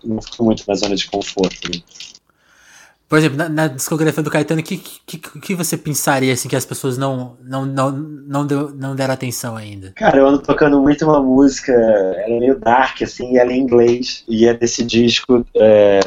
não 0.04 0.22
ficam 0.22 0.46
muito 0.46 0.64
na 0.68 0.76
zona 0.76 0.96
de 0.96 1.10
conforto. 1.10 1.72
Né? 1.72 1.82
Por 3.10 3.18
exemplo, 3.18 3.38
na, 3.38 3.50
na 3.50 3.68
discografia 3.68 4.22
do 4.22 4.30
Caetano, 4.30 4.62
o 4.62 4.64
que, 4.64 4.78
que, 4.78 5.18
que 5.18 5.56
você 5.56 5.76
pensaria 5.76 6.32
assim 6.32 6.48
que 6.48 6.56
as 6.56 6.64
pessoas 6.64 6.96
não, 6.96 7.36
não, 7.44 7.66
não, 7.66 7.92
não, 7.92 8.46
deu, 8.46 8.70
não 8.70 8.96
deram 8.96 9.16
atenção 9.16 9.58
ainda? 9.58 9.92
Cara, 9.96 10.20
eu 10.20 10.28
ando 10.28 10.38
tocando 10.38 10.80
muito 10.80 11.06
uma 11.06 11.20
música, 11.20 11.72
ela 11.72 12.36
é 12.36 12.40
meio 12.40 12.60
dark, 12.60 13.02
assim, 13.02 13.36
ela 13.36 13.52
é 13.52 13.56
em 13.56 13.62
inglês, 13.62 14.24
e 14.30 14.46
é 14.46 14.54
desse 14.54 14.84
disco. 14.86 15.44
É, 15.56 16.00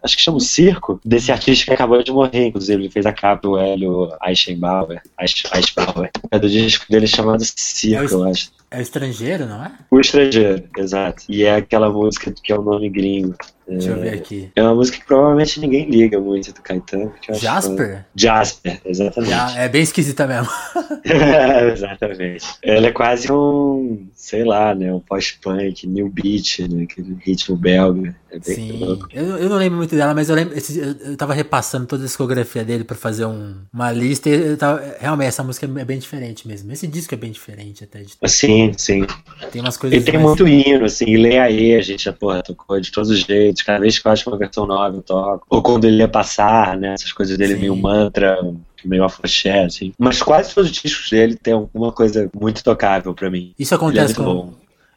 acho 0.00 0.16
que 0.16 0.22
chama 0.22 0.36
o 0.36 0.40
Circo, 0.40 1.00
desse 1.04 1.32
artista 1.32 1.64
que 1.64 1.72
acabou 1.72 2.00
de 2.04 2.12
morrer, 2.12 2.46
inclusive, 2.46 2.82
ele 2.82 2.90
fez 2.90 3.04
a 3.04 3.12
capa, 3.12 3.48
o 3.48 3.58
Hélio 3.58 4.10
Eisenbauer, 4.24 5.02
Eisenbauer. 5.18 6.10
É 6.30 6.38
do 6.38 6.48
disco 6.48 6.84
dele 6.88 7.08
chamado 7.08 7.42
Circo, 7.44 8.14
é 8.14 8.16
eu 8.16 8.24
acho. 8.28 8.50
É 8.74 8.78
o 8.78 8.82
estrangeiro, 8.82 9.46
não 9.46 9.64
é? 9.64 9.72
O 9.88 10.00
estrangeiro, 10.00 10.64
exato. 10.76 11.22
E 11.28 11.44
é 11.44 11.54
aquela 11.54 11.90
música 11.90 12.32
que 12.32 12.52
é 12.52 12.58
o 12.58 12.62
nome 12.62 12.88
gringo. 12.90 13.36
Deixa 13.66 13.90
eu 13.90 14.00
ver 14.00 14.14
aqui. 14.14 14.50
É 14.54 14.62
uma 14.62 14.74
música 14.74 14.98
que 14.98 15.06
provavelmente 15.06 15.58
ninguém 15.58 15.88
liga 15.88 16.20
muito 16.20 16.52
do 16.52 16.60
Caetano. 16.60 17.12
Jasper? 17.32 18.04
Que... 18.14 18.22
Jasper, 18.22 18.80
exatamente. 18.84 19.30
Já, 19.30 19.58
é 19.58 19.68
bem 19.68 19.82
esquisita 19.82 20.26
mesmo. 20.26 20.50
é, 21.04 21.68
exatamente. 21.72 22.44
Ela 22.62 22.88
é 22.88 22.92
quase 22.92 23.32
um, 23.32 24.06
sei 24.14 24.44
lá, 24.44 24.74
né, 24.74 24.92
um 24.92 25.00
post-punk, 25.00 25.86
new 25.86 26.10
beat, 26.10 26.58
né, 26.68 26.84
aquele 26.84 27.16
ritmo 27.24 27.56
belga. 27.56 28.14
É 28.30 28.38
bem 28.38 28.54
Sim, 28.54 28.98
eu, 29.12 29.38
eu 29.38 29.48
não 29.48 29.56
lembro 29.56 29.78
muito 29.78 29.94
dela, 29.94 30.12
mas 30.12 30.28
eu 30.28 30.34
lembro, 30.34 30.54
eu 30.56 31.16
tava 31.16 31.32
repassando 31.32 31.86
toda 31.86 32.02
a 32.02 32.06
discografia 32.06 32.64
dele 32.64 32.84
pra 32.84 32.96
fazer 32.96 33.24
um, 33.24 33.54
uma 33.72 33.92
lista 33.92 34.28
e 34.28 34.32
eu 34.32 34.56
tava, 34.56 34.82
realmente 34.98 35.28
essa 35.28 35.42
música 35.42 35.66
é 35.66 35.84
bem 35.84 35.98
diferente 35.98 36.46
mesmo. 36.46 36.70
Esse 36.72 36.86
disco 36.86 37.14
é 37.14 37.16
bem 37.16 37.30
diferente 37.30 37.84
até. 37.84 38.00
De... 38.00 38.14
Sim, 38.72 39.02
sim. 39.02 39.06
Tem 39.50 39.60
umas 39.60 39.76
coisas 39.76 39.96
Ele 39.96 40.04
tem 40.04 40.14
mais... 40.14 40.26
muito 40.26 40.48
hino, 40.48 40.84
assim, 40.84 41.16
lê 41.16 41.38
aí, 41.38 41.74
a 41.74 41.82
gente 41.82 42.04
já, 42.04 42.12
porra, 42.12 42.42
tocou 42.42 42.80
de 42.80 42.90
todos 42.90 43.10
os 43.10 43.20
jeitos 43.20 43.62
cada 43.62 43.80
vez 43.80 43.98
que 43.98 44.06
eu 44.06 44.12
acho 44.12 44.28
uma 44.28 44.38
versão 44.38 44.66
nova 44.66 44.96
eu 44.96 45.02
toco. 45.02 45.46
Ou 45.50 45.62
quando 45.62 45.84
ele 45.84 45.98
ia 45.98 46.08
passar, 46.08 46.76
né? 46.76 46.94
Essas 46.94 47.12
coisas 47.12 47.36
dele 47.36 47.54
Sim. 47.54 47.60
meio 47.60 47.76
mantra, 47.76 48.38
meio 48.84 49.04
afoxé, 49.04 49.64
assim. 49.64 49.92
Mas 49.98 50.22
quase 50.22 50.54
todos 50.54 50.70
os 50.70 50.76
discos 50.76 51.10
dele 51.10 51.36
tem 51.36 51.54
alguma 51.54 51.92
coisa 51.92 52.30
muito 52.34 52.62
tocável 52.62 53.14
para 53.14 53.30
mim. 53.30 53.54
Isso 53.58 53.74
acontece 53.74 54.12
é 54.12 54.16
com. 54.16 54.52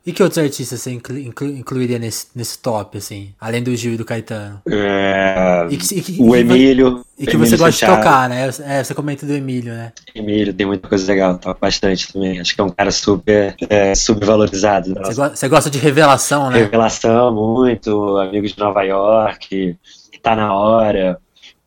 E 0.08 0.14
que 0.14 0.24
outros 0.24 0.42
artistas 0.42 0.80
você 0.80 0.92
inclu, 0.92 1.18
inclu, 1.18 1.48
incluiria 1.50 2.00
nesse, 2.00 2.28
nesse 2.34 2.58
top, 2.60 2.98
assim? 2.98 3.34
Além 3.42 3.62
do 3.62 3.76
Gil 3.76 3.96
e 3.96 3.98
do 3.98 4.06
Caetano? 4.06 4.62
É... 4.66 5.68
E 5.70 5.76
que, 5.76 5.96
e 5.96 6.02
que, 6.02 6.22
o 6.22 6.34
Emílio. 6.34 7.06
E 7.20 7.26
que 7.26 7.36
Emílio 7.36 7.50
você 7.50 7.58
gosta 7.58 7.86
de 7.86 7.94
tocar, 7.94 8.30
né? 8.30 8.50
É, 8.64 8.82
você 8.82 8.94
comenta 8.94 9.26
do 9.26 9.34
Emílio, 9.34 9.74
né? 9.74 9.92
Emílio 10.16 10.54
tem 10.54 10.66
muita 10.66 10.88
coisa 10.88 11.06
legal, 11.12 11.38
toca 11.38 11.60
bastante 11.60 12.14
também. 12.14 12.40
Acho 12.40 12.56
que 12.56 12.62
é 12.62 12.64
um 12.64 12.70
cara 12.70 12.90
super 12.90 13.54
é, 13.70 13.94
subvalorizado. 13.96 14.94
Você, 14.94 15.14
go 15.14 15.30
você, 15.30 15.50
gosta 15.50 15.70
de 15.70 15.78
revelação, 15.78 16.50
né? 16.52 16.60
Revelação, 16.60 17.36
muito. 17.36 18.16
Amigos 18.16 18.54
de 18.54 18.60
Nova 18.60 18.84
York, 18.84 19.76
tá 20.24 20.38
na 20.38 20.56
hora 20.56 21.20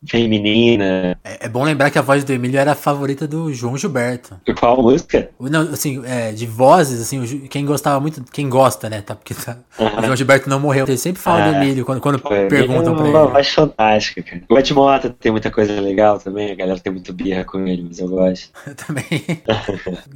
feminina. 0.07 1.17
É, 1.23 1.45
é, 1.45 1.49
bom 1.49 1.63
lembrar 1.63 1.91
que 1.91 1.99
a 1.99 2.01
voz 2.01 2.23
do 2.23 2.33
Emílio 2.33 2.59
era 2.59 2.71
a 2.71 2.75
favorita 2.75 3.27
do 3.27 3.53
João 3.53 3.77
Gilberto. 3.77 4.39
Qual 4.59 4.81
música? 4.81 5.29
Não, 5.39 5.61
assim, 5.61 6.01
é, 6.05 6.31
de 6.31 6.45
vozes, 6.45 7.01
assim, 7.01 7.47
quem 7.47 7.65
gostava 7.65 7.99
muito, 7.99 8.23
quem 8.31 8.49
gosta, 8.49 8.89
né, 8.89 9.01
tá? 9.01 9.15
Porque 9.15 9.33
tá, 9.33 9.57
o 9.77 10.01
João 10.01 10.15
Gilberto 10.15 10.49
não 10.49 10.59
morreu. 10.59 10.85
Ele 10.87 10.97
sempre 10.97 11.21
fala 11.21 11.51
do 11.51 11.55
Emílio 11.57 11.85
quando, 11.85 12.01
quando 12.01 12.19
perguntam 12.19 12.95
pra 12.95 13.07
ele. 13.07 13.15
É 13.15 13.19
uma 13.19 13.27
voz 13.27 13.49
fantástica, 13.49 14.23
cara. 14.23 14.41
O 14.49 14.57
Ed 14.57 14.73
Mota 14.73 15.09
tem 15.09 15.31
muita 15.31 15.51
coisa 15.51 15.79
legal 15.79 16.19
também, 16.19 16.51
a 16.51 16.55
galera 16.55 16.79
tem 16.79 16.91
muito 16.91 17.13
birra 17.13 17.43
com 17.43 17.65
ele, 17.67 17.83
mas 17.87 17.99
eu 17.99 18.07
gosto. 18.07 18.49
Eu 18.65 18.73
também. 18.75 19.05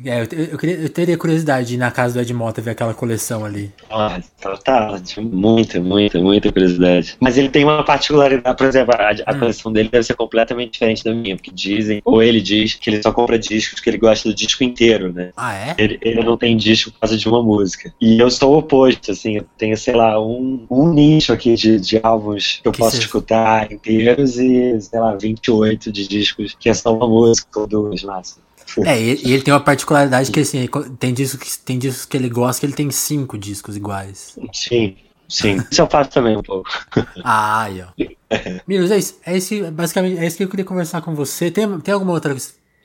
é, 0.06 0.22
eu, 0.22 0.48
eu, 0.52 0.58
queria, 0.58 0.76
eu 0.76 0.90
teria 0.90 1.18
curiosidade 1.18 1.68
de 1.68 1.76
ir 1.76 1.78
na 1.78 1.92
casa 1.92 2.16
do 2.16 2.22
Ed 2.22 2.34
Mota 2.34 2.62
ver 2.62 2.72
aquela 2.72 2.94
coleção 2.94 3.46
ali. 3.46 3.72
Ah, 3.90 4.20
tá, 4.42 4.58
tá 4.58 5.02
muita, 5.22 5.80
muita, 5.80 6.20
muita 6.20 6.52
curiosidade. 6.52 7.16
Mas 7.20 7.38
ele 7.38 7.50
tem 7.50 7.64
uma 7.64 7.84
particularidade, 7.84 8.58
por 8.58 8.68
exemplo, 8.68 8.96
a, 8.96 9.10
a 9.10 9.36
hum. 9.36 9.40
coleção 9.40 9.75
dele 9.76 9.90
deve 9.90 10.04
ser 10.04 10.16
completamente 10.16 10.72
diferente 10.72 11.04
da 11.04 11.14
minha, 11.14 11.36
porque 11.36 11.52
dizem, 11.52 12.02
ou 12.04 12.24
ele 12.24 12.42
diz, 12.42 12.74
que 12.74 12.90
ele 12.90 13.02
só 13.02 13.12
compra 13.12 13.38
discos 13.38 13.80
que 13.80 13.90
ele 13.90 13.98
gosta 13.98 14.30
do 14.30 14.36
disco 14.36 14.64
inteiro, 14.64 15.14
né? 15.14 15.32
Ah, 15.36 15.54
é? 15.54 15.76
Ele, 15.78 16.00
ele 16.02 16.24
não 16.24 16.38
tem 16.38 16.58
disco 16.58 16.92
por 16.92 17.00
causa 17.02 17.18
de 17.18 17.28
uma 17.28 17.44
música. 17.44 17.94
E 18.02 18.20
eu 18.20 18.32
sou 18.32 18.54
o 18.54 18.58
oposto, 18.60 19.12
assim, 19.12 19.38
eu 19.38 19.46
tenho, 19.58 19.78
sei 19.78 19.96
lá, 19.96 20.20
um, 20.20 20.66
um 20.70 20.94
nicho 20.94 21.32
aqui 21.32 21.56
de, 21.56 21.80
de 21.80 22.00
álbuns 22.02 22.60
que 22.62 22.68
eu 22.68 22.72
que 22.72 22.80
posso 22.80 22.98
escutar 22.98 23.72
inteiros 23.72 24.38
e, 24.38 24.80
sei 24.82 25.00
lá, 25.00 25.16
28 25.16 25.92
de 25.92 26.08
discos 26.08 26.56
que 26.60 26.70
é 26.70 26.74
só 26.74 26.96
uma 26.96 27.08
música 27.08 27.60
ou 27.60 27.68
duas, 27.68 28.04
massa. 28.04 28.46
É, 28.84 29.00
e 29.00 29.34
ele 29.34 29.42
tem 29.42 29.54
uma 29.54 29.60
particularidade 29.60 30.32
que 30.32 30.40
assim, 30.40 30.68
tem 31.00 31.14
discos 31.14 31.56
que 31.56 31.64
tem 31.64 31.78
discos 31.78 32.06
que 32.06 32.18
ele 32.18 32.28
gosta 32.28 32.60
que 32.60 32.66
ele 32.66 32.74
tem 32.74 32.90
cinco 32.92 33.38
discos 33.38 33.78
iguais. 33.78 34.38
Sim, 34.52 34.96
sim. 35.28 35.58
Isso 35.72 35.82
eu 35.82 35.88
faço 35.88 36.10
também 36.12 36.38
um 36.38 36.44
pouco. 36.44 36.70
Ah, 37.24 37.64
aí, 37.64 37.82
ó. 37.82 37.88
Milos, 38.68 38.92
é 38.92 38.98
isso. 38.98 39.20
É 39.26 39.38
esse, 39.38 39.62
basicamente, 39.72 40.20
é 40.20 40.28
isso 40.28 40.38
que 40.38 40.44
eu 40.44 40.50
queria 40.50 40.66
conversar 40.66 41.02
com 41.02 41.16
você. 41.16 41.50
Tem, 41.50 41.80
tem 41.80 41.94
alguma 41.94 42.14
outra. 42.14 42.36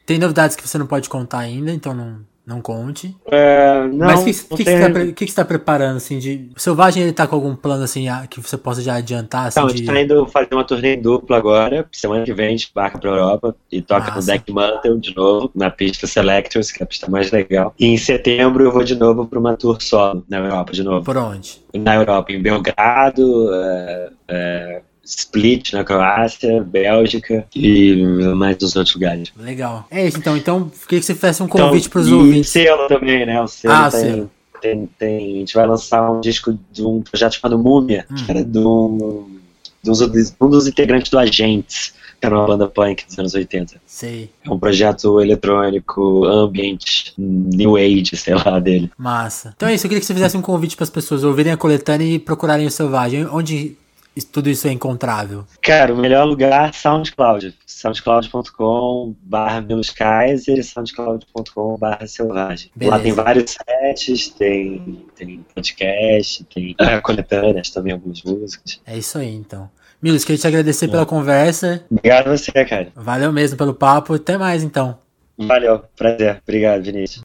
Tem 0.07 0.19
novidades 0.19 0.57
que 0.57 0.67
você 0.67 0.79
não 0.79 0.87
pode 0.87 1.09
contar 1.09 1.39
ainda, 1.39 1.73
então 1.73 1.95
não, 1.95 2.21
não 2.47 2.61
conte. 2.61 3.17
É, 3.31 3.87
não, 3.89 4.07
Mas 4.07 4.21
o 4.51 4.57
que, 4.57 4.65
que, 4.65 4.65
tá, 4.65 4.91
que, 4.91 5.13
que 5.13 5.27
você 5.29 5.37
tá 5.37 5.45
preparando, 5.45 5.99
assim, 5.99 6.19
de... 6.19 6.51
O 6.57 6.61
Selvagem, 6.61 7.03
ele 7.03 7.13
tá 7.13 7.27
com 7.27 7.37
algum 7.37 7.55
plano, 7.55 7.85
assim, 7.85 8.07
que 8.29 8.41
você 8.41 8.57
possa 8.57 8.83
já 8.83 8.97
adiantar, 8.97 9.47
assim, 9.47 9.61
Não, 9.61 9.69
de... 9.69 9.75
a 9.75 9.77
gente 9.77 9.87
tá 9.87 10.01
indo 10.01 10.27
fazer 10.27 10.49
uma 10.53 10.65
turnê 10.65 10.97
dupla 10.97 11.37
agora. 11.37 11.87
Semana 11.93 12.25
que 12.25 12.33
vem 12.33 12.49
a 12.49 12.51
gente 12.51 12.71
embarca 12.71 12.99
pra 12.99 13.11
Europa 13.11 13.55
e 13.71 13.81
toca 13.81 14.11
no 14.15 14.25
Deck 14.25 14.53
Mantle 14.53 14.99
de 14.99 15.15
novo, 15.15 15.51
na 15.55 15.71
pista 15.71 16.07
Selectors, 16.07 16.73
que 16.73 16.83
é 16.83 16.85
a 16.85 16.87
pista 16.87 17.11
mais 17.11 17.31
legal. 17.31 17.75
E 17.79 17.87
em 17.87 17.97
setembro 17.97 18.65
eu 18.65 18.73
vou 18.73 18.83
de 18.83 18.97
novo 18.97 19.27
pra 19.27 19.39
uma 19.39 19.57
tour 19.57 19.81
solo 19.81 20.25
na 20.29 20.39
Europa, 20.39 20.73
de 20.73 20.83
novo. 20.83 21.05
Por 21.05 21.17
onde? 21.17 21.61
Na 21.75 21.95
Europa, 21.95 22.33
em 22.33 22.43
Belgrado, 22.43 23.55
é, 23.55 24.11
é, 24.29 24.83
Split 25.05 25.73
na 25.73 25.85
Croácia, 25.85 26.63
Bélgica 26.63 27.47
e 27.55 27.97
mais 28.37 28.57
dos 28.57 28.77
outros 28.77 28.95
lugares. 28.95 29.33
Legal. 29.37 29.87
É 29.91 30.07
isso, 30.07 30.19
então. 30.19 30.37
Então, 30.37 30.71
queria 30.89 31.01
que 31.01 31.07
você 31.07 31.15
fizesse 31.15 31.43
um 31.43 31.49
convite 31.49 31.89
então, 31.89 31.93
para 31.93 32.01
os 32.01 32.13
ouvintes. 32.13 32.51
E 32.51 32.65
selo 32.65 32.89
também, 32.89 33.27
né? 33.27 33.41
O 33.41 33.49
selo 33.49 33.75
ah, 33.75 33.91
tem, 33.91 34.01
selo. 34.01 34.31
Tem, 34.61 34.89
tem, 34.99 35.37
a 35.37 35.39
gente 35.39 35.55
vai 35.55 35.67
lançar 35.67 36.11
um 36.11 36.21
disco 36.21 36.59
de 36.71 36.85
um 36.85 37.03
projeto 37.03 37.35
chamado 37.35 37.59
Múmia, 37.59 38.07
hum. 38.11 38.15
que 38.15 38.31
era 38.31 38.45
de 38.45 38.59
um, 38.59 39.41
de 39.83 39.91
um 39.91 40.49
dos 40.49 40.67
integrantes 40.67 41.11
do 41.11 41.19
Agentes 41.19 41.95
que 42.21 42.27
era 42.27 42.37
uma 42.37 42.47
banda 42.47 42.69
punk 42.69 43.07
dos 43.07 43.19
anos 43.19 43.35
80. 43.35 43.81
Sei. 43.87 44.31
É 44.45 44.51
um 44.51 44.59
projeto 44.59 45.21
eletrônico, 45.21 46.27
ambient, 46.27 47.15
new 47.17 47.77
age, 47.77 48.15
sei 48.15 48.35
lá, 48.35 48.61
dele. 48.61 48.91
Massa. 48.99 49.55
Então 49.57 49.69
é 49.69 49.75
isso, 49.75 49.87
eu 49.87 49.89
queria 49.89 50.01
que 50.01 50.07
você 50.07 50.13
fizesse 50.13 50.37
um 50.37 50.43
convite 50.43 50.77
para 50.77 50.85
as 50.85 50.91
pessoas 50.91 51.25
ouvirem 51.25 51.53
a 51.53 51.57
coletânea 51.57 52.05
e 52.05 52.19
procurarem 52.19 52.67
o 52.67 52.71
Selvagem. 52.71 53.27
Onde 53.27 53.75
tudo 54.25 54.49
isso 54.49 54.67
é 54.69 54.73
encontrável? 54.73 55.45
Cara, 55.63 55.93
o 55.93 55.97
melhor 55.97 56.25
lugar 56.25 56.75
SoundCloud. 56.75 57.55
soundcloud.com 57.67 59.15
barra 59.23 59.65
Kaiser 59.97 60.59
e 60.59 60.63
soundcloud.com 60.63 61.77
barra 61.79 62.07
Selvagem. 62.07 62.71
Lá 62.81 62.99
tem 62.99 63.13
vários 63.13 63.53
sets, 63.53 64.29
tem, 64.31 65.07
tem 65.17 65.45
podcast, 65.55 66.45
tem 66.45 66.75
é, 66.79 67.01
coletâneas 67.03 67.71
também, 67.71 67.93
algumas 67.93 68.23
músicas. 68.23 68.81
É 68.87 68.97
isso 68.97 69.19
aí, 69.19 69.35
então. 69.35 69.71
Milos, 70.03 70.25
queria 70.25 70.41
te 70.41 70.47
agradecer 70.47 70.87
é. 70.87 70.89
pela 70.89 71.05
conversa. 71.05 71.85
Obrigado 71.91 72.29
a 72.29 72.37
você, 72.37 72.65
cara. 72.65 72.89
Valeu 72.95 73.33
mesmo 73.33 73.59
pelo 73.59 73.75
papo. 73.75 74.15
Até 74.15 74.39
mais, 74.39 74.63
então. 74.63 74.99
Valeu, 75.37 75.83
prazer. 75.97 76.41
Obrigado, 76.43 76.83
Vinícius. 76.83 77.19